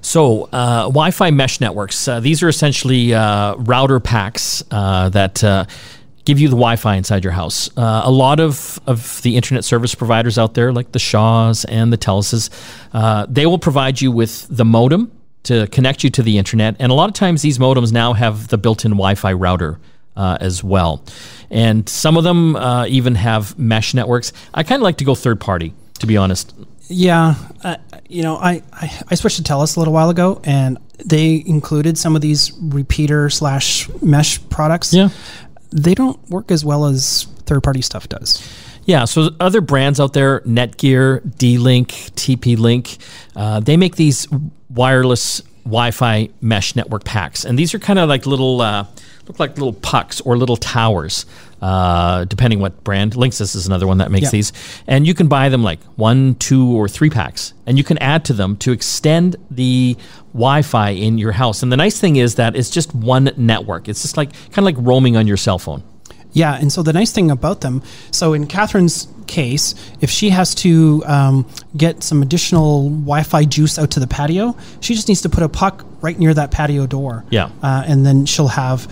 So, 0.00 0.44
uh, 0.52 0.82
Wi 0.84 1.10
Fi 1.10 1.32
mesh 1.32 1.60
networks, 1.60 2.06
uh, 2.06 2.20
these 2.20 2.40
are 2.44 2.48
essentially 2.48 3.12
uh, 3.12 3.56
router 3.56 3.98
packs 3.98 4.62
uh, 4.70 5.08
that 5.08 5.42
uh, 5.42 5.64
give 6.28 6.38
you 6.38 6.48
the 6.48 6.56
Wi-Fi 6.56 6.94
inside 6.96 7.24
your 7.24 7.32
house. 7.32 7.70
Uh, 7.74 8.02
a 8.04 8.10
lot 8.10 8.38
of, 8.38 8.78
of 8.86 9.22
the 9.22 9.34
internet 9.34 9.64
service 9.64 9.94
providers 9.94 10.36
out 10.36 10.52
there, 10.52 10.74
like 10.74 10.92
the 10.92 10.98
Shaws 10.98 11.64
and 11.64 11.90
the 11.90 11.96
Teluses, 11.96 12.50
uh, 12.92 13.24
they 13.30 13.46
will 13.46 13.58
provide 13.58 13.98
you 14.02 14.12
with 14.12 14.46
the 14.50 14.64
modem 14.64 15.10
to 15.44 15.66
connect 15.68 16.04
you 16.04 16.10
to 16.10 16.22
the 16.22 16.36
internet. 16.36 16.76
And 16.78 16.92
a 16.92 16.94
lot 16.94 17.08
of 17.08 17.14
times 17.14 17.40
these 17.40 17.56
modems 17.56 17.92
now 17.92 18.12
have 18.12 18.48
the 18.48 18.58
built-in 18.58 18.90
Wi-Fi 18.90 19.32
router 19.32 19.80
uh, 20.16 20.36
as 20.38 20.62
well. 20.62 21.02
And 21.50 21.88
some 21.88 22.18
of 22.18 22.24
them 22.24 22.56
uh, 22.56 22.84
even 22.88 23.14
have 23.14 23.58
mesh 23.58 23.94
networks. 23.94 24.34
I 24.52 24.64
kind 24.64 24.82
of 24.82 24.84
like 24.84 24.98
to 24.98 25.04
go 25.04 25.14
third 25.14 25.40
party, 25.40 25.72
to 26.00 26.06
be 26.06 26.18
honest. 26.18 26.54
Yeah, 26.90 27.36
uh, 27.64 27.76
you 28.08 28.22
know, 28.22 28.36
I, 28.36 28.62
I, 28.72 29.02
I 29.10 29.14
switched 29.14 29.36
to 29.36 29.42
Telus 29.42 29.76
a 29.76 29.80
little 29.80 29.94
while 29.94 30.10
ago, 30.10 30.40
and 30.44 30.78
they 31.04 31.42
included 31.46 31.96
some 31.98 32.16
of 32.16 32.22
these 32.22 32.52
repeater 32.60 33.30
slash 33.30 33.88
mesh 34.02 34.40
products. 34.48 34.92
Yeah, 34.92 35.10
they 35.70 35.94
don't 35.94 36.18
work 36.30 36.50
as 36.50 36.64
well 36.64 36.86
as 36.86 37.24
third 37.46 37.62
party 37.62 37.82
stuff 37.82 38.08
does. 38.08 38.42
Yeah, 38.84 39.04
so 39.04 39.30
other 39.38 39.60
brands 39.60 40.00
out 40.00 40.14
there, 40.14 40.40
Netgear, 40.40 41.20
D-Link, 41.36 41.88
TP-Link, 41.88 42.96
uh, 43.36 43.60
they 43.60 43.76
make 43.76 43.96
these 43.96 44.26
wireless 44.70 45.42
Wi-Fi 45.64 46.30
mesh 46.40 46.74
network 46.74 47.04
packs, 47.04 47.44
and 47.44 47.58
these 47.58 47.74
are 47.74 47.78
kind 47.78 47.98
of 47.98 48.08
like 48.08 48.24
little, 48.24 48.62
uh, 48.62 48.86
look 49.26 49.38
like 49.38 49.58
little 49.58 49.74
pucks 49.74 50.22
or 50.22 50.38
little 50.38 50.56
towers, 50.56 51.26
uh, 51.60 52.24
depending 52.24 52.60
what 52.60 52.84
brand. 52.84 53.14
Linksys 53.14 53.54
is 53.54 53.66
another 53.66 53.86
one 53.86 53.98
that 53.98 54.10
makes 54.10 54.24
yeah. 54.24 54.30
these, 54.30 54.52
and 54.86 55.06
you 55.06 55.14
can 55.14 55.28
buy 55.28 55.48
them 55.48 55.62
like 55.62 55.82
one, 55.96 56.34
two, 56.36 56.70
or 56.76 56.88
three 56.88 57.10
packs, 57.10 57.54
and 57.66 57.78
you 57.78 57.84
can 57.84 57.98
add 57.98 58.24
to 58.26 58.32
them 58.32 58.56
to 58.58 58.72
extend 58.72 59.36
the 59.50 59.96
Wi-Fi 60.32 60.90
in 60.90 61.18
your 61.18 61.32
house. 61.32 61.62
And 61.62 61.72
the 61.72 61.76
nice 61.76 61.98
thing 61.98 62.16
is 62.16 62.36
that 62.36 62.56
it's 62.56 62.70
just 62.70 62.94
one 62.94 63.30
network. 63.36 63.88
It's 63.88 64.02
just 64.02 64.16
like 64.16 64.32
kind 64.32 64.58
of 64.58 64.64
like 64.64 64.76
roaming 64.78 65.16
on 65.16 65.26
your 65.26 65.36
cell 65.36 65.58
phone. 65.58 65.82
Yeah, 66.32 66.56
and 66.56 66.70
so 66.70 66.82
the 66.82 66.92
nice 66.92 67.10
thing 67.10 67.30
about 67.30 67.62
them, 67.62 67.82
so 68.10 68.34
in 68.34 68.46
Catherine's 68.46 69.08
case, 69.26 69.74
if 70.00 70.10
she 70.10 70.30
has 70.30 70.54
to 70.56 71.02
um, 71.06 71.48
get 71.76 72.02
some 72.02 72.22
additional 72.22 72.90
Wi-Fi 72.90 73.44
juice 73.44 73.78
out 73.78 73.90
to 73.92 74.00
the 74.00 74.06
patio, 74.06 74.56
she 74.80 74.94
just 74.94 75.08
needs 75.08 75.22
to 75.22 75.30
put 75.30 75.42
a 75.42 75.48
puck 75.48 75.86
right 76.02 76.18
near 76.18 76.34
that 76.34 76.50
patio 76.50 76.86
door. 76.86 77.24
Yeah, 77.30 77.50
uh, 77.62 77.82
and 77.86 78.04
then 78.04 78.26
she'll 78.26 78.48
have 78.48 78.86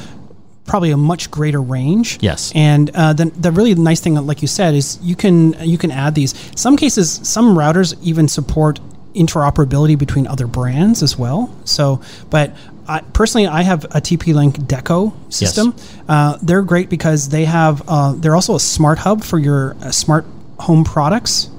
probably 0.67 0.91
a 0.91 0.97
much 0.97 1.31
greater 1.31 1.61
range. 1.63 2.19
Yes. 2.21 2.53
And 2.55 2.91
uh, 2.95 3.13
the, 3.13 3.27
the 3.27 3.53
really 3.53 3.75
nice 3.75 4.01
thing, 4.01 4.15
like 4.15 4.43
you 4.43 4.49
said, 4.49 4.75
is 4.75 4.99
you 5.03 5.17
can 5.17 5.55
you 5.61 5.79
can 5.79 5.91
add 5.91 6.15
these. 6.15 6.35
Some 6.59 6.77
cases, 6.77 7.21
some 7.23 7.57
routers 7.57 7.97
even 8.03 8.29
support 8.29 8.81
interoperability 9.15 9.99
between 9.99 10.27
other 10.27 10.47
brands 10.47 11.03
as 11.03 11.19
well. 11.19 11.55
So, 11.65 12.03
but 12.31 12.55
I, 12.87 13.01
personally, 13.01 13.47
I 13.47 13.63
have 13.63 13.85
a 13.85 14.01
TP-Link 14.01 14.59
Deco 14.59 15.13
system. 15.33 15.75
Yes. 15.77 16.03
Uh, 16.09 16.39
they're 16.43 16.63
great 16.63 16.89
because 16.91 17.31
they 17.31 17.45
have 17.47 17.83
uh, 17.89 18.13
they're 18.13 18.35
also 18.35 18.55
a 18.55 18.61
smart 18.61 18.99
hub 18.99 19.25
for 19.25 19.39
your 19.39 19.75
uh, 19.81 19.91
smart 19.91 20.25
home 20.59 20.85
products 20.85 21.51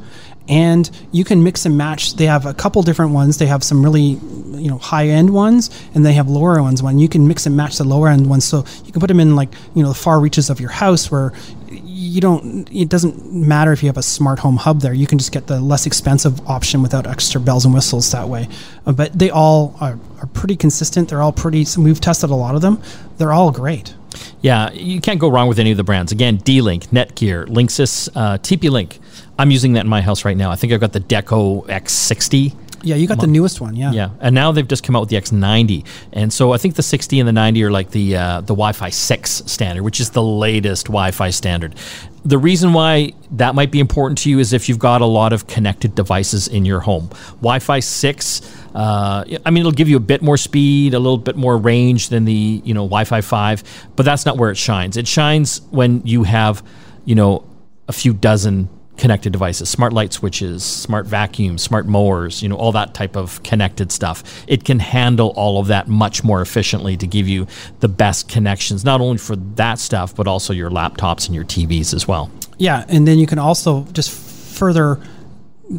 and 0.50 0.90
you 1.12 1.24
can 1.24 1.44
mix 1.44 1.66
and 1.66 1.78
match. 1.78 2.16
They 2.16 2.26
have 2.26 2.46
a 2.46 2.54
couple 2.54 2.82
different 2.84 3.12
ones. 3.12 3.38
They 3.38 3.48
have 3.48 3.64
some 3.64 3.84
really, 3.84 4.20
you 4.62 4.70
know, 4.70 4.78
high 4.78 5.08
end 5.08 5.32
ones, 5.32 5.70
and 5.94 6.06
they 6.06 6.14
have 6.14 6.30
lower 6.30 6.62
ones. 6.62 6.82
One 6.82 7.00
you 7.00 7.10
can 7.10 7.28
mix 7.28 7.46
and 7.46 7.56
match 7.56 7.78
the 7.78 7.84
lower 7.84 8.08
end 8.08 8.30
ones, 8.30 8.46
so 8.46 8.66
you 8.86 8.92
can 8.92 9.00
put 9.02 9.08
them 9.08 9.20
in 9.20 9.36
like 9.36 9.50
you 9.76 9.84
know 9.84 9.90
the 9.90 9.96
far 9.96 10.20
reaches 10.20 10.50
of 10.50 10.60
your 10.60 10.70
house 10.70 11.12
where 11.12 11.34
you 11.70 12.22
don't. 12.22 12.70
It 12.72 12.90
doesn't 12.90 13.34
matter 13.34 13.72
if 13.72 13.84
you 13.84 13.88
have 13.88 13.98
a 13.98 14.04
smart 14.04 14.40
home 14.40 14.58
hub 14.58 14.82
there. 14.82 14.94
You 14.94 15.08
can 15.08 15.18
just 15.18 15.32
get 15.32 15.48
the 15.48 15.60
less 15.60 15.86
expensive 15.86 16.40
option 16.48 16.82
without 16.82 17.08
extra 17.08 17.42
bells 17.42 17.66
and 17.66 17.74
whistles 17.74 18.12
that 18.12 18.30
way. 18.30 18.48
Uh, 18.86 18.94
but 18.94 19.18
they 19.18 19.30
all 19.30 19.76
are, 19.82 20.00
are 20.20 20.28
pretty 20.28 20.56
consistent. 20.56 21.10
They're 21.10 21.22
all 21.22 21.34
pretty. 21.34 21.66
We've 21.78 22.00
tested 22.00 22.30
a 22.30 22.36
lot 22.36 22.56
of 22.56 22.62
them. 22.62 22.82
They're 23.18 23.34
all 23.34 23.52
great. 23.52 23.94
Yeah, 24.42 24.72
you 24.72 25.02
can't 25.02 25.20
go 25.20 25.30
wrong 25.30 25.48
with 25.48 25.60
any 25.60 25.72
of 25.72 25.78
the 25.78 25.84
brands. 25.84 26.12
Again, 26.12 26.38
D-Link, 26.38 26.88
Netgear, 26.88 27.46
Linksys, 27.48 28.10
uh, 28.16 28.38
TP-Link. 28.38 29.00
I'm 29.40 29.52
using 29.52 29.74
that 29.74 29.82
in 29.82 29.88
my 29.88 30.02
house 30.02 30.26
right 30.26 30.38
now. 30.38 30.52
I 30.52 30.56
think 30.56 30.74
I've 30.74 30.80
got 30.80 30.94
the 30.94 31.00
Deco 31.00 31.66
X60. 31.68 32.56
Yeah, 32.84 32.96
you 32.96 33.08
got 33.08 33.20
the 33.20 33.28
newest 33.28 33.60
one. 33.60 33.76
Yeah. 33.76 33.92
Yeah, 33.92 34.10
and 34.20 34.36
now 34.36 34.52
they've 34.52 34.68
just 34.68 34.84
come 34.84 34.96
out 34.96 35.02
with 35.02 35.10
the 35.10 35.16
X90, 35.16 35.86
and 36.14 36.32
so 36.32 36.54
I 36.54 36.58
think 36.58 36.76
the 36.76 36.84
60 36.84 37.20
and 37.20 37.28
the 37.28 37.34
90 37.34 37.64
are 37.64 37.72
like 37.72 37.92
the 37.92 38.16
uh, 38.16 38.42
the 38.42 38.54
Wi-Fi 38.54 38.90
6 38.90 39.32
standard, 39.46 39.84
which 39.84 40.00
is 40.00 40.12
the 40.12 40.22
latest 40.22 40.86
Wi-Fi 40.86 41.32
standard. 41.32 41.76
The 42.24 42.38
reason 42.38 42.74
why 42.74 43.14
that 43.32 43.56
might 43.56 43.72
be 43.72 43.80
important 43.80 44.20
to 44.20 44.30
you 44.30 44.40
is 44.40 44.54
if 44.54 44.70
you've 44.70 44.80
got 44.80 45.02
a 45.02 45.06
lot 45.06 45.34
of 45.34 45.48
connected 45.48 45.96
devices 45.96 46.48
in 46.48 46.66
your 46.66 46.82
home. 46.82 47.10
Wi-Fi 47.42 47.80
6, 47.80 48.66
uh, 48.76 49.26
I 49.46 49.50
mean, 49.50 49.62
it'll 49.62 49.72
give 49.72 49.90
you 49.90 49.98
a 49.98 50.02
bit 50.02 50.22
more 50.22 50.38
speed, 50.38 50.94
a 50.94 51.00
little 51.00 51.18
bit 51.18 51.36
more 51.36 51.58
range 51.58 52.10
than 52.10 52.26
the 52.26 52.62
you 52.64 52.74
know 52.74 52.84
Wi-Fi 52.84 53.22
5, 53.22 53.88
but 53.96 54.04
that's 54.04 54.26
not 54.26 54.38
where 54.38 54.52
it 54.52 54.58
shines. 54.58 54.98
It 54.98 55.08
shines 55.08 55.62
when 55.72 56.04
you 56.06 56.24
have 56.24 56.64
you 57.06 57.16
know 57.16 57.44
a 57.88 57.94
few 57.94 58.14
dozen 58.14 58.70
connected 58.98 59.32
devices, 59.32 59.70
smart 59.70 59.94
light 59.94 60.14
switches, 60.14 60.64
smart 60.64 61.06
vacuums, 61.06 61.62
smart 61.62 61.88
mowers, 61.88 62.42
you 62.42 62.50
know, 62.50 62.56
all 62.56 62.72
that 62.72 62.94
type 62.94 63.16
of 63.16 63.42
connected 63.44 63.92
stuff. 63.92 64.44
It 64.48 64.64
can 64.64 64.80
handle 64.80 65.34
all 65.36 65.60
of 65.60 65.68
that 65.68 65.88
much 65.88 66.24
more 66.24 66.42
efficiently 66.42 66.98
to 66.98 67.08
give 67.08 67.28
you 67.28 67.48
the 67.80 67.88
best 67.88 68.28
connections, 68.28 68.84
not 68.84 69.02
only 69.02 69.18
for 69.18 69.36
that 69.36 69.80
stuff, 69.80 70.16
but 70.16 70.28
also 70.28 70.54
your 70.54 70.70
laptops 70.70 71.28
and 71.28 71.36
your 71.36 71.46
TVs 71.46 71.94
as 71.94 72.08
well. 72.08 72.32
Yeah, 72.58 72.86
and 72.88 73.08
then 73.08 73.20
you 73.20 73.28
can 73.28 73.40
also 73.40 73.84
just 73.94 74.12
further 74.12 75.00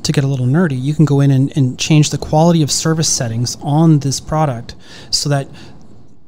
to 0.03 0.13
get 0.13 0.25
a 0.25 0.27
little 0.27 0.47
nerdy, 0.47 0.81
you 0.81 0.95
can 0.95 1.05
go 1.05 1.21
in 1.21 1.31
and, 1.31 1.57
and 1.57 1.79
change 1.79 2.11
the 2.11 2.19
quality 2.19 2.63
of 2.63 2.71
service 2.71 3.09
settings 3.09 3.57
on 3.63 4.01
this 4.01 4.21
product 4.21 4.75
so 5.11 5.29
that 5.31 5.49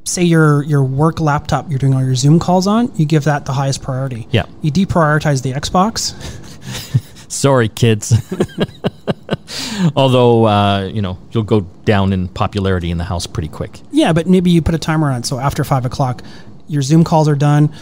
say 0.05 0.23
your 0.23 0.63
your 0.65 0.83
work 0.83 1.21
laptop 1.21 1.69
you're 1.69 1.79
doing 1.79 1.95
all 1.95 2.03
your 2.05 2.15
Zoom 2.15 2.39
calls 2.39 2.67
on, 2.67 2.91
you 2.97 3.05
give 3.05 3.25
that 3.25 3.45
the 3.45 3.53
highest 3.53 3.83
priority. 3.83 4.27
Yeah. 4.31 4.47
You 4.63 4.73
deprioritize 4.73 5.43
the 5.43 5.53
Xbox. 5.53 6.15
Sorry, 7.29 7.69
kids. 7.69 8.13
Although 9.97 10.47
uh, 10.47 10.91
you 10.93 11.03
know 11.03 11.19
you'll 11.33 11.45
go 11.45 11.61
down 11.85 12.13
in 12.13 12.29
popularity 12.29 12.91
in 12.91 12.99
the 12.99 13.05
house 13.05 13.27
pretty 13.27 13.49
quick. 13.49 13.81
Yeah, 13.91 14.13
but 14.13 14.27
maybe 14.27 14.51
you 14.51 14.63
put 14.63 14.75
a 14.75 14.79
timer 14.79 15.11
on 15.11 15.21
it 15.21 15.27
so 15.27 15.39
after 15.39 15.65
five 15.65 15.85
o'clock, 15.85 16.23
your 16.69 16.83
Zoom 16.83 17.05
calls 17.05 17.29
are 17.29 17.37
done, 17.37 17.73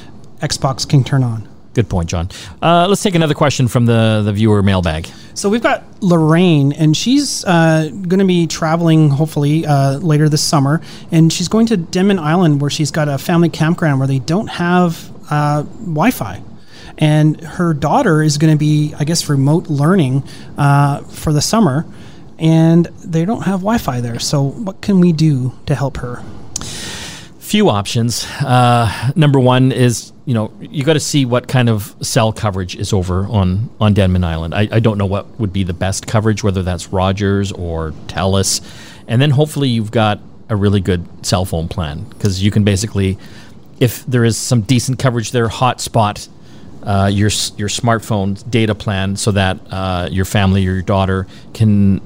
Xbox 0.41 0.89
can 0.89 1.05
turn 1.05 1.23
on. 1.23 1.49
Good 1.75 1.89
point, 1.89 2.09
John. 2.11 2.29
Uh, 2.61 2.89
let's 2.89 3.03
take 3.03 3.15
another 3.15 3.35
question 3.35 3.69
from 3.69 3.87
the 3.87 4.23
the 4.25 4.33
viewer 4.33 4.63
mailbag. 4.63 5.09
So 5.35 5.49
we've 5.49 5.63
got 5.63 5.85
Lorraine, 6.03 6.73
and 6.73 6.97
she's 6.97 7.45
uh, 7.45 7.89
going 7.93 8.19
to 8.19 8.25
be 8.25 8.49
traveling 8.49 9.11
hopefully 9.11 9.65
uh, 9.65 9.99
later 9.99 10.29
this 10.29 10.43
summer, 10.43 10.81
and 11.13 11.33
she's 11.33 11.47
going 11.47 11.67
to 11.67 11.77
Denman 11.77 12.19
Island 12.19 12.61
where 12.61 12.71
she's 12.71 12.91
got 12.91 13.09
a 13.09 13.19
family 13.19 13.49
campground 13.49 14.01
where 14.01 14.09
they 14.09 14.19
don't 14.19 14.49
have 14.49 15.09
uh, 15.31 15.63
Wi-Fi. 15.63 16.43
And 16.99 17.41
her 17.41 17.75
daughter 17.75 18.23
is 18.23 18.39
going 18.39 18.53
to 18.53 18.59
be, 18.59 18.95
I 18.99 19.05
guess, 19.05 19.29
remote 19.29 19.69
learning 19.69 20.25
uh, 20.57 21.01
for 21.03 21.33
the 21.33 21.41
summer, 21.41 21.87
and 22.39 22.87
they 23.05 23.25
don't 23.25 23.43
have 23.43 23.61
Wi-Fi 23.61 24.01
there. 24.01 24.19
So 24.19 24.43
what 24.43 24.81
can 24.81 25.01
we 25.01 25.13
do 25.13 25.53
to 25.67 25.75
help 25.75 25.99
her? 25.99 26.23
Few 27.39 27.71
options. 27.71 28.27
Uh, 28.41 29.13
number 29.17 29.41
one 29.41 29.73
is 29.73 30.13
you 30.27 30.35
know 30.35 30.53
you 30.61 30.85
got 30.85 30.93
to 30.93 31.01
see 31.01 31.25
what 31.25 31.49
kind 31.49 31.71
of 31.71 31.97
cell 32.03 32.31
coverage 32.31 32.77
is 32.77 32.93
over 32.93 33.27
on 33.27 33.71
on 33.81 33.95
Denman 33.95 34.23
Island. 34.23 34.55
I, 34.55 34.69
I 34.71 34.81
don't 34.81 34.99
know 34.99 35.07
what 35.07 35.41
would 35.41 35.53
be 35.53 35.65
the 35.65 35.73
best 35.73 36.07
coverage, 36.07 36.45
whether 36.45 36.63
that's 36.63 36.89
Rogers 36.93 37.51
or 37.53 37.93
Telus, 38.09 38.61
and 39.07 39.23
then 39.23 39.31
hopefully 39.31 39.71
you've 39.71 39.91
got 39.91 40.21
a 40.51 40.57
really 40.57 40.81
good 40.81 41.07
cell 41.25 41.45
phone 41.45 41.69
plan 41.69 42.05
because 42.05 42.43
you 42.43 42.51
can 42.51 42.65
basically, 42.65 43.17
if 43.81 44.05
there 44.07 44.25
is 44.25 44.37
some 44.37 44.63
decent 44.63 44.99
coverage 44.99 45.31
there, 45.31 45.49
hotspot 45.49 46.29
uh, 46.83 47.07
your 47.13 47.31
your 47.57 47.69
smartphone 47.69 48.49
data 48.51 48.75
plan 48.75 49.17
so 49.17 49.33
that 49.33 49.59
uh, 49.71 50.09
your 50.11 50.25
family 50.25 50.67
or 50.67 50.73
your 50.75 50.83
daughter 50.83 51.27
can 51.55 52.01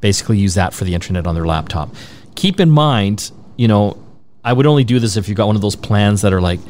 basically 0.00 0.38
use 0.38 0.54
that 0.54 0.72
for 0.72 0.84
the 0.84 0.94
internet 0.94 1.26
on 1.26 1.34
their 1.34 1.44
laptop. 1.46 1.94
Keep 2.34 2.60
in 2.60 2.70
mind, 2.70 3.30
you 3.56 3.68
know, 3.68 4.02
I 4.44 4.52
would 4.52 4.66
only 4.66 4.84
do 4.84 4.98
this 4.98 5.16
if 5.16 5.28
you 5.28 5.34
got 5.34 5.46
one 5.46 5.56
of 5.56 5.62
those 5.62 5.76
plans 5.76 6.22
that 6.22 6.32
are 6.32 6.40
like 6.40 6.60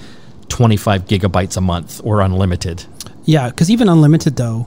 25 0.48 1.04
gigabytes 1.06 1.56
a 1.56 1.60
month 1.60 2.00
or 2.02 2.20
unlimited. 2.20 2.84
Yeah, 3.24 3.48
because 3.50 3.70
even 3.70 3.88
unlimited 3.88 4.34
though, 4.36 4.66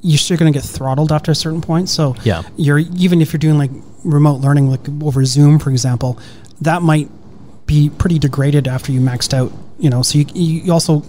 you're 0.00 0.18
still 0.18 0.36
going 0.36 0.52
to 0.52 0.56
get 0.56 0.64
throttled 0.64 1.10
after 1.10 1.32
a 1.32 1.34
certain 1.34 1.60
point. 1.60 1.88
So 1.88 2.14
Yeah. 2.22 2.42
you're 2.56 2.78
even 2.78 3.20
if 3.20 3.32
you're 3.32 3.38
doing 3.38 3.58
like 3.58 3.70
remote 4.04 4.36
learning, 4.40 4.68
like 4.70 4.86
over 5.02 5.24
Zoom, 5.24 5.58
for 5.58 5.70
example, 5.70 6.18
that 6.60 6.82
might 6.82 7.08
be 7.66 7.88
pretty 7.90 8.18
degraded 8.20 8.68
after 8.68 8.92
you 8.92 9.00
maxed 9.00 9.34
out. 9.34 9.50
You 9.78 9.90
know, 9.90 10.02
so 10.02 10.18
you 10.18 10.26
you 10.34 10.72
also 10.72 11.02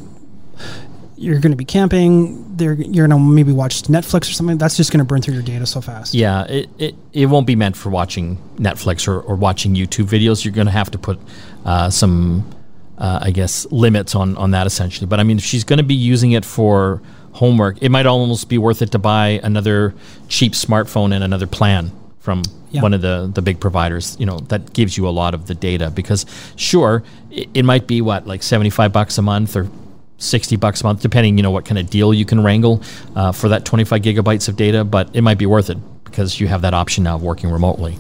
you're 1.17 1.39
going 1.39 1.51
to 1.51 1.58
be 1.58 1.65
camping. 1.65 2.56
There, 2.58 2.73
you're 2.73 3.08
going 3.08 3.19
to 3.21 3.25
maybe 3.25 3.51
watch 3.51 3.84
Netflix 3.84 4.30
or 4.30 4.34
something. 4.34 4.58
That's 4.58 4.75
just 4.78 4.91
going 4.91 4.99
to 4.99 5.06
burn 5.06 5.21
through 5.21 5.36
your 5.36 5.43
data 5.43 5.65
so 5.65 5.82
fast. 5.82 6.13
Yeah, 6.13 6.43
it, 6.45 6.69
it, 6.78 6.95
it 7.13 7.25
won't 7.28 7.47
be 7.47 7.56
meant 7.56 7.78
for 7.78 7.89
watching 7.89 8.38
Netflix 8.58 9.08
or, 9.08 9.21
or 9.21 9.36
watching 9.36 9.75
YouTube 9.75 10.06
videos. 10.06 10.43
You're 10.43 10.54
going 10.54 10.67
to 10.67 10.73
have 10.73 10.91
to 10.91 10.97
put 10.97 11.19
uh, 11.63 11.89
some, 11.89 12.49
uh, 12.97 13.19
I 13.21 13.32
guess, 13.32 13.65
limits 13.71 14.13
on, 14.15 14.36
on 14.38 14.51
that 14.51 14.67
essentially. 14.67 15.08
But 15.08 15.19
I 15.19 15.23
mean, 15.23 15.38
if 15.38 15.43
she's 15.43 15.63
going 15.63 15.78
to 15.78 15.84
be 15.84 15.95
using 15.95 16.34
it 16.34 16.43
for 16.45 17.01
homework, 17.34 17.82
it 17.82 17.89
might 17.89 18.06
almost 18.06 18.49
be 18.49 18.58
worth 18.58 18.82
it 18.82 18.91
to 18.91 18.99
buy 18.99 19.39
another 19.43 19.93
cheap 20.28 20.54
smartphone 20.54 21.13
and 21.13 21.23
another 21.23 21.47
plan 21.47 21.91
from 22.19 22.43
Yeah. 22.71 22.82
one 22.82 22.93
of 22.93 23.01
the, 23.01 23.30
the 23.34 23.41
big 23.41 23.60
providers, 23.60 24.17
you 24.19 24.25
know, 24.25 24.39
that 24.49 24.73
gives 24.73 24.97
you 24.97 25.08
a 25.08 25.12
lot 25.12 25.34
of 25.34 25.47
the 25.47 25.54
data. 25.56 25.91
Because 25.91 26.25
sure, 26.56 27.04
it, 27.32 27.47
it 27.54 27.63
might 27.63 27.88
be 27.88 28.01
what, 28.01 28.25
like 28.28 28.41
75 28.43 28.91
bucks 28.91 29.17
a 29.17 29.21
month 29.21 29.56
or 29.56 29.69
60 30.17 30.56
bucks 30.56 30.82
a 30.82 30.86
month, 30.86 31.01
depending, 31.01 31.38
you 31.38 31.43
know, 31.43 31.51
what 31.51 31.65
kind 31.65 31.78
of 31.78 31.89
deal 31.89 32.13
you 32.13 32.25
can 32.25 32.41
wrangle 32.43 32.82
uh, 33.15 33.32
for 33.32 33.49
that 33.49 33.65
25 33.65 34.01
gigabytes 34.01 34.47
of 34.47 34.56
data, 34.56 34.84
but 34.84 35.10
it 35.13 35.21
might 35.21 35.38
be 35.38 35.45
worth 35.45 35.69
it 35.69 35.78
because 36.06 36.39
you 36.39 36.47
have 36.47 36.62
that 36.62 36.73
option 36.73 37.04
now 37.04 37.15
of 37.15 37.23
working 37.23 37.49
remotely. 37.49 37.97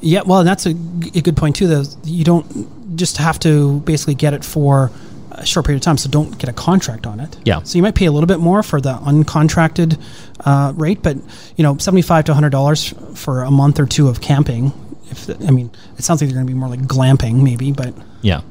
Yeah, 0.00 0.22
well, 0.24 0.44
that's 0.44 0.64
a 0.66 0.72
good 0.74 1.36
point 1.36 1.56
too. 1.56 1.66
Though 1.66 1.84
you 2.04 2.24
don't 2.24 2.96
just 2.96 3.16
have 3.16 3.38
to 3.40 3.80
basically 3.80 4.14
get 4.14 4.32
it 4.32 4.44
for 4.44 4.90
a 5.32 5.44
short 5.44 5.66
period 5.66 5.80
of 5.80 5.84
time, 5.84 5.98
so 5.98 6.08
don't 6.08 6.38
get 6.38 6.48
a 6.48 6.52
contract 6.52 7.06
on 7.06 7.20
it. 7.20 7.36
Yeah. 7.44 7.62
So 7.62 7.76
you 7.78 7.82
might 7.82 7.94
pay 7.94 8.06
a 8.06 8.12
little 8.12 8.26
bit 8.26 8.38
more 8.38 8.62
for 8.62 8.80
the 8.80 8.94
uncontracted 8.94 10.00
uh, 10.40 10.72
rate, 10.76 11.02
but 11.02 11.16
you 11.56 11.62
know, 11.64 11.76
seventy-five 11.78 12.24
to 12.26 12.34
hundred 12.34 12.50
dollars 12.50 12.94
for 13.14 13.42
a 13.42 13.50
month 13.50 13.80
or 13.80 13.86
two 13.86 14.08
of 14.08 14.20
camping. 14.20 14.72
If 15.10 15.26
the, 15.26 15.46
I 15.46 15.50
mean, 15.50 15.70
it 15.96 16.04
sounds 16.04 16.20
like 16.20 16.30
they're 16.30 16.36
going 16.36 16.46
to 16.46 16.52
be 16.52 16.58
more 16.58 16.68
like 16.68 16.80
glamping, 16.82 17.42
maybe, 17.42 17.72
but 17.72 17.94
Yeah. 18.22 18.42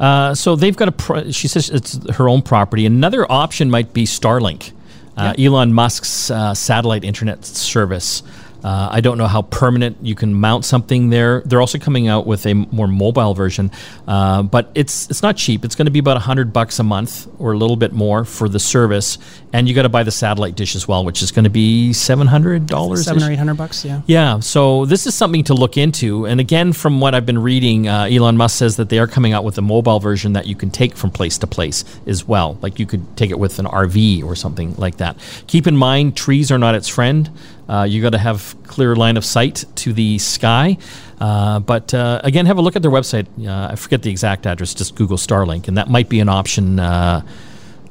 Uh, 0.00 0.34
so 0.34 0.56
they've 0.56 0.76
got 0.76 0.88
a. 0.88 0.92
Pro- 0.92 1.30
she 1.30 1.48
says 1.48 1.70
it's 1.70 1.98
her 2.16 2.28
own 2.28 2.42
property. 2.42 2.86
Another 2.86 3.30
option 3.30 3.70
might 3.70 3.92
be 3.92 4.04
Starlink, 4.04 4.72
uh, 5.16 5.34
Elon 5.38 5.72
Musk's 5.72 6.30
uh, 6.30 6.54
satellite 6.54 7.04
internet 7.04 7.44
service. 7.44 8.22
Uh, 8.64 8.88
I 8.90 9.02
don't 9.02 9.18
know 9.18 9.26
how 9.26 9.42
permanent 9.42 9.98
you 10.00 10.14
can 10.14 10.34
mount 10.34 10.64
something 10.64 11.10
there. 11.10 11.42
They're 11.44 11.60
also 11.60 11.78
coming 11.78 12.08
out 12.08 12.26
with 12.26 12.46
a 12.46 12.54
more 12.54 12.88
mobile 12.88 13.34
version, 13.34 13.70
uh, 14.08 14.42
but 14.42 14.70
it's 14.74 15.08
it's 15.10 15.22
not 15.22 15.36
cheap. 15.36 15.66
It's 15.66 15.74
going 15.74 15.84
to 15.84 15.90
be 15.90 15.98
about 15.98 16.16
hundred 16.22 16.50
bucks 16.52 16.78
a 16.78 16.82
month 16.82 17.28
or 17.38 17.52
a 17.52 17.58
little 17.58 17.76
bit 17.76 17.92
more 17.92 18.24
for 18.24 18.48
the 18.48 18.58
service, 18.58 19.18
and 19.52 19.68
you 19.68 19.74
got 19.74 19.82
to 19.82 19.90
buy 19.90 20.02
the 20.02 20.10
satellite 20.10 20.54
dish 20.56 20.74
as 20.74 20.88
well, 20.88 21.04
which 21.04 21.22
is 21.22 21.30
going 21.30 21.44
to 21.44 21.50
be 21.50 21.92
seven 21.92 22.26
hundred 22.26 22.66
dollars. 22.66 23.04
seven 23.04 23.22
or 23.22 23.30
eight 23.30 23.38
hundred 23.38 23.56
bucks. 23.56 23.84
Yeah. 23.84 24.00
Yeah, 24.06 24.40
so 24.40 24.86
this 24.86 25.06
is 25.06 25.14
something 25.14 25.44
to 25.44 25.54
look 25.54 25.76
into. 25.76 26.26
And 26.26 26.40
again, 26.40 26.72
from 26.72 27.00
what 27.00 27.14
I've 27.14 27.26
been 27.26 27.42
reading, 27.42 27.86
uh, 27.86 28.08
Elon 28.10 28.38
Musk 28.38 28.56
says 28.56 28.76
that 28.76 28.88
they 28.88 28.98
are 28.98 29.06
coming 29.06 29.34
out 29.34 29.44
with 29.44 29.58
a 29.58 29.62
mobile 29.62 30.00
version 30.00 30.32
that 30.32 30.46
you 30.46 30.56
can 30.56 30.70
take 30.70 30.96
from 30.96 31.10
place 31.10 31.36
to 31.38 31.46
place 31.46 31.84
as 32.06 32.26
well. 32.26 32.56
Like 32.62 32.78
you 32.78 32.86
could 32.86 33.14
take 33.16 33.30
it 33.30 33.38
with 33.38 33.58
an 33.58 33.66
RV 33.66 34.24
or 34.24 34.34
something 34.34 34.74
like 34.76 34.96
that. 34.96 35.18
Keep 35.48 35.66
in 35.66 35.76
mind, 35.76 36.16
trees 36.16 36.50
are 36.50 36.58
not 36.58 36.74
its 36.74 36.88
friend. 36.88 37.30
Uh, 37.68 37.86
you 37.88 38.02
got 38.02 38.10
to 38.10 38.18
have 38.18 38.56
clear 38.64 38.94
line 38.94 39.16
of 39.16 39.24
sight 39.24 39.64
to 39.76 39.92
the 39.92 40.18
sky. 40.18 40.76
Uh, 41.20 41.60
but 41.60 41.94
uh, 41.94 42.20
again, 42.24 42.46
have 42.46 42.58
a 42.58 42.62
look 42.62 42.76
at 42.76 42.82
their 42.82 42.90
website. 42.90 43.26
Uh, 43.46 43.72
I 43.72 43.76
forget 43.76 44.02
the 44.02 44.10
exact 44.10 44.46
address. 44.46 44.74
Just 44.74 44.94
Google 44.94 45.16
Starlink, 45.16 45.68
and 45.68 45.76
that 45.78 45.88
might 45.88 46.08
be 46.08 46.20
an 46.20 46.28
option. 46.28 46.78
Uh, 46.80 47.22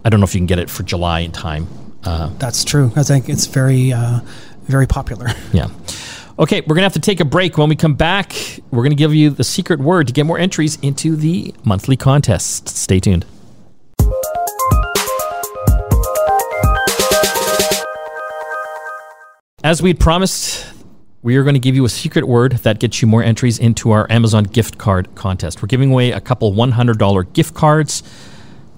I 0.06 0.10
don't 0.10 0.20
know 0.20 0.26
if 0.26 0.36
you 0.36 0.40
can 0.40 0.48
get 0.48 0.60
it 0.60 0.70
for 0.70 0.84
July 0.84 1.22
in 1.22 1.32
time. 1.32 1.68
Uh, 2.04 2.30
That's 2.38 2.64
true. 2.64 2.92
I 2.96 3.04
think 3.04 3.30
it's 3.30 3.46
very, 3.46 3.94
uh, 3.94 4.20
very 4.64 4.88
popular. 4.88 5.30
yeah. 5.54 5.70
Okay, 6.38 6.62
we're 6.62 6.76
going 6.76 6.78
to 6.78 6.84
have 6.84 6.94
to 6.94 7.00
take 7.00 7.20
a 7.20 7.26
break. 7.26 7.58
When 7.58 7.70
we 7.70 7.76
come 7.76 7.94
back, 7.94 8.34
we're 8.72 8.82
going 8.82 8.90
to 8.90 8.96
give 8.96 9.14
you 9.14 9.30
the 9.30 9.44
secret 9.44 9.80
word 9.80 10.08
to 10.08 10.14
get 10.14 10.26
more 10.26 10.40
entries 10.40 10.78
into 10.82 11.16
the 11.16 11.54
monthly 11.64 11.96
contest. 11.96 12.68
Stay 12.68 13.00
tuned. 13.00 13.26
As 19.64 19.82
we'd 19.82 19.98
promised, 19.98 20.66
we 21.22 21.38
are 21.38 21.44
going 21.44 21.54
to 21.54 21.60
give 21.60 21.74
you 21.74 21.86
a 21.86 21.90
secret 21.90 22.28
word 22.28 22.52
that 22.64 22.80
gets 22.80 23.02
you 23.02 23.08
more 23.08 23.24
entries 23.24 23.58
into 23.58 23.92
our 23.92 24.06
Amazon 24.12 24.44
gift 24.44 24.78
card 24.78 25.16
contest. 25.16 25.62
We're 25.62 25.68
giving 25.68 25.90
away 25.90 26.12
a 26.12 26.20
couple 26.20 26.52
$100 26.52 27.32
gift 27.32 27.54
cards 27.54 28.04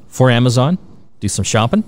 for 0.08 0.30
Amazon. 0.30 0.78
Do 1.22 1.28
some 1.28 1.44
shopping. 1.44 1.84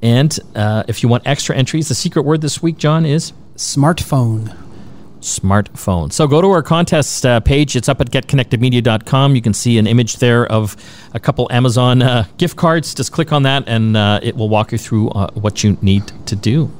And 0.00 0.38
uh, 0.54 0.84
if 0.88 1.02
you 1.02 1.10
want 1.10 1.26
extra 1.26 1.54
entries, 1.54 1.88
the 1.88 1.94
secret 1.94 2.22
word 2.22 2.40
this 2.40 2.62
week, 2.62 2.78
John, 2.78 3.04
is 3.04 3.34
Smartphone. 3.56 4.56
smartphone. 5.20 6.10
So 6.10 6.26
go 6.26 6.40
to 6.40 6.48
our 6.48 6.62
contest 6.62 7.26
uh, 7.26 7.40
page. 7.40 7.76
It's 7.76 7.90
up 7.90 8.00
at 8.00 8.10
getconnectedmedia.com. 8.10 9.34
You 9.34 9.42
can 9.42 9.52
see 9.52 9.76
an 9.76 9.86
image 9.86 10.16
there 10.16 10.46
of 10.46 10.76
a 11.12 11.20
couple 11.20 11.46
Amazon 11.52 12.00
uh, 12.00 12.24
gift 12.38 12.56
cards. 12.56 12.94
Just 12.94 13.12
click 13.12 13.32
on 13.32 13.42
that 13.42 13.64
and 13.66 13.98
uh, 13.98 14.20
it 14.22 14.34
will 14.34 14.48
walk 14.48 14.72
you 14.72 14.78
through 14.78 15.10
uh, 15.10 15.30
what 15.32 15.62
you 15.62 15.76
need 15.82 16.10
to 16.24 16.34
do. 16.34 16.70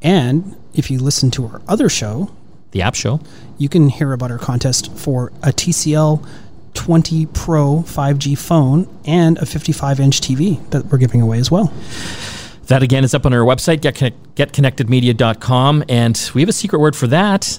And 0.00 0.54
if 0.76 0.90
you 0.90 0.98
listen 0.98 1.30
to 1.32 1.46
our 1.46 1.60
other 1.68 1.88
show, 1.88 2.30
The 2.72 2.82
app 2.82 2.94
show. 2.94 3.20
you 3.58 3.68
can 3.68 3.88
hear 3.88 4.12
about 4.12 4.30
our 4.30 4.38
contest 4.38 4.92
for 4.96 5.32
a 5.42 5.48
TCL 5.52 6.24
20 6.74 7.26
Pro 7.26 7.82
5G 7.86 8.36
phone 8.36 8.86
and 9.06 9.38
a 9.38 9.46
55 9.46 9.98
inch 10.00 10.20
TV 10.20 10.68
that 10.70 10.86
we're 10.86 10.98
giving 10.98 11.22
away 11.22 11.38
as 11.38 11.50
well. 11.50 11.72
That 12.66 12.82
again 12.82 13.04
is 13.04 13.14
up 13.14 13.24
on 13.24 13.32
our 13.32 13.40
website, 13.44 13.78
getconnect- 13.78 14.14
getconnectedmedia.com. 14.34 15.84
And 15.88 16.30
we 16.34 16.42
have 16.42 16.48
a 16.48 16.52
secret 16.52 16.78
word 16.80 16.96
for 16.96 17.06
that, 17.06 17.58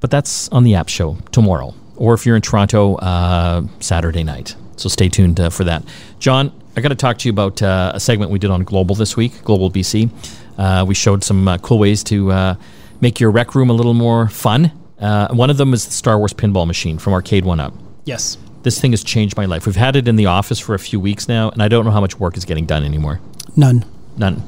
but 0.00 0.10
that's 0.10 0.48
on 0.50 0.64
the 0.64 0.74
app 0.74 0.88
show 0.88 1.18
tomorrow. 1.32 1.74
Or 1.96 2.14
if 2.14 2.24
you're 2.26 2.36
in 2.36 2.42
Toronto, 2.42 2.94
uh, 2.96 3.62
Saturday 3.80 4.24
night. 4.24 4.56
So 4.76 4.88
stay 4.88 5.08
tuned 5.08 5.38
uh, 5.38 5.50
for 5.50 5.64
that. 5.64 5.84
John, 6.18 6.52
I 6.76 6.80
got 6.80 6.88
to 6.88 6.94
talk 6.96 7.18
to 7.18 7.28
you 7.28 7.32
about 7.32 7.62
uh, 7.62 7.92
a 7.94 8.00
segment 8.00 8.30
we 8.30 8.38
did 8.38 8.50
on 8.50 8.64
Global 8.64 8.94
this 8.96 9.16
week, 9.16 9.44
Global 9.44 9.70
BC. 9.70 10.10
Uh, 10.58 10.84
we 10.86 10.94
showed 10.94 11.24
some 11.24 11.46
uh, 11.48 11.58
cool 11.58 11.78
ways 11.78 12.02
to 12.04 12.30
uh, 12.30 12.54
make 13.00 13.20
your 13.20 13.30
rec 13.30 13.54
room 13.54 13.70
a 13.70 13.72
little 13.72 13.94
more 13.94 14.28
fun. 14.28 14.72
Uh, 14.98 15.28
one 15.34 15.50
of 15.50 15.56
them 15.56 15.74
is 15.74 15.84
the 15.84 15.92
Star 15.92 16.18
Wars 16.18 16.32
pinball 16.32 16.66
machine 16.66 16.98
from 16.98 17.12
Arcade1Up. 17.12 17.74
Yes. 18.04 18.38
This 18.62 18.80
thing 18.80 18.92
has 18.92 19.04
changed 19.04 19.36
my 19.36 19.44
life. 19.44 19.66
We've 19.66 19.76
had 19.76 19.96
it 19.96 20.08
in 20.08 20.16
the 20.16 20.26
office 20.26 20.58
for 20.58 20.74
a 20.74 20.78
few 20.78 20.98
weeks 20.98 21.28
now, 21.28 21.50
and 21.50 21.62
I 21.62 21.68
don't 21.68 21.84
know 21.84 21.90
how 21.90 22.00
much 22.00 22.18
work 22.18 22.36
is 22.36 22.44
getting 22.44 22.64
done 22.64 22.84
anymore. 22.84 23.20
None. 23.56 23.84
None. 24.16 24.42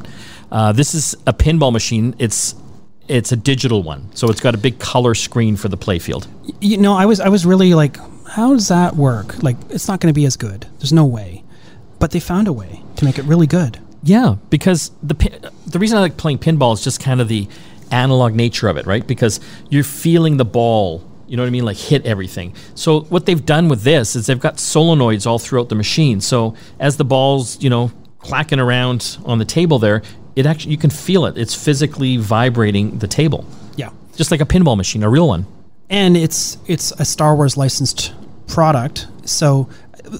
Uh, 0.50 0.72
this 0.72 0.94
is 0.94 1.14
a 1.26 1.32
pinball 1.32 1.72
machine. 1.72 2.14
It's 2.18 2.54
it's 3.08 3.30
a 3.30 3.36
digital 3.36 3.82
one, 3.82 4.08
so 4.14 4.28
it's 4.30 4.40
got 4.40 4.54
a 4.54 4.58
big 4.58 4.80
color 4.80 5.14
screen 5.14 5.56
for 5.56 5.68
the 5.68 5.76
playfield. 5.76 6.26
You 6.60 6.78
know, 6.78 6.94
I 6.94 7.06
was 7.06 7.20
I 7.20 7.28
was 7.28 7.44
really 7.44 7.74
like, 7.74 7.98
how 8.28 8.52
does 8.52 8.68
that 8.68 8.96
work? 8.96 9.42
Like, 9.42 9.56
it's 9.70 9.88
not 9.88 10.00
going 10.00 10.12
to 10.12 10.18
be 10.18 10.24
as 10.24 10.36
good. 10.36 10.66
There's 10.78 10.92
no 10.92 11.04
way. 11.04 11.44
But 11.98 12.10
they 12.10 12.20
found 12.20 12.48
a 12.48 12.52
way 12.52 12.82
to 12.96 13.04
make 13.04 13.18
it 13.18 13.24
really 13.24 13.46
good. 13.46 13.78
Yeah, 14.06 14.36
because 14.50 14.92
the 15.02 15.14
pin- 15.14 15.44
the 15.66 15.78
reason 15.78 15.98
I 15.98 16.00
like 16.00 16.16
playing 16.16 16.38
pinball 16.38 16.72
is 16.74 16.82
just 16.84 17.00
kind 17.00 17.20
of 17.20 17.26
the 17.28 17.48
analog 17.90 18.34
nature 18.34 18.68
of 18.68 18.76
it, 18.76 18.86
right? 18.86 19.06
Because 19.06 19.40
you're 19.68 19.84
feeling 19.84 20.36
the 20.36 20.44
ball, 20.44 21.02
you 21.26 21.36
know 21.36 21.42
what 21.42 21.48
I 21.48 21.50
mean, 21.50 21.64
like 21.64 21.76
hit 21.76 22.06
everything. 22.06 22.54
So 22.76 23.00
what 23.02 23.26
they've 23.26 23.44
done 23.44 23.68
with 23.68 23.82
this 23.82 24.14
is 24.16 24.26
they've 24.26 24.38
got 24.40 24.56
solenoids 24.56 25.26
all 25.26 25.38
throughout 25.40 25.68
the 25.68 25.74
machine. 25.74 26.20
So 26.20 26.54
as 26.78 26.96
the 26.98 27.04
balls, 27.04 27.60
you 27.62 27.68
know, 27.70 27.90
clacking 28.20 28.60
around 28.60 29.18
on 29.24 29.38
the 29.38 29.44
table 29.44 29.78
there, 29.80 30.02
it 30.36 30.46
actually 30.46 30.70
you 30.72 30.78
can 30.78 30.90
feel 30.90 31.26
it. 31.26 31.36
It's 31.36 31.54
physically 31.54 32.16
vibrating 32.16 32.98
the 32.98 33.08
table, 33.08 33.44
Yeah. 33.76 33.90
just 34.16 34.30
like 34.30 34.40
a 34.40 34.46
pinball 34.46 34.76
machine, 34.76 35.02
a 35.02 35.08
real 35.10 35.26
one. 35.28 35.46
and 35.90 36.16
it's 36.16 36.58
it's 36.66 36.90
a 36.98 37.04
Star 37.04 37.34
Wars 37.36 37.56
licensed 37.56 38.12
product, 38.48 39.06
so 39.24 39.68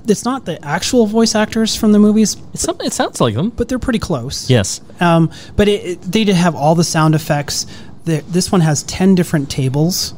it's 0.09 0.25
not 0.25 0.45
the 0.45 0.63
actual 0.65 1.07
voice 1.07 1.35
actors 1.35 1.75
from 1.77 1.93
the 1.93 1.99
movies, 1.99 2.37
It's 2.53 2.63
something. 2.63 2.87
It 2.87 2.93
sounds 2.93 3.21
like 3.21 3.35
them. 3.35 3.51
but 3.51 3.69
they're 3.69 3.79
pretty 3.79 3.99
close. 3.99 4.49
Yes. 4.51 4.81
Um, 5.01 5.31
but 5.57 5.69
it, 5.69 5.85
it, 5.85 6.03
they 6.03 6.25
did 6.25 6.37
have 6.37 6.55
all 6.55 6.75
the 6.75 6.85
sound 6.85 7.15
effects. 7.15 7.67
The, 8.05 8.23
this 8.29 8.51
one 8.53 8.61
has 8.61 8.83
ten 8.85 9.15
different 9.15 9.51
tables, 9.51 10.15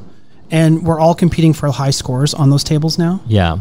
and 0.50 0.84
we're 0.84 1.00
all 1.00 1.14
competing 1.14 1.52
for 1.52 1.70
high 1.70 1.90
scores 1.90 2.34
on 2.34 2.50
those 2.50 2.64
tables 2.64 2.98
now. 2.98 3.20
Yeah. 3.26 3.58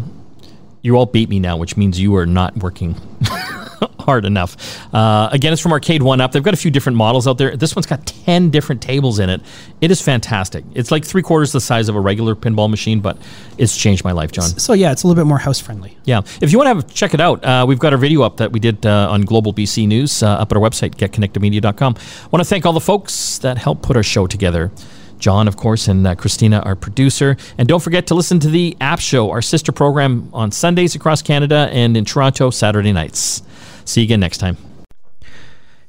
You 0.82 0.96
all 0.96 1.06
beat 1.06 1.28
me 1.30 1.40
now, 1.40 1.58
which 1.58 1.76
means 1.76 2.00
you 2.00 2.16
are 2.16 2.26
not 2.26 2.56
working 2.58 2.96
hard 4.00 4.26
enough. 4.26 4.56
Uh, 4.94 5.30
again, 5.32 5.54
it's 5.54 5.62
from 5.62 5.72
Arcade1Up. 5.72 6.32
They've 6.32 6.44
got 6.44 6.54
a 6.54 6.58
few 6.58 6.72
different 6.72 6.98
models 6.98 7.28
out 7.28 7.38
there. 7.38 7.56
This 7.56 7.76
one's 7.76 7.86
got 7.86 8.06
10 8.06 8.50
different 8.50 8.82
tables 8.82 9.20
in 9.20 9.30
it. 9.30 9.42
It 9.82 9.92
is 9.92 10.02
fantastic. 10.02 10.64
It's 10.74 10.92
like 10.92 11.06
three 11.06 11.22
quarters 11.22 11.52
the 11.52 11.62
size 11.62 11.90
of 11.90 11.96
a 11.96 12.00
regular 12.00 12.36
pinball 12.36 12.70
machine, 12.70 13.00
but 13.00 13.18
it's 13.58 13.78
changed 13.78 14.04
my 14.04 14.12
life, 14.12 14.32
John. 14.32 14.46
So 14.46 14.74
yeah, 14.74 14.92
it's 14.92 15.04
a 15.04 15.08
little 15.08 15.22
bit 15.22 15.28
more 15.28 15.38
house 15.38 15.60
friendly. 15.60 15.98
Yeah. 16.06 16.22
If 16.42 16.52
you 16.52 16.58
want 16.58 16.68
to 16.68 16.76
have 16.76 16.94
check 16.94 17.14
it 17.14 17.22
out, 17.22 17.44
uh, 17.44 17.66
we've 17.68 17.80
got 17.80 17.94
our 17.94 18.00
video 18.00 18.22
up 18.22 18.38
that 18.38 18.52
we 18.52 18.60
did 18.60 18.86
uh, 18.86 19.10
on 19.12 19.22
Global 19.22 19.54
BC 19.54 19.88
News 19.88 20.24
uh, 20.24 20.28
up 20.28 20.52
at 20.52 20.58
our 20.58 20.64
website, 20.64 20.96
getconnectedmedia.com. 20.96 21.96
want 22.32 22.42
to 22.42 22.46
thank 22.46 22.66
all 22.66 22.74
the 22.74 22.80
folks 22.80 23.40
that 23.40 23.58
helped 23.58 23.84
put 23.84 23.98
our 23.98 24.04
show 24.04 24.28
together. 24.28 24.72
John, 25.20 25.48
of 25.48 25.58
course, 25.58 25.88
and 25.88 26.06
uh, 26.06 26.16
Christina, 26.16 26.60
our 26.60 26.76
producer. 26.76 27.38
And 27.58 27.68
don't 27.68 27.82
forget 27.82 28.08
to 28.08 28.16
listen 28.16 28.40
to 28.42 28.50
the 28.50 28.78
App 28.80 29.00
Show, 29.00 29.32
our 29.32 29.42
sister 29.42 29.72
program 29.72 30.30
on 30.34 30.52
Sundays 30.52 30.96
across 30.96 31.22
Canada 31.22 31.70
and 31.72 31.98
in 31.98 32.06
Toronto 32.06 32.50
Saturday 32.50 32.94
nights. 32.94 33.42
See 33.88 34.02
you 34.02 34.06
again 34.06 34.20
next 34.20 34.40
time. 34.40 34.58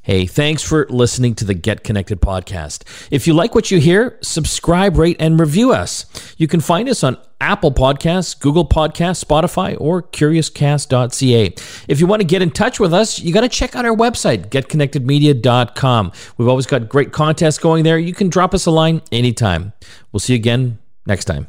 Hey, 0.01 0.25
thanks 0.25 0.63
for 0.63 0.87
listening 0.89 1.35
to 1.35 1.45
the 1.45 1.53
Get 1.53 1.83
Connected 1.83 2.19
podcast. 2.21 2.83
If 3.11 3.27
you 3.27 3.33
like 3.33 3.53
what 3.53 3.69
you 3.69 3.79
hear, 3.79 4.17
subscribe, 4.23 4.97
rate, 4.97 5.17
and 5.19 5.39
review 5.39 5.71
us. 5.71 6.05
You 6.37 6.47
can 6.47 6.61
find 6.61 6.89
us 6.89 7.03
on 7.03 7.17
Apple 7.41 7.71
Podcasts, 7.71 8.39
Google 8.39 8.67
Podcasts, 8.67 9.23
Spotify, 9.23 9.75
or 9.79 10.01
CuriousCast.ca. 10.01 11.53
If 11.87 11.99
you 11.99 12.07
want 12.07 12.21
to 12.21 12.27
get 12.27 12.41
in 12.41 12.49
touch 12.49 12.79
with 12.79 12.93
us, 12.93 13.19
you 13.19 13.33
got 13.33 13.41
to 13.41 13.49
check 13.49 13.75
out 13.75 13.85
our 13.85 13.95
website, 13.95 14.47
GetConnectedMedia.com. 14.47 16.11
We've 16.37 16.47
always 16.47 16.65
got 16.65 16.89
great 16.89 17.11
contests 17.11 17.59
going 17.59 17.83
there. 17.83 17.99
You 17.99 18.13
can 18.13 18.29
drop 18.29 18.55
us 18.55 18.65
a 18.65 18.71
line 18.71 19.01
anytime. 19.11 19.73
We'll 20.11 20.21
see 20.21 20.33
you 20.33 20.39
again 20.39 20.79
next 21.05 21.25
time. 21.25 21.47